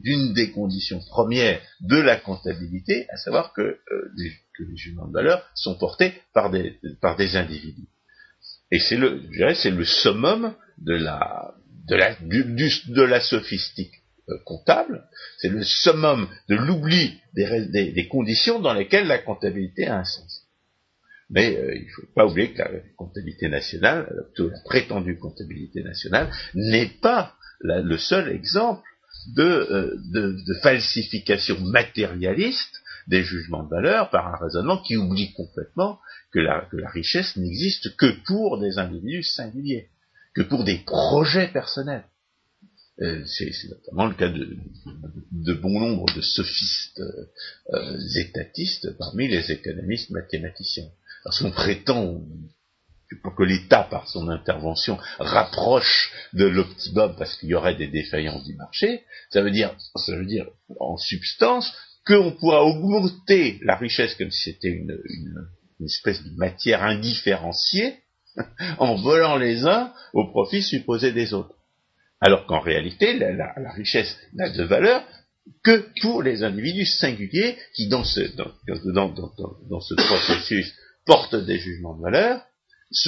d'une 0.03 0.33
des 0.33 0.51
conditions 0.51 0.99
premières 0.99 1.61
de 1.79 1.95
la 1.95 2.17
comptabilité, 2.17 3.05
à 3.09 3.15
savoir 3.15 3.53
que, 3.53 3.61
euh, 3.61 3.79
que 4.57 4.63
les 4.63 4.75
jugements 4.75 5.07
de 5.07 5.13
valeur 5.13 5.49
sont 5.55 5.77
portés 5.77 6.13
par 6.33 6.51
des 6.51 6.77
par 7.01 7.15
des 7.15 7.37
individus. 7.37 7.87
Et 8.71 8.79
c'est 8.79 8.97
le, 8.97 9.21
je 9.31 9.37
dirais, 9.37 9.55
c'est 9.55 9.71
le 9.71 9.85
summum 9.85 10.53
de 10.77 10.95
la 10.95 11.53
de 11.87 11.95
la 11.95 12.17
de 12.19 13.01
la 13.01 13.21
sophistique 13.21 13.93
euh, 14.27 14.33
comptable, 14.43 15.07
c'est 15.37 15.49
le 15.49 15.63
summum 15.63 16.27
de 16.49 16.55
l'oubli 16.55 17.17
des, 17.33 17.91
des 17.93 18.07
conditions 18.09 18.59
dans 18.59 18.73
lesquelles 18.73 19.07
la 19.07 19.19
comptabilité 19.19 19.87
a 19.87 19.99
un 19.99 20.03
sens. 20.03 20.44
Mais 21.29 21.57
euh, 21.57 21.75
il 21.75 21.85
ne 21.85 21.89
faut 21.89 22.13
pas 22.13 22.25
oublier 22.25 22.53
que 22.53 22.59
la 22.59 22.69
comptabilité 22.97 23.49
nationale, 23.49 24.25
plutôt 24.33 24.49
la 24.49 24.59
prétendue 24.63 25.17
comptabilité 25.17 25.83
nationale, 25.83 26.31
n'est 26.53 26.91
pas 27.01 27.35
le 27.61 27.97
seul 27.97 28.29
exemple 28.29 28.83
euh, 29.39 29.95
de, 30.11 30.53
falsification 30.61 31.59
matérialiste 31.61 32.83
des 33.07 33.23
jugements 33.23 33.63
de 33.63 33.69
valeur 33.69 34.09
par 34.11 34.27
un 34.27 34.37
raisonnement 34.37 34.77
qui 34.77 34.97
oublie 34.97 35.33
complètement 35.33 35.99
que 36.31 36.39
la, 36.39 36.67
que 36.69 36.77
la 36.77 36.89
richesse 36.89 37.35
n'existe 37.37 37.95
que 37.95 38.13
pour 38.25 38.59
des 38.59 38.77
individus 38.77 39.23
singuliers, 39.23 39.89
que 40.35 40.43
pour 40.43 40.63
des 40.63 40.79
projets 40.85 41.47
personnels. 41.47 42.05
Euh, 43.01 43.25
c'est 43.25 43.51
notamment 43.67 44.05
le 44.05 44.13
cas 44.13 44.29
de, 44.29 44.57
de, 45.31 45.53
bon 45.53 45.79
nombre 45.79 46.05
de 46.15 46.21
sophistes 46.21 47.01
étatistes 48.15 48.95
parmi 48.97 49.27
les 49.27 49.51
économistes 49.51 50.11
mathématiciens 50.11 50.89
parce 51.25 51.39
qu'on 51.39 51.51
prétend 51.51 52.21
que 53.37 53.43
l'État, 53.43 53.83
par 53.83 54.07
son 54.07 54.29
intervention, 54.29 54.97
rapproche 55.19 56.11
de 56.33 56.45
l'optimum 56.45 57.15
parce 57.17 57.35
qu'il 57.35 57.49
y 57.49 57.55
aurait 57.55 57.75
des 57.75 57.87
défaillances 57.87 58.43
du 58.45 58.55
marché, 58.55 59.03
ça 59.31 59.41
veut 59.41 59.51
dire, 59.51 59.75
ça 59.95 60.15
veut 60.15 60.25
dire 60.25 60.45
en 60.79 60.97
substance 60.97 61.73
qu'on 62.05 62.31
pourra 62.31 62.63
augmenter 62.63 63.59
la 63.63 63.75
richesse 63.75 64.15
comme 64.15 64.29
si 64.31 64.51
c'était 64.51 64.69
une, 64.69 64.95
espèce 65.83 66.23
de 66.23 66.35
matière 66.37 66.83
indifférenciée 66.83 67.99
en 68.77 68.95
volant 68.95 69.37
les 69.37 69.65
uns 69.65 69.91
au 70.13 70.29
profit 70.29 70.61
supposé 70.61 71.11
des 71.11 71.33
autres. 71.33 71.55
Alors 72.21 72.45
qu'en 72.45 72.59
réalité, 72.59 73.17
la, 73.17 73.53
richesse 73.73 74.15
n'a 74.33 74.49
de 74.49 74.63
valeur 74.63 75.03
que 75.63 75.85
pour 76.01 76.21
les 76.23 76.43
individus 76.43 76.85
singuliers 76.85 77.57
qui, 77.75 77.87
dans 77.87 78.03
ce, 78.03 78.21
dans 78.35 79.81
ce 79.81 79.95
processus 79.95 80.73
portent 81.05 81.35
des 81.35 81.59
jugements 81.59 81.95
de 81.95 82.01
valeur 82.01 82.41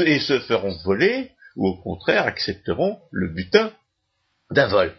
et 0.06 0.20
se 0.20 0.40
feront 0.42 0.78
voler, 0.84 1.32
ou 1.56 1.68
au 1.68 1.82
contraire 1.82 2.26
accepteront 2.26 3.00
le 3.12 3.34
butin 3.34 3.74
d'un 4.52 4.68
vol. 4.68 4.96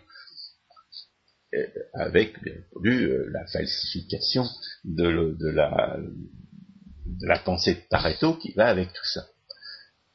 Euh, 1.54 1.66
avec, 1.94 2.42
bien 2.42 2.54
entendu, 2.70 3.04
euh, 3.04 3.30
la 3.32 3.46
falsification 3.46 4.46
de, 4.84 5.08
la, 5.50 5.96
de 7.06 7.26
la 7.26 7.38
pensée 7.38 7.74
de 7.74 7.80
Pareto 7.88 8.34
qui 8.34 8.52
va 8.52 8.68
avec 8.68 8.92
tout 8.92 9.06
ça. 9.06 9.26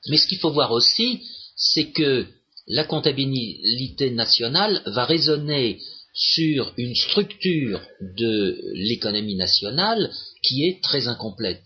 Mais 0.10 0.18
ce 0.18 0.28
qu'il 0.28 0.40
faut 0.40 0.52
voir 0.52 0.72
aussi, 0.72 1.26
c'est 1.56 1.92
que 1.92 2.28
la 2.68 2.84
comptabilité 2.84 4.12
nationale 4.12 4.82
va 4.86 5.06
raisonner 5.06 5.80
sur 6.14 6.72
une 6.78 6.96
structure 6.96 7.82
de 8.00 8.60
l'économie 8.74 9.36
nationale 9.36 10.12
qui 10.44 10.68
est 10.68 10.84
très 10.84 11.08
incomplète 11.08 11.64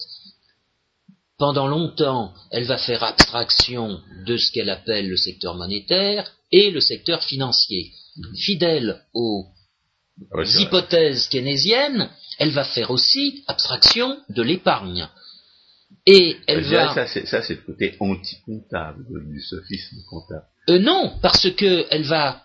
pendant 1.37 1.67
longtemps, 1.67 2.33
elle 2.51 2.65
va 2.65 2.77
faire 2.77 3.03
abstraction 3.03 4.01
de 4.25 4.37
ce 4.37 4.51
qu'elle 4.51 4.69
appelle 4.69 5.07
le 5.07 5.17
secteur 5.17 5.55
monétaire 5.55 6.31
et 6.51 6.71
le 6.71 6.81
secteur 6.81 7.23
financier. 7.23 7.91
Fidèle 8.35 9.03
aux 9.13 9.45
ah 10.33 10.41
hypothèses 10.43 11.27
keynésiennes, 11.27 12.09
elle 12.39 12.51
va 12.51 12.63
faire 12.63 12.89
aussi 12.89 13.43
abstraction 13.47 14.17
de 14.29 14.41
l'épargne. 14.41 15.07
Et 16.05 16.37
elle 16.47 16.63
va... 16.63 17.07
Ça, 17.07 17.41
c'est 17.41 17.55
le 17.55 17.61
côté 17.65 17.95
anti-comptable 17.99 19.05
du 19.29 19.41
sophisme 19.41 19.97
comptable. 20.09 20.45
Euh, 20.69 20.79
non, 20.79 21.19
parce 21.21 21.49
qu'elle 21.51 22.03
va 22.03 22.43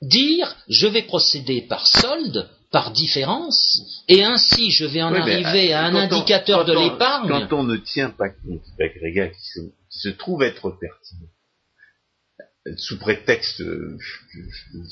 dire, 0.00 0.54
je 0.68 0.86
vais 0.86 1.02
procéder 1.02 1.62
par 1.62 1.86
solde 1.86 2.48
par 2.70 2.92
différence, 2.92 4.02
et 4.08 4.24
ainsi 4.24 4.70
je 4.70 4.84
vais 4.84 5.02
en 5.02 5.14
arriver 5.14 5.72
à 5.72 5.84
un 5.84 5.94
indicateur 5.94 6.64
de 6.64 6.72
l'épargne. 6.72 7.28
Quand 7.28 7.58
on 7.58 7.64
ne 7.64 7.76
tient 7.76 8.10
pas 8.10 8.30
compte 8.30 8.62
d'agrégat 8.78 9.28
qui, 9.28 9.60
se, 9.88 10.08
trouve 10.08 10.42
être 10.42 10.70
pertinent, 10.70 11.28
sous 12.76 12.98
prétexte 12.98 13.62
de 13.62 13.96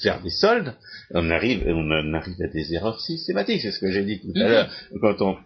faire 0.03 0.23
des 0.23 0.31
soldes, 0.31 0.75
on 1.11 1.31
arrive, 1.31 1.65
on 1.67 2.15
arrive 2.15 2.41
à 2.43 2.49
des 2.49 2.75
erreurs 2.75 3.01
systématiques. 3.01 3.63
C'est 3.63 3.73
ce 3.73 3.81
que 3.81 3.91
j'ai 3.91 4.05
dit 4.05 4.21
tout 4.21 4.33
à 4.37 4.45
mhm. 4.45 4.49
l'heure 4.49 4.71
quand 5.01 5.21
on, 5.23 5.37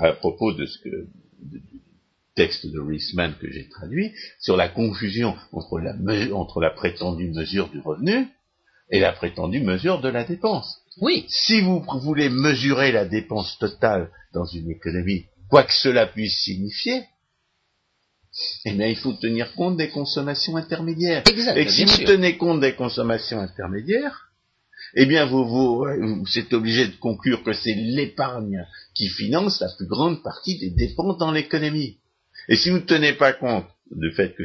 à 0.00 0.12
propos 0.12 0.52
de 0.52 0.66
ce 0.66 0.78
que 0.78 1.06
du 1.40 1.60
texte 2.34 2.66
de 2.66 2.80
Reisman 2.80 3.34
que 3.40 3.50
j'ai 3.50 3.68
traduit 3.68 4.12
sur 4.40 4.56
la 4.56 4.68
confusion 4.68 5.36
entre 5.52 5.80
la, 5.80 5.94
entre 6.34 6.60
la 6.60 6.70
prétendue 6.70 7.30
mesure 7.30 7.68
du 7.68 7.80
revenu 7.80 8.28
et 8.90 9.00
la 9.00 9.12
prétendue 9.12 9.60
mesure 9.60 10.00
de 10.00 10.08
la 10.08 10.24
dépense. 10.24 10.81
Oui. 11.00 11.26
Si 11.28 11.60
vous 11.60 11.84
voulez 12.02 12.28
mesurer 12.28 12.92
la 12.92 13.04
dépense 13.04 13.58
totale 13.58 14.10
dans 14.32 14.44
une 14.44 14.70
économie, 14.70 15.26
quoi 15.48 15.64
que 15.64 15.72
cela 15.72 16.06
puisse 16.06 16.38
signifier, 16.44 17.04
eh 18.64 18.72
bien, 18.72 18.86
il 18.86 18.96
faut 18.96 19.12
tenir 19.12 19.52
compte 19.54 19.76
des 19.76 19.90
consommations 19.90 20.56
intermédiaires. 20.56 21.22
et 21.56 21.68
si 21.68 21.84
vous 21.84 22.04
tenez 22.04 22.36
compte 22.38 22.60
des 22.60 22.74
consommations 22.74 23.40
intermédiaires, 23.40 24.32
eh 24.94 25.06
bien, 25.06 25.26
vous, 25.26 25.44
vous, 25.44 25.86
êtes 26.36 26.52
obligé 26.52 26.86
de 26.86 26.96
conclure 26.96 27.42
que 27.42 27.52
c'est 27.52 27.74
l'épargne 27.74 28.66
qui 28.94 29.08
finance 29.08 29.60
la 29.60 29.68
plus 29.76 29.86
grande 29.86 30.22
partie 30.22 30.58
des 30.58 30.70
dépenses 30.70 31.18
dans 31.18 31.32
l'économie. 31.32 31.98
Et 32.48 32.56
si 32.56 32.70
vous 32.70 32.78
ne 32.78 32.82
tenez 32.82 33.12
pas 33.12 33.32
compte 33.32 33.66
du 33.90 34.10
fait 34.12 34.34
que 34.34 34.44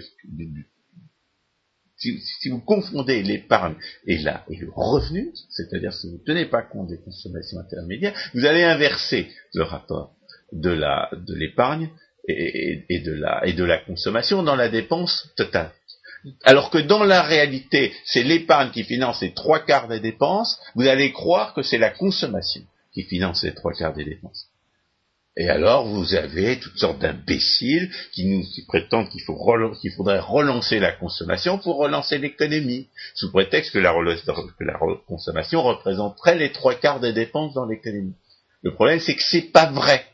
si, 1.98 2.50
vous 2.50 2.62
confondez 2.62 3.24
l'épargne 3.24 3.76
et, 4.06 4.16
et 4.16 4.56
le 4.56 4.70
revenu, 4.72 5.32
c'est-à-dire 5.50 5.93
si 5.93 6.08
vous 6.08 6.18
ne 6.18 6.24
tenez 6.24 6.45
pas 6.45 6.62
compte 6.62 6.88
des 6.88 7.00
consommations 7.00 7.60
intermédiaires, 7.60 8.14
vous 8.34 8.45
allez 8.45 8.64
inverser 8.64 9.28
le 9.54 9.64
rapport 9.64 10.14
de 10.52 11.34
l'épargne 11.34 11.89
et, 12.28 13.00
de 13.00 13.14
la, 13.14 13.45
et 13.45 13.54
de 13.54 13.64
la 13.64 13.78
consommation 13.78 14.43
dans 14.43 14.56
la 14.56 14.70
dépense 14.70 15.30
totale. 15.36 15.72
alors 16.43 16.70
que 16.70 16.78
dans 16.78 17.04
la 17.04 17.22
réalité, 17.22 17.93
c'est 18.06 18.24
l'épargne 18.24 18.72
qui 18.72 18.84
finance 18.84 19.22
les 19.22 19.34
trois 19.34 19.60
quarts 19.66 19.88
des 19.88 20.00
dépenses, 20.00 20.60
vous 20.76 20.88
allez 20.88 21.12
croire 21.14 21.54
que 21.54 21.62
c'est 21.62 21.78
la 21.78 21.89
consommation 21.89 22.62
qui 22.93 23.04
finance 23.04 23.43
les 23.43 23.54
trois 23.54 23.74
quarts 23.74 23.93
des 23.93 24.06
dépenses. 24.06 24.47
Et 25.40 25.50
alors, 25.50 25.86
vous 25.86 26.16
avez 26.16 26.60
toutes 26.60 26.80
sortes 26.80 27.00
d'imbéciles 27.00 27.92
qui, 28.12 28.26
nous, 28.26 28.44
prétendent 28.68 29.08
qu'il 29.10 29.22
faudrait 29.22 30.20
relancer 30.20 30.80
la 30.80 30.92
consommation 30.92 31.60
pour 31.60 31.78
relancer 31.78 32.18
l'économie, 32.18 32.88
sous 33.14 33.32
prétexte 33.32 33.72
que 33.72 33.78
la, 33.78 33.94
que 33.94 34.64
la 34.64 34.80
consommation 35.08 35.62
représenterait 35.62 36.40
les 36.40 36.52
trois 36.52 36.74
quarts 36.74 37.00
des 37.00 37.14
dépenses 37.14 37.54
dans 37.54 37.68
l'économie. 37.68 38.16
Le 38.64 38.74
problème, 38.74 39.00
c'est 39.00 39.16
que 39.16 39.22
c'est 39.22 39.52
pas 39.52 39.72
vrai. 39.72 40.06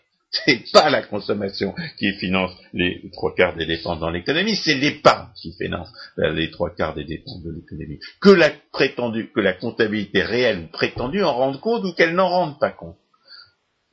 C'est 0.45 0.63
pas 0.73 0.89
la 0.89 1.03
consommation 1.03 1.75
qui 1.99 2.11
finance 2.13 2.51
les 2.73 3.03
trois 3.13 3.35
quarts 3.35 3.55
des 3.55 3.67
dépenses 3.67 3.99
dans 3.99 4.09
l'économie, 4.09 4.55
c'est 4.55 4.73
l'épargne 4.73 5.27
qui 5.39 5.53
finance 5.53 5.89
les 6.17 6.49
trois 6.49 6.71
quarts 6.71 6.95
des 6.95 7.03
dépenses 7.03 7.43
de 7.43 7.51
l'économie. 7.51 7.99
Que 8.19 8.31
la 8.31 8.49
prétendue, 8.71 9.31
que 9.31 9.41
la 9.41 9.53
comptabilité 9.53 10.23
réelle 10.23 10.59
ou 10.59 10.67
prétendue 10.71 11.23
en 11.23 11.33
rende 11.33 11.61
compte 11.61 11.85
ou 11.85 11.93
qu'elle 11.93 12.15
n'en 12.15 12.29
rende 12.29 12.59
pas 12.59 12.71
compte. 12.71 12.97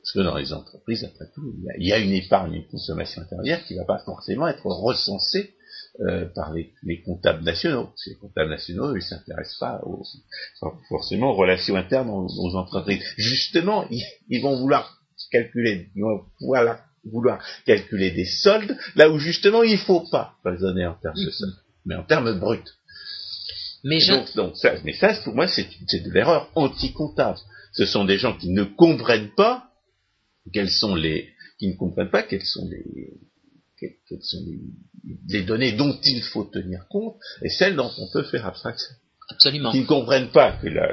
Parce 0.01 0.13
que 0.13 0.19
dans 0.19 0.35
les 0.35 0.51
entreprises, 0.51 1.03
après 1.03 1.25
tout, 1.35 1.53
il 1.77 1.87
y 1.87 1.93
a, 1.93 1.99
une 1.99 2.13
épargne, 2.13 2.55
une 2.55 2.67
consommation 2.67 3.21
intermédiaire 3.21 3.63
qui 3.65 3.75
ne 3.75 3.79
va 3.79 3.85
pas 3.85 3.99
forcément 3.99 4.47
être 4.47 4.65
recensée 4.65 5.53
euh, 5.99 6.25
par 6.33 6.53
les, 6.53 7.01
comptables 7.03 7.43
nationaux. 7.43 7.91
les 8.07 8.15
comptables 8.15 8.49
nationaux, 8.49 8.95
ils 8.95 9.03
s'intéressent 9.03 9.59
pas 9.59 9.79
aux, 9.83 10.03
forcément 10.89 11.31
aux 11.31 11.35
relations 11.35 11.75
internes 11.75 12.09
aux, 12.09 12.55
entreprises. 12.55 13.03
Justement, 13.17 13.85
ils, 13.91 14.41
vont 14.41 14.57
vouloir 14.57 14.99
calculer, 15.31 15.89
ils 15.95 16.01
vont 16.01 16.23
pouvoir 16.39 16.79
vouloir 17.03 17.43
calculer 17.65 18.11
des 18.11 18.25
soldes 18.25 18.77
là 18.95 19.09
où 19.09 19.17
justement 19.19 19.63
il 19.63 19.73
ne 19.73 19.77
faut 19.77 20.03
pas 20.11 20.35
raisonner 20.45 20.85
en 20.85 20.95
termes 20.95 21.23
de 21.23 21.29
soldes, 21.29 21.57
mais 21.85 21.95
en 21.95 22.03
termes 22.03 22.39
bruts. 22.39 22.59
Mais, 23.83 23.99
donc, 24.35 24.57
ça, 24.57 24.75
mais 24.83 24.93
ça, 24.93 25.13
pour 25.23 25.35
moi, 25.35 25.47
c'est 25.47 25.63
de 25.63 26.11
l'erreur 26.11 26.49
anti-comptable. 26.55 27.37
Ce 27.73 27.85
sont 27.85 28.05
des 28.05 28.17
gens 28.17 28.37
qui 28.37 28.49
ne 28.49 28.63
comprennent 28.63 29.33
pas 29.35 29.70
quelles 30.53 30.69
sont 30.69 30.95
les, 30.95 31.29
qui 31.59 31.67
ne 31.67 31.75
comprennent 31.75 32.09
pas 32.09 32.23
quelles 32.23 32.45
sont 32.45 32.67
les, 32.69 33.13
quelles 33.77 34.21
sont 34.21 34.43
les, 35.27 35.43
données 35.43 35.73
dont 35.73 35.97
il 36.03 36.21
faut 36.21 36.43
tenir 36.43 36.87
compte 36.89 37.15
et 37.41 37.49
celles 37.49 37.75
dont 37.75 37.91
on 37.97 38.07
peut 38.11 38.23
faire 38.23 38.45
abstraction. 38.45 38.95
Absolument. 39.29 39.71
Qui 39.71 39.81
ne 39.81 39.85
comprennent 39.85 40.31
pas 40.31 40.57
que 40.57 40.67
la, 40.67 40.89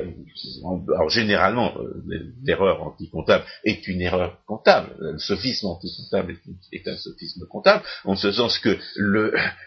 alors 0.94 1.10
généralement, 1.10 1.76
euh, 1.78 2.04
l'erreur 2.44 2.82
anti-comptable 2.82 3.44
est 3.64 3.88
une 3.88 4.00
erreur 4.00 4.44
comptable. 4.46 4.94
Le 5.00 5.18
sophisme 5.18 5.66
anti-comptable 5.66 6.36
est, 6.72 6.86
un 6.86 6.96
sophisme 6.96 7.46
comptable, 7.46 7.82
en 8.04 8.14
ce 8.14 8.30
sens 8.30 8.58
que 8.58 8.78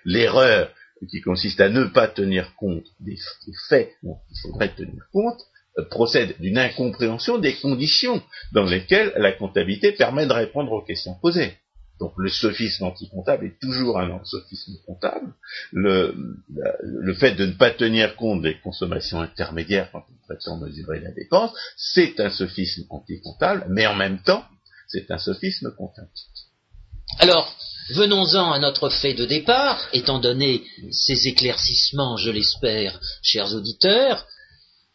l'erreur 0.05 0.73
qui 1.09 1.19
consiste 1.21 1.59
à 1.59 1.69
ne 1.69 1.85
pas 1.85 2.07
tenir 2.07 2.55
compte 2.55 2.85
des, 2.99 3.17
des 3.45 3.53
faits 3.67 3.91
dont 4.03 4.19
il 4.29 4.39
faudrait 4.39 4.73
tenir 4.73 5.03
compte 5.11 5.41
procède 5.89 6.35
d'une 6.39 6.57
incompréhension 6.57 7.37
des 7.37 7.55
conditions 7.55 8.21
dans 8.53 8.65
lesquelles 8.65 9.13
la 9.15 9.31
comptabilité 9.31 9.91
permet 9.91 10.25
de 10.25 10.33
répondre 10.33 10.71
aux 10.71 10.83
questions 10.83 11.15
posées. 11.21 11.57
Donc 11.99 12.13
le 12.17 12.29
sophisme 12.29 12.85
anti-comptable 12.85 13.45
est 13.45 13.59
toujours 13.61 13.99
un 13.99 14.19
sophisme 14.25 14.73
comptable. 14.87 15.33
Le, 15.71 16.15
le, 16.81 17.13
fait 17.13 17.35
de 17.35 17.45
ne 17.45 17.53
pas 17.53 17.69
tenir 17.69 18.15
compte 18.15 18.41
des 18.41 18.59
consommations 18.59 19.21
intermédiaires 19.21 19.89
quand 19.91 20.03
on 20.09 20.25
prétend 20.25 20.57
mesurer 20.57 20.99
la 20.99 21.11
dépense, 21.11 21.51
c'est 21.77 22.19
un 22.19 22.31
sophisme 22.31 22.85
anti-comptable, 22.89 23.67
mais 23.69 23.85
en 23.85 23.95
même 23.95 24.19
temps, 24.23 24.43
c'est 24.87 25.11
un 25.11 25.19
sophisme 25.19 25.71
comptable. 25.77 26.09
Alors, 27.19 27.55
venons-en 27.93 28.51
à 28.51 28.57
notre 28.57 28.89
fait 28.89 29.13
de 29.13 29.25
départ, 29.25 29.87
étant 29.93 30.19
donné 30.19 30.63
ces 30.91 31.27
éclaircissements, 31.27 32.17
je 32.17 32.31
l'espère, 32.31 32.99
chers 33.21 33.53
auditeurs, 33.53 34.25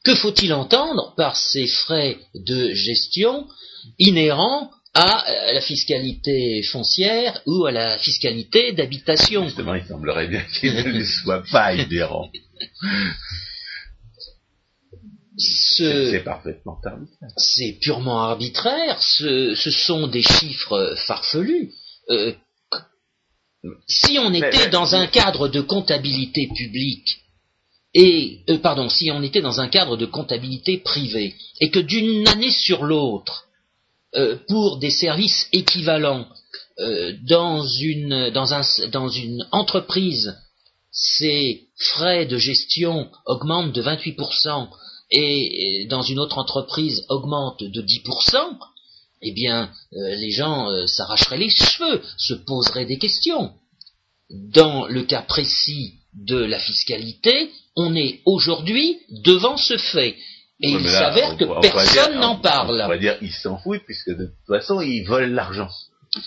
que 0.07 0.15
faut-il 0.15 0.53
entendre 0.53 1.15
par 1.17 1.35
ces 1.35 1.67
frais 1.67 2.17
de 2.33 2.73
gestion 2.75 3.49
inhérents 3.99 4.71
à 4.95 5.25
la 5.53 5.61
fiscalité 5.61 6.63
foncière 6.63 7.43
ou 7.45 7.67
à 7.67 7.73
la 7.73 7.99
fiscalité 7.99 8.73
d'habitation? 8.73 9.45
Justement, 9.47 9.75
il 9.75 9.85
semblerait 9.85 10.29
bien 10.29 10.45
qu'ils 10.61 10.75
ne 10.75 11.05
soient 11.05 11.43
pas 11.51 11.75
inhérents. 11.75 12.31
C'est 15.37 16.23
parfaitement 16.25 16.79
arbitraire. 16.85 17.31
C'est 17.37 17.77
purement 17.81 18.23
arbitraire. 18.23 19.03
Ce, 19.03 19.55
sont 19.57 20.07
des 20.07 20.23
chiffres 20.23 20.95
farfelus. 21.09 21.73
Euh, 22.11 22.33
si 23.89 24.21
on 24.21 24.33
était 24.33 24.69
dans 24.69 24.95
un 24.95 25.09
cadre 25.09 25.49
de 25.49 25.61
comptabilité 25.61 26.49
publique 26.57 27.26
et 27.99 28.41
euh, 28.51 28.59
pardon, 28.59 28.91
si 28.91 29.11
on 29.11 29.23
était 29.23 29.41
dans 29.41 29.59
un 29.59 29.69
cadre 29.69 29.97
de 29.97 30.05
comptabilité 30.05 30.77
privée 30.77 31.35
et 31.63 31.71
que 31.71 31.79
d'une 31.79 32.29
année 32.29 32.51
sur 32.51 32.85
l'autre, 32.85 33.47
euh, 34.15 34.37
pour 34.49 34.77
des 34.77 34.91
services 34.91 35.49
équivalents 35.53 36.27
euh, 36.79 37.15
dans, 37.23 37.67
une, 37.67 38.29
dans, 38.31 38.53
un, 38.53 38.61
dans 38.93 39.09
une 39.09 39.49
entreprise, 39.51 40.37
ces 40.93 41.69
frais 41.79 42.27
de 42.27 42.37
gestion 42.37 43.09
augmentent 43.25 43.73
de 43.73 43.83
28% 43.83 44.69
et 45.11 45.87
dans 45.89 46.03
une 46.03 46.19
autre 46.19 46.37
entreprise 46.37 47.03
augmentent 47.09 47.65
de 47.65 47.81
10%, 47.81 48.59
eh 49.23 49.33
bien, 49.33 49.71
les 49.93 50.33
gens 50.33 50.69
s'arracheraient 50.87 51.39
les 51.39 51.49
cheveux, 51.49 52.03
se 52.19 52.35
poseraient 52.35 52.87
des 52.87 52.99
questions. 52.99 53.53
Dans 54.31 54.87
le 54.87 55.05
cas 55.05 55.23
précis 55.23 55.95
de 56.13 56.37
la 56.37 56.59
fiscalité, 56.59 57.53
on 57.77 57.95
est 57.95 58.21
aujourd'hui 58.25 58.99
devant 59.25 59.57
ce 59.57 59.77
fait. 59.77 60.17
Et 60.61 60.71
il 60.71 60.89
s'avère 60.89 61.37
que 61.37 61.45
personne 61.61 62.19
n'en 62.19 62.37
parle. 62.37 62.81
On 62.83 62.89
va 62.89 62.99
dire 62.99 63.19
ils 63.21 63.33
s'en 63.33 63.59
foutent 63.59 63.85
puisque 63.85 64.11
de 64.11 64.27
toute 64.27 64.47
façon 64.49 64.81
ils 64.81 65.05
volent 65.05 65.35
l'argent. 65.35 65.69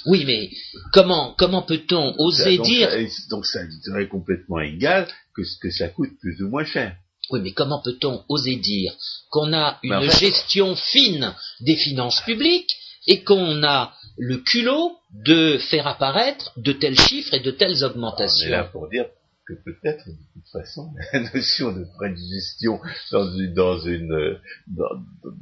Oui, 0.05 0.23
mais 0.25 0.51
comment 0.93 1.33
comment 1.35 1.63
peut-on 1.63 2.13
oser 2.19 2.59
dire 2.59 2.89
donc 3.31 3.45
ça 3.47 3.61
serait 3.83 4.07
complètement 4.07 4.59
égal 4.59 5.07
que 5.35 5.43
ce 5.43 5.57
que 5.57 5.71
ça 5.71 5.87
coûte 5.87 6.11
plus 6.21 6.41
ou 6.43 6.49
moins 6.49 6.65
cher. 6.65 6.95
Oui, 7.31 7.39
mais 7.41 7.53
comment 7.53 7.81
peut-on 7.81 8.23
oser 8.29 8.57
dire 8.57 8.93
qu'on 9.31 9.51
a 9.53 9.79
une 9.81 10.09
gestion 10.11 10.75
fine 10.75 11.33
des 11.61 11.75
finances 11.75 12.21
publiques 12.21 12.75
et 13.07 13.23
qu'on 13.23 13.63
a 13.63 13.93
le 14.17 14.37
culot 14.37 14.97
de 15.25 15.57
faire 15.57 15.87
apparaître 15.87 16.51
de 16.57 16.73
tels 16.73 16.99
chiffres 16.99 17.33
et 17.33 17.39
de 17.39 17.51
telles 17.51 17.83
augmentations. 17.83 18.45
On 18.45 18.49
est 18.49 18.51
là 18.51 18.63
pour 18.65 18.89
dire 18.89 19.05
que 19.49 19.53
peut-être, 19.63 20.07
de 20.07 20.15
toute 20.33 20.49
façon, 20.51 20.93
la 21.13 21.19
notion 21.33 21.71
de 21.71 21.85
frais 21.95 22.11
de 22.11 22.15
gestion 22.15 22.79
dans, 23.11 23.25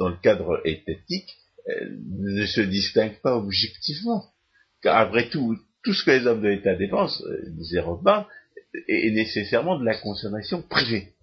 le 0.10 0.22
cadre 0.22 0.62
étatique 0.66 1.38
ne 1.68 2.45
se 2.45 2.62
distingue 2.62 3.20
pas 3.22 3.36
objectivement. 3.36 4.26
Car 4.82 4.97
après 4.97 5.30
tout, 5.30 5.58
tout 5.84 5.93
ce 5.93 6.05
que 6.05 6.12
les 6.12 6.26
hommes 6.28 6.41
de 6.41 6.47
l'État 6.47 6.76
dépensent, 6.76 7.24
euh, 7.26 7.49
disait 7.58 7.80
Robin, 7.80 8.26
est 8.88 9.12
nécessairement 9.12 9.78
de 9.80 9.86
la 9.86 9.97
consommation 9.97 10.62
privée. 10.62 11.14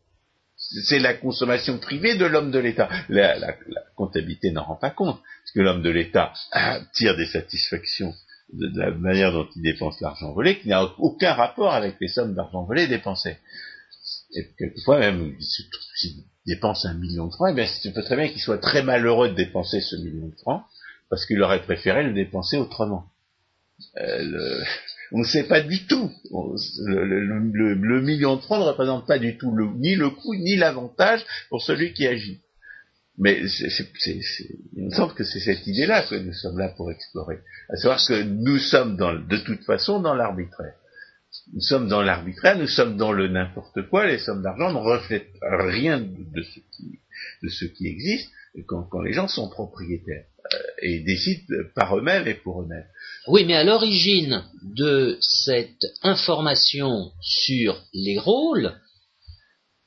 C'est 0.57 0.99
la 0.99 1.15
consommation 1.15 1.79
privée 1.79 2.17
de 2.17 2.27
l'homme 2.27 2.51
de 2.51 2.59
l'État. 2.59 2.89
La, 3.09 3.39
la, 3.39 3.57
comptabilité 3.97 4.51
n'en 4.51 4.65
rend 4.65 4.77
pas 4.77 4.91
compte, 4.91 5.21
parce 5.21 5.53
que 5.55 5.61
l'homme 5.61 5.83
de 5.83 5.91
l'État 5.91 6.33
tire 6.95 7.17
des 7.17 7.27
satisfactions 7.27 8.15
de, 8.59 8.79
la 8.79 8.91
manière 8.91 9.33
dont 9.33 9.49
il 9.57 9.63
dépense 9.63 10.01
l'argent 10.01 10.33
volé, 10.33 10.59
qui 10.59 10.69
n'a 10.69 10.85
aucun 10.99 11.33
rapport 11.33 11.73
avec 11.73 11.97
les 12.01 12.09
sommes 12.09 12.35
d'argent 12.35 12.65
volé 12.65 12.87
dépensées. 12.87 13.39
Et 14.35 14.47
quelquefois 14.59 14.99
même, 14.99 15.35
s'il 15.41 16.25
dépense 16.47 16.85
un 16.85 16.95
million 16.95 17.27
de 17.27 17.33
francs, 17.33 17.49
eh 17.53 17.55
bien, 17.55 17.67
tu 17.83 17.91
peux 17.93 18.03
très 18.03 18.17
bien 18.17 18.29
qu'il 18.29 18.41
soit 18.41 18.59
très 18.59 18.83
malheureux 18.83 19.31
de 19.31 19.35
dépenser 19.35 19.81
ce 19.81 19.97
million 19.97 20.29
de 20.29 20.37
francs, 20.37 20.65
parce 21.11 21.27
qu'il 21.27 21.41
aurait 21.43 21.63
préféré 21.63 22.03
le 22.03 22.13
dépenser 22.13 22.57
autrement. 22.57 23.07
Euh, 23.99 24.63
on 25.13 25.21
ne 25.21 25.25
sait 25.25 25.45
pas 25.45 25.61
du 25.61 25.87
tout. 25.87 26.11
Le, 26.31 28.01
million 28.01 28.37
de 28.37 28.41
francs 28.41 28.61
ne 28.61 28.65
représente 28.65 29.07
pas 29.07 29.19
du 29.19 29.37
tout 29.37 29.55
ni 29.77 29.95
le 29.95 30.11
coût 30.11 30.35
ni 30.35 30.57
l'avantage 30.57 31.25
pour 31.51 31.63
celui 31.63 31.93
qui 31.93 32.07
agit. 32.07 32.41
Mais 33.17 33.41
il 33.45 34.85
me 34.85 34.91
semble 34.91 35.15
que 35.15 35.25
c'est 35.25 35.41
cette 35.41 35.67
idée-là 35.67 36.03
que 36.03 36.17
nous 36.17 36.33
sommes 36.33 36.59
là 36.59 36.69
pour 36.69 36.91
explorer. 36.91 37.39
À 37.69 37.77
savoir 37.77 38.05
que 38.05 38.23
nous 38.23 38.59
sommes 38.59 38.97
dans, 38.97 39.15
de 39.15 39.37
toute 39.39 39.63
façon 39.65 40.01
dans 40.01 40.15
l'arbitraire. 40.15 40.75
Nous 41.53 41.61
sommes 41.61 41.89
dans 41.89 42.03
l'arbitraire, 42.03 42.59
nous 42.59 42.69
sommes 42.69 42.97
dans 42.97 43.13
le 43.13 43.29
n'importe 43.29 43.89
quoi, 43.89 44.07
les 44.07 44.19
sommes 44.19 44.43
d'argent 44.43 44.73
ne 44.73 44.79
reflètent 44.79 45.35
rien 45.43 46.01
de, 46.01 46.43
ce, 46.43 46.61
qui, 46.77 47.01
de 47.43 47.49
ce 47.49 47.65
qui 47.65 47.87
existe 47.87 48.31
quand, 48.67 48.85
quand 48.85 49.03
les 49.03 49.13
gens 49.13 49.29
sont 49.29 49.49
propriétaires 49.49 50.27
euh, 50.53 50.59
et 50.83 51.01
décident 51.01 51.43
par 51.75 51.97
eux-mêmes 51.99 52.27
et 52.29 52.35
pour 52.35 52.63
eux-mêmes. 52.63 52.87
Oui, 53.27 53.45
mais 53.47 53.55
à 53.55 53.65
l'origine 53.65 54.45
de 54.63 55.19
cette 55.21 55.85
information 56.03 57.11
sur 57.21 57.83
les 57.93 58.19
rôles, 58.19 58.75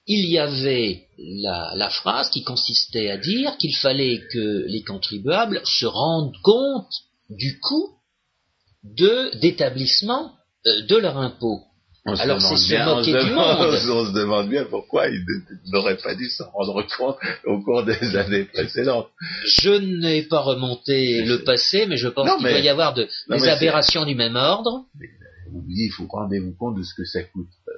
il 0.08 0.26
y 0.30 0.40
avait 0.40 1.04
la, 1.18 1.90
phrase 1.90 2.30
qui 2.30 2.44
consistait 2.44 3.10
à 3.10 3.18
dire 3.18 3.58
qu'il 3.58 3.76
fallait 3.76 4.22
que 4.32 4.66
les 4.68 4.84
contribuables 4.84 5.62
se 5.66 5.86
rendent 5.86 6.36
compte 6.44 6.92
du 7.30 7.60
coût 7.60 7.96
de 8.84 9.38
d'établissement 9.40 10.32
euh, 10.66 10.82
de 10.88 10.96
leur 10.96 11.18
impôt. 11.18 11.62
Alors 12.06 12.42
c'est 12.42 12.56
se 12.56 12.86
moquer 12.86 13.26
du 13.26 13.32
monde. 13.32 13.58
On 13.90 14.06
se 14.06 14.14
demande 14.14 14.50
bien 14.50 14.64
pourquoi 14.64 15.08
il 15.10 15.26
n'aurait 15.74 15.98
pas 15.98 16.16
dû 16.16 16.30
s'en 16.30 16.50
rendre 16.52 16.86
compte 16.98 17.18
au 17.46 17.62
cours 17.62 17.84
des 17.84 18.16
années 18.16 18.46
précédentes. 18.46 19.10
Je 19.62 19.72
n'ai 19.72 20.24
pas 20.24 20.40
remonté 20.40 21.26
le 21.26 21.44
passé, 21.44 21.86
mais 21.86 21.98
je 21.98 22.08
pense 22.08 22.30
qu'il 22.38 22.48
doit 22.48 22.60
y 22.60 22.70
avoir 22.70 22.94
de, 22.94 23.10
des 23.30 23.48
aberrations 23.50 24.06
du 24.06 24.16
même 24.16 24.38
ordre. 24.38 24.86
Mais, 24.98 25.08
euh, 25.08 25.62
il 25.68 25.92
faut 25.92 26.08
rendez-vous 26.10 26.56
compte 26.58 26.78
de 26.78 26.84
ce 26.84 26.94
que 26.96 27.04
ça 27.04 27.24
coûte. 27.24 27.50
Euh, 27.68 27.72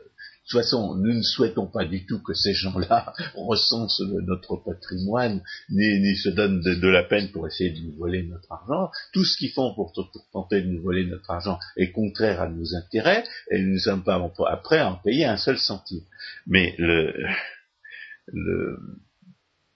toute 0.49 0.61
façon, 0.61 0.95
nous 0.95 1.13
ne 1.13 1.21
souhaitons 1.21 1.67
pas 1.67 1.85
du 1.85 2.07
tout 2.07 2.19
que 2.23 2.33
ces 2.33 2.53
gens-là 2.53 3.13
recensent 3.35 4.01
notre 4.25 4.57
patrimoine, 4.57 5.43
ni, 5.69 6.15
se 6.15 6.29
donnent 6.29 6.61
de, 6.61 6.87
la 6.87 7.03
peine 7.03 7.29
pour 7.29 7.45
essayer 7.45 7.69
de 7.69 7.81
nous 7.81 7.95
voler 7.97 8.23
notre 8.23 8.51
argent. 8.51 8.89
Tout 9.13 9.23
ce 9.23 9.37
qu'ils 9.37 9.51
font 9.51 9.75
pour, 9.75 9.93
tenter 10.33 10.61
de 10.61 10.67
nous 10.67 10.81
voler 10.81 11.05
notre 11.05 11.29
argent 11.29 11.59
est 11.77 11.91
contraire 11.91 12.41
à 12.41 12.49
nos 12.49 12.73
intérêts, 12.75 13.23
et 13.51 13.61
nous 13.61 13.73
ne 13.73 13.79
sommes 13.79 14.03
pas 14.03 14.19
prêts 14.63 14.79
à 14.79 14.91
en 14.91 14.95
payer 14.95 15.25
un 15.25 15.37
seul 15.37 15.59
centime. 15.59 16.01
Mais 16.47 16.73
le, 16.79 17.13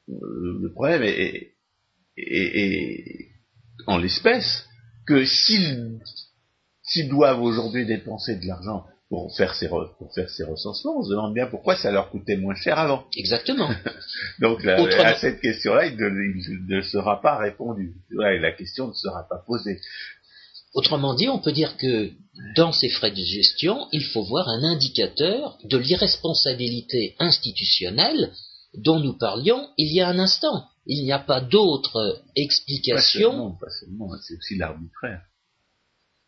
le, 0.08 0.72
problème 0.74 1.04
est, 1.04 1.54
est 2.18 3.28
en 3.86 4.00
l'espèce 4.00 4.68
que 5.06 5.24
s'ils 5.24 6.00
doivent 7.10 7.42
aujourd'hui 7.42 7.86
dépenser 7.86 8.38
de 8.38 8.48
l'argent 8.48 8.88
pour 9.14 9.32
faire 9.36 9.54
ces 9.54 9.68
pour 9.68 10.12
faire 10.16 10.28
ces 10.28 10.44
recensements, 10.44 10.98
on 10.98 11.04
se 11.04 11.12
demande 11.12 11.36
bien 11.36 11.46
pourquoi 11.46 11.76
ça 11.76 11.92
leur 11.92 12.10
coûtait 12.10 12.36
moins 12.36 12.56
cher 12.56 12.80
avant. 12.80 13.06
Exactement. 13.16 13.70
Donc 14.40 14.66
à 14.66 15.16
cette 15.20 15.40
question-là, 15.40 15.86
il, 15.86 15.96
ne, 15.96 16.82
sera 16.82 17.22
pas 17.22 17.38
répondu. 17.38 17.94
la 18.10 18.52
question 18.54 18.88
ne 18.88 18.94
sera 18.94 19.28
pas 19.30 19.44
posée. 19.46 19.80
Autrement 20.74 21.14
dit, 21.14 21.30
on 21.30 21.38
peut 21.38 21.52
dire 21.52 21.78
que 21.78 22.10
dans 22.56 22.72
ces 22.72 22.90
frais 22.90 23.12
de 23.12 23.24
gestion, 23.24 23.88
il 23.92 24.04
faut 24.04 24.24
voir 24.24 24.50
un 24.50 24.64
indicateur 24.64 25.60
de 25.64 25.78
l'irresponsabilité 25.78 27.16
institutionnelle 27.20 28.32
dont 28.74 29.00
nous 29.00 29.16
parlions 29.16 29.70
il 29.78 29.94
y 29.94 30.02
a 30.02 30.10
un 30.10 30.18
instant. 30.18 30.66
Il 30.88 31.04
n'y 31.04 31.12
a 31.12 31.20
pas 31.20 31.40
d'autre 31.40 32.24
explication. 32.36 33.52
Pas 33.62 33.70
seulement, 33.80 34.10
c'est 34.24 34.36
aussi 34.36 34.58
l'arbitraire. 34.58 35.22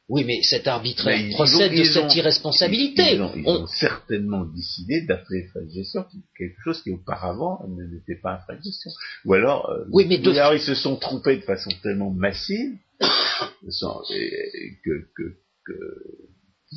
Oui, 0.08 0.24
mais 0.24 0.44
cet 0.44 0.68
arbitraire 0.68 1.32
procède 1.34 1.74
de 1.74 1.84
cette 1.84 2.16
irresponsabilité. 2.16 3.16
Ils, 3.16 3.48
ont, 3.48 3.66
certainement 3.66 4.46
décidé 4.46 5.02
d'appeler 5.02 5.48
frais 5.48 5.66
de 5.66 5.72
gestion 5.72 6.06
quelque 6.38 6.62
chose 6.64 6.84
qui 6.84 6.92
auparavant 6.92 7.66
n'était 7.68 8.22
pas 8.22 8.34
un 8.34 8.38
frais 8.40 8.58
de 8.58 8.64
gestion. 8.64 8.92
Ou 9.26 9.34
alors, 9.34 9.68
euh, 9.70 9.86
oui, 9.92 10.06
mais 10.08 10.18
ils 10.18 10.62
se 10.62 10.76
sont 10.76 10.98
trompés 10.98 11.38
de 11.38 11.42
façon 11.42 11.72
tellement 11.82 12.12
massive 12.12 12.78
que, 13.02 13.70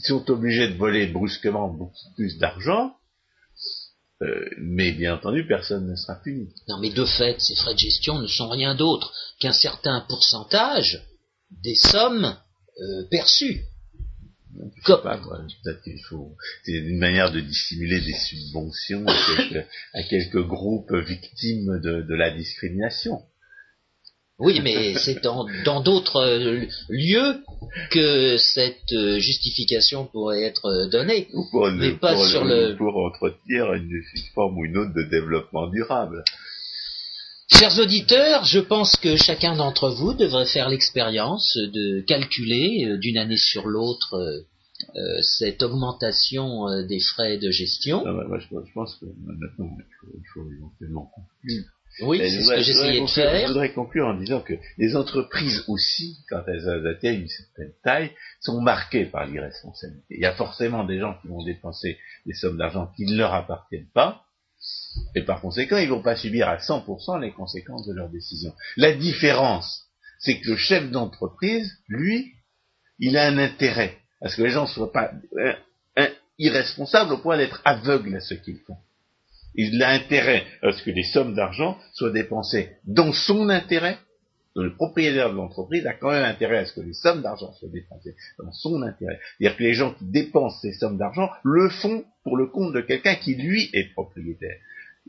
sont 0.05 0.31
obligés 0.31 0.69
de 0.69 0.79
voler 0.79 1.07
brusquement 1.09 1.69
beaucoup 1.69 2.15
plus 2.17 2.39
d'argent. 2.39 2.95
Euh, 4.23 4.49
mais 4.59 4.93
bien 4.93 5.15
entendu, 5.15 5.47
personne 5.47 5.87
ne 5.89 5.97
sera 5.97 6.17
puni. 6.17 6.49
Non, 6.67 6.79
mais 6.81 6.91
de 6.91 7.05
fait, 7.05 7.39
ces 7.41 7.55
frais 7.57 7.75
de 7.75 7.79
gestion 7.79 8.19
ne 8.19 8.27
sont 8.27 8.49
rien 8.49 8.75
d'autre 8.75 9.13
qu'un 9.39 9.53
certain 9.53 10.01
pourcentage 10.09 11.05
des 11.51 11.75
sommes 11.75 12.35
euh, 12.81 13.05
perçu. 13.11 13.63
peut-être 15.65 15.83
qu'il 15.83 16.01
faut. 16.09 16.37
C'est 16.65 16.73
une 16.73 16.99
manière 16.99 17.33
de 17.33 17.41
dissimuler 17.41 18.01
des 18.01 18.15
subventions 18.15 19.05
à 19.95 20.03
quelques, 20.03 20.47
groupes 20.47 20.95
victimes 20.95 21.81
de, 21.81 22.15
la 22.15 22.31
discrimination. 22.31 23.23
Oui, 24.39 24.61
mais 24.61 24.95
c'est 24.95 25.21
dans 25.23 25.81
d'autres 25.81 26.23
euh, 26.23 26.65
lieux 26.89 27.43
que 27.91 28.37
cette 28.37 28.93
euh, 28.93 29.19
justification 29.19 30.07
pourrait 30.07 30.45
être 30.45 30.89
donnée, 30.93 31.29
pour, 31.51 31.69
mais 31.73 31.95
pas 31.95 32.17
sur 32.29 32.45
le, 32.45 32.77
pour 32.77 32.97
entretenir 32.97 33.73
une 33.75 34.01
forme 34.35 34.59
ou 34.59 34.65
une 34.65 34.79
autre 34.79 34.95
de 34.95 35.03
développement 35.03 35.67
durable. 35.67 36.23
Chers 37.51 37.79
auditeurs, 37.79 38.45
je 38.45 38.59
pense 38.59 38.97
que 38.97 39.17
chacun 39.17 39.57
d'entre 39.57 39.89
vous 39.89 40.13
devrait 40.13 40.47
faire 40.47 40.69
l'expérience 40.69 41.57
de 41.57 42.01
calculer 42.01 42.85
euh, 42.85 42.99
d'une 42.99 43.17
année 43.17 43.39
sur 43.39 43.67
l'autre 43.67 44.15
euh, 44.15 44.41
euh, 44.97 45.23
cette 45.23 45.63
augmentation 45.63 46.67
des 46.87 47.01
frais 47.01 47.39
de 47.39 47.51
gestion. 47.51 48.05
moi, 48.05 48.39
je, 48.39 48.73
pense 48.75 48.97
que 48.97 49.07
maintenant, 49.25 49.77
il 50.15 50.23
faut, 50.35 50.47
éventuellement 50.53 51.11
conclure. 51.15 51.65
Oui, 52.03 52.19
c'est 52.19 52.43
ce 52.43 52.51
que 52.51 52.63
j'essayais 52.63 53.01
de 53.01 53.07
faire. 53.07 53.41
Je 53.41 53.47
voudrais 53.49 53.73
conclure 53.73 54.07
en 54.07 54.15
disant 54.15 54.41
que 54.41 54.55
les 54.77 54.95
entreprises 54.95 55.65
aussi, 55.69 56.19
quand 56.29 56.43
elles 56.47 56.69
atteignent 56.87 57.23
une 57.23 57.29
certaine 57.29 57.73
taille, 57.83 58.11
sont 58.41 58.61
marquées 58.61 59.07
par 59.07 59.27
l'irresponsabilité. 59.27 60.07
Il 60.11 60.21
y 60.21 60.27
a 60.27 60.35
forcément 60.35 60.85
des 60.85 61.01
gens 61.01 61.17
qui 61.23 61.29
vont 61.29 61.43
dépenser 61.43 61.99
des 62.27 62.35
sommes 62.35 62.59
d'argent 62.59 62.93
qui 62.95 63.05
ne 63.07 63.17
leur 63.17 63.35
appartiennent 63.35 63.89
pas, 63.95 64.23
et 65.15 65.23
par 65.23 65.41
conséquent, 65.41 65.79
ils 65.79 65.89
ne 65.89 65.95
vont 65.95 66.03
pas 66.03 66.17
subir 66.17 66.49
à 66.49 66.57
100% 66.57 67.21
les 67.21 67.33
conséquences 67.33 67.87
de 67.87 67.93
leurs 67.93 68.11
décisions. 68.11 68.55
La 68.77 68.93
différence, 68.93 69.85
c'est 70.19 70.41
que 70.41 70.51
le 70.51 70.57
chef 70.57 70.91
d'entreprise, 70.91 71.73
lui, 71.89 72.35
il 72.99 73.17
a 73.17 73.27
un 73.27 73.39
intérêt 73.39 73.99
à 74.21 74.29
ce 74.29 74.37
que 74.37 74.43
les 74.43 74.51
gens 74.51 74.63
ne 74.63 74.69
soient 74.69 74.93
pas 74.93 75.13
euh, 75.37 75.55
irresponsables 76.39 77.13
au 77.13 77.19
point 77.19 77.37
d'être 77.37 77.61
aveugles 77.65 78.17
à 78.17 78.21
ce 78.21 78.35
qu'ils 78.35 78.59
font. 78.59 78.77
Il 79.55 79.83
a 79.83 79.91
intérêt 79.91 80.47
à 80.63 80.73
ce 80.73 80.83
que 80.83 80.91
les 80.91 81.05
sommes 81.05 81.35
d'argent 81.35 81.79
soient 81.95 82.13
dépensées 82.13 82.77
dans 82.85 83.13
son 83.13 83.49
intérêt. 83.49 83.99
Le 84.63 84.75
propriétaire 84.75 85.31
de 85.31 85.37
l'entreprise 85.37 85.87
a 85.87 85.95
quand 85.95 86.11
même 86.11 86.25
intérêt 86.25 86.59
à 86.59 86.65
ce 86.67 86.73
que 86.73 86.81
les 86.81 86.95
sommes 86.95 87.23
d'argent 87.23 87.53
soient 87.53 87.69
dépensées 87.69 88.15
dans 88.39 88.53
son 88.53 88.83
intérêt. 88.83 89.19
C'est-à-dire 89.39 89.57
que 89.57 89.63
les 89.63 89.75
gens 89.75 89.95
qui 89.95 90.05
dépensent 90.05 90.61
ces 90.61 90.73
sommes 90.73 90.99
d'argent 90.99 91.31
le 91.45 91.69
font 91.69 92.05
pour 92.25 92.37
le 92.37 92.47
compte 92.47 92.73
de 92.75 92.81
quelqu'un 92.81 93.15
qui, 93.15 93.35
lui, 93.35 93.71
est 93.73 93.93
propriétaire 93.93 94.57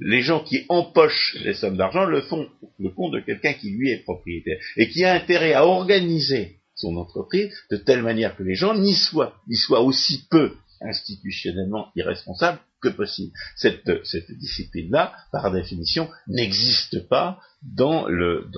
les 0.02 0.22
gens 0.22 0.42
qui 0.44 0.66
empochent 0.70 1.36
les 1.44 1.54
sommes 1.54 1.78
d'argent 1.78 2.06
le 2.06 2.22
font 2.22 2.48
pour 2.60 2.72
le 2.80 2.90
compte 2.90 3.14
de 3.14 3.20
quelqu'un 3.20 3.54
qui 3.54 3.72
lui 3.72 3.90
est 3.90 4.04
propriétaire 4.04 4.58
et 4.78 4.90
qui 4.90 5.04
a 5.04 5.14
intérêt 5.14 5.54
à 5.54 5.66
organiser 5.66 6.60
son 6.76 6.96
entreprise 6.96 7.54
de 7.70 7.78
telle 7.78 8.02
manière 8.02 8.36
que 8.38 8.44
les 8.44 8.56
gens 8.56 8.74
n'y 8.74 8.96
soient, 8.96 9.36
n'y 9.48 9.58
soient 9.58 9.82
aussi 9.82 10.26
peu 10.30 10.54
institutionnellement 10.82 11.92
irresponsables 11.96 12.60
que 12.82 12.88
possible. 12.88 13.34
Cette, 13.58 13.84
discipline-là, 14.30 15.14
par 15.34 15.52
définition, 15.52 16.10
n'existe 16.28 17.08
pas 17.10 17.42
dans 17.62 18.08
le, 18.08 18.50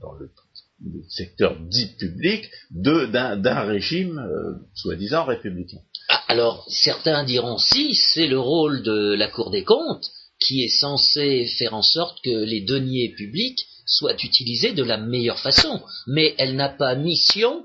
dans, 0.00 0.12
le, 0.14 0.30
secteur 1.08 1.56
dit 1.60 1.88
public 1.98 2.50
d'un 2.70 3.60
régime 3.62 4.18
euh, 4.18 4.54
soi-disant 4.74 5.24
républicain. 5.24 5.78
Alors, 6.28 6.64
certains 6.68 7.24
diront 7.24 7.58
si, 7.58 7.94
c'est 7.94 8.26
le 8.26 8.38
rôle 8.38 8.82
de 8.82 9.14
la 9.14 9.28
Cour 9.28 9.50
des 9.50 9.64
comptes 9.64 10.10
qui 10.40 10.62
est 10.62 10.68
censé 10.80 11.46
faire 11.58 11.74
en 11.74 11.82
sorte 11.82 12.20
que 12.22 12.44
les 12.44 12.60
deniers 12.60 13.12
publics 13.16 13.66
soient 13.86 14.22
utilisés 14.22 14.72
de 14.72 14.84
la 14.84 14.98
meilleure 14.98 15.40
façon, 15.40 15.82
mais 16.06 16.34
elle 16.38 16.54
n'a 16.54 16.68
pas 16.68 16.94
mission 16.94 17.64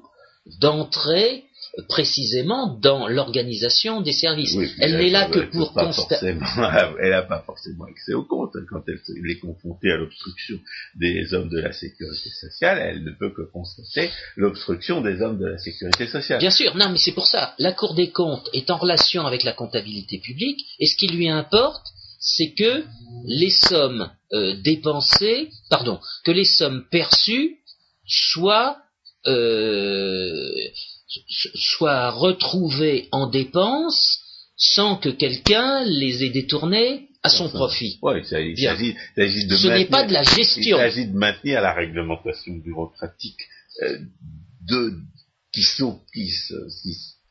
d'entrer 0.60 1.44
précisément 1.90 2.78
dans 2.78 3.08
l'organisation 3.08 4.02
des 4.02 4.14
services. 4.14 4.56
elle 4.80 4.98
n'est 4.98 5.10
là 5.10 5.28
que 5.28 5.40
pour 5.52 5.74
constater. 5.74 6.28
Elle 7.00 7.10
n'a 7.10 7.24
pas 7.24 7.42
forcément 7.46 7.86
accès 7.86 8.14
au 8.14 8.24
compte. 8.24 8.52
Quand 8.70 8.84
elle, 8.88 9.32
est 9.32 9.40
confrontée 9.40 9.92
à 9.92 9.98
l'obstruction 9.98 10.60
des 10.96 11.34
hommes 11.34 11.50
de 11.50 11.60
la 11.60 11.72
sécurité 11.72 12.30
sociale, 12.30 12.80
elle 12.80 13.04
ne 13.04 13.12
peut 13.12 13.32
que 13.32 13.42
constater 13.52 14.12
l'obstruction 14.36 15.02
des 15.02 15.22
hommes 15.22 15.40
de 15.40 15.48
la 15.48 15.58
sécurité 15.58 16.08
sociale. 16.08 16.40
Bien 16.40 16.52
sûr, 16.52 16.76
non, 16.76 16.90
mais 16.90 16.98
c'est 16.98 17.14
pour 17.14 17.28
ça. 17.28 17.56
La 17.58 17.72
Cour 17.72 17.96
des 17.96 18.12
comptes 18.12 18.50
est 18.54 18.70
en 18.70 18.78
relation 18.78 19.26
avec 19.26 19.44
la 19.44 19.54
comptabilité 19.54 20.20
publique, 20.20 20.64
et 20.80 20.86
ce 20.86 20.96
qui 20.96 21.08
lui 21.08 21.30
importe, 21.30 21.88
c'est 22.20 22.54
que 22.54 22.84
les 23.26 23.50
sommes 23.50 24.10
euh, 24.34 24.56
dépensées, 24.62 25.50
pardon, 25.70 26.00
que 26.24 26.32
les 26.32 26.46
sommes 26.46 26.86
perçues 26.90 27.58
soient, 28.08 28.78
euh, 29.28 30.52
soient 31.56 32.12
retrouvées 32.12 33.08
en 33.12 33.28
dépenses 33.28 34.20
sans 34.56 34.98
que 34.98 35.10
quelqu'un 35.10 35.84
les 35.84 36.24
ait 36.24 36.30
détournées 36.30 37.10
à 37.24 37.30
son 37.30 37.50
profit. 37.50 38.00
Oui, 38.02 38.20
il 38.20 38.26
s'agit 38.26 38.94
de 39.16 39.56
Ce 39.56 39.68
n'est 39.68 39.86
pas 39.86 40.06
de 40.06 40.14
la 40.14 40.24
gestion. 40.24 40.78
Il 40.78 40.82
s'agit 40.82 41.08
de 41.08 41.18
maintenir 41.18 41.62
la 41.62 41.74
réglementation 41.74 42.56
bureaucratique 42.56 43.40
euh, 43.82 44.00
de, 44.68 44.94
qui, 45.54 45.64
qui, 46.14 46.30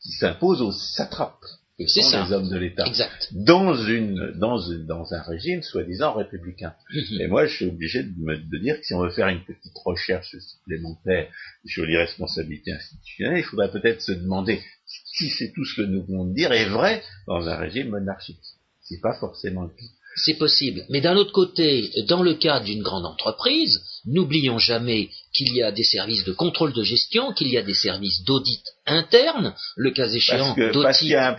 qui 0.02 0.12
s'impose 0.12 0.62
aux 0.62 0.72
satrapes 0.72 1.44
c'est 1.86 2.02
ça. 2.02 2.24
les 2.24 2.32
hommes 2.32 2.48
de 2.48 2.56
l'État. 2.56 2.84
Dans, 3.32 3.74
une, 3.74 4.32
dans, 4.38 4.58
dans 4.86 5.14
un 5.14 5.22
régime 5.22 5.62
soi-disant 5.62 6.14
républicain. 6.14 6.74
Mhm. 6.92 7.20
Et 7.20 7.26
moi, 7.28 7.46
je 7.46 7.56
suis 7.56 7.66
obligé 7.66 8.02
de, 8.02 8.12
me, 8.18 8.36
de 8.36 8.58
dire 8.58 8.78
que 8.78 8.84
si 8.84 8.94
on 8.94 9.00
veut 9.02 9.10
faire 9.10 9.28
une 9.28 9.44
petite 9.44 9.76
recherche 9.84 10.36
supplémentaire 10.38 11.28
sur 11.64 11.84
l'irresponsabilité 11.84 12.72
institutionnelle, 12.72 13.38
il 13.38 13.44
faudrait 13.44 13.70
peut-être 13.70 14.02
se 14.02 14.12
demander 14.12 14.60
si 14.86 15.30
c'est 15.30 15.52
tout 15.52 15.64
ce 15.64 15.76
que 15.76 15.86
nous 15.86 16.04
venons 16.04 16.26
de 16.26 16.34
dire 16.34 16.52
est 16.52 16.68
vrai 16.68 17.02
dans 17.26 17.48
un 17.48 17.56
régime 17.56 17.88
monarchique. 17.88 18.40
C'est 18.82 19.00
pas 19.00 19.14
forcément 19.14 19.62
le 19.62 19.70
cas. 19.70 19.84
C'est 20.16 20.34
possible. 20.34 20.84
Mais 20.90 21.00
d'un 21.00 21.16
autre 21.16 21.32
côté, 21.32 21.90
dans 22.08 22.22
le 22.22 22.34
cas 22.34 22.60
d'une 22.60 22.82
grande 22.82 23.06
entreprise, 23.06 23.80
n'oublions 24.04 24.58
jamais 24.58 25.08
qu'il 25.32 25.54
y 25.54 25.62
a 25.62 25.72
des 25.72 25.84
services 25.84 26.24
de 26.24 26.32
contrôle 26.32 26.72
de 26.72 26.82
gestion, 26.82 27.32
qu'il 27.32 27.48
y 27.48 27.56
a 27.56 27.62
des 27.62 27.74
services 27.74 28.22
d'audit 28.24 28.62
interne, 28.86 29.54
le 29.76 29.90
cas 29.90 30.08
échéant 30.08 30.54
d'audit 30.54 30.84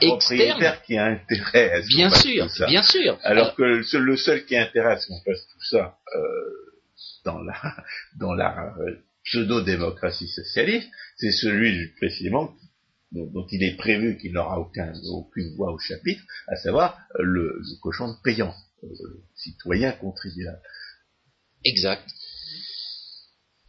externe. 0.02 0.78
qui 0.88 0.98
a 0.98 1.06
intérêt 1.06 1.72
à 1.72 1.82
ce 1.84 1.88
Bien 1.88 2.10
sûr, 2.10 2.48
tout 2.48 2.54
ça. 2.56 2.68
bien 2.68 2.84
sûr. 2.84 3.18
Alors, 3.24 3.56
que 3.56 3.64
le 3.64 3.84
seul, 3.84 4.02
le 4.02 4.18
seul 4.18 4.46
qui 4.46 4.58
intéresse 4.58 5.06
qu'on 5.06 5.22
fasse 5.22 5.46
tout 5.52 5.66
ça 5.70 5.98
euh, 6.16 6.20
dans 7.26 7.40
la, 7.40 7.54
dans 8.20 8.34
la 8.34 8.74
euh, 8.80 8.96
pseudo-démocratie 9.26 10.28
socialiste, 10.28 10.90
c'est 11.18 11.32
celui 11.32 11.90
précisément 11.98 12.54
dont, 13.14 13.46
il 13.52 13.64
est 13.64 13.76
prévu 13.78 14.18
qu'il 14.18 14.34
n'aura 14.34 14.60
aucun, 14.60 14.92
aucune 15.12 15.56
voix 15.56 15.72
au 15.72 15.78
chapitre, 15.78 16.22
à 16.48 16.56
savoir 16.56 16.98
euh, 17.20 17.24
le, 17.24 17.60
le 17.60 17.82
cochon 17.82 18.10
de 18.10 18.16
payant, 18.24 18.54
euh, 18.84 18.88
citoyen 19.36 19.92
contribuable. 19.94 20.60
Exact. 21.64 22.04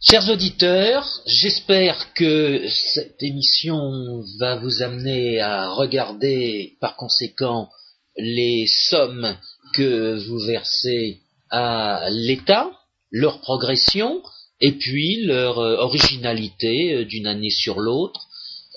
Chers 0.01 0.29
auditeurs, 0.29 1.21
j'espère 1.25 2.13
que 2.13 2.67
cette 2.69 3.21
émission 3.21 4.23
va 4.39 4.57
vous 4.57 4.81
amener 4.81 5.39
à 5.39 5.69
regarder 5.69 6.77
par 6.79 6.95
conséquent 6.95 7.69
les 8.17 8.65
sommes 8.67 9.37
que 9.73 10.17
vous 10.27 10.39
versez 10.39 11.21
à 11.49 12.07
l'État, 12.09 12.71
leur 13.11 13.41
progression, 13.41 14.21
et 14.61 14.73
puis 14.73 15.25
leur 15.25 15.59
euh, 15.59 15.77
originalité 15.77 17.05
d'une 17.05 17.27
année 17.27 17.49
sur 17.49 17.79
l'autre 17.79 18.27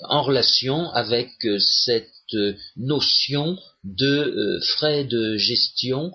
en 0.03 0.23
relation 0.23 0.89
avec 0.91 1.29
euh, 1.45 1.59
cette 1.59 2.09
notion 2.77 3.57
de 3.83 4.59
frais 4.77 5.03
de 5.03 5.35
gestion 5.37 6.11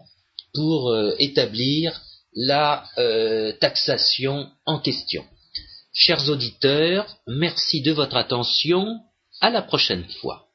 pour 0.53 0.97
établir 1.18 2.01
la 2.37 2.85
taxation 3.61 4.49
en 4.64 4.78
question. 4.78 5.24
Chers 5.93 6.28
auditeurs, 6.28 7.16
merci 7.26 7.82
de 7.82 7.91
votre 7.91 8.16
attention. 8.16 9.01
À 9.41 9.51
la 9.51 9.62
prochaine 9.62 10.05
fois. 10.20 10.47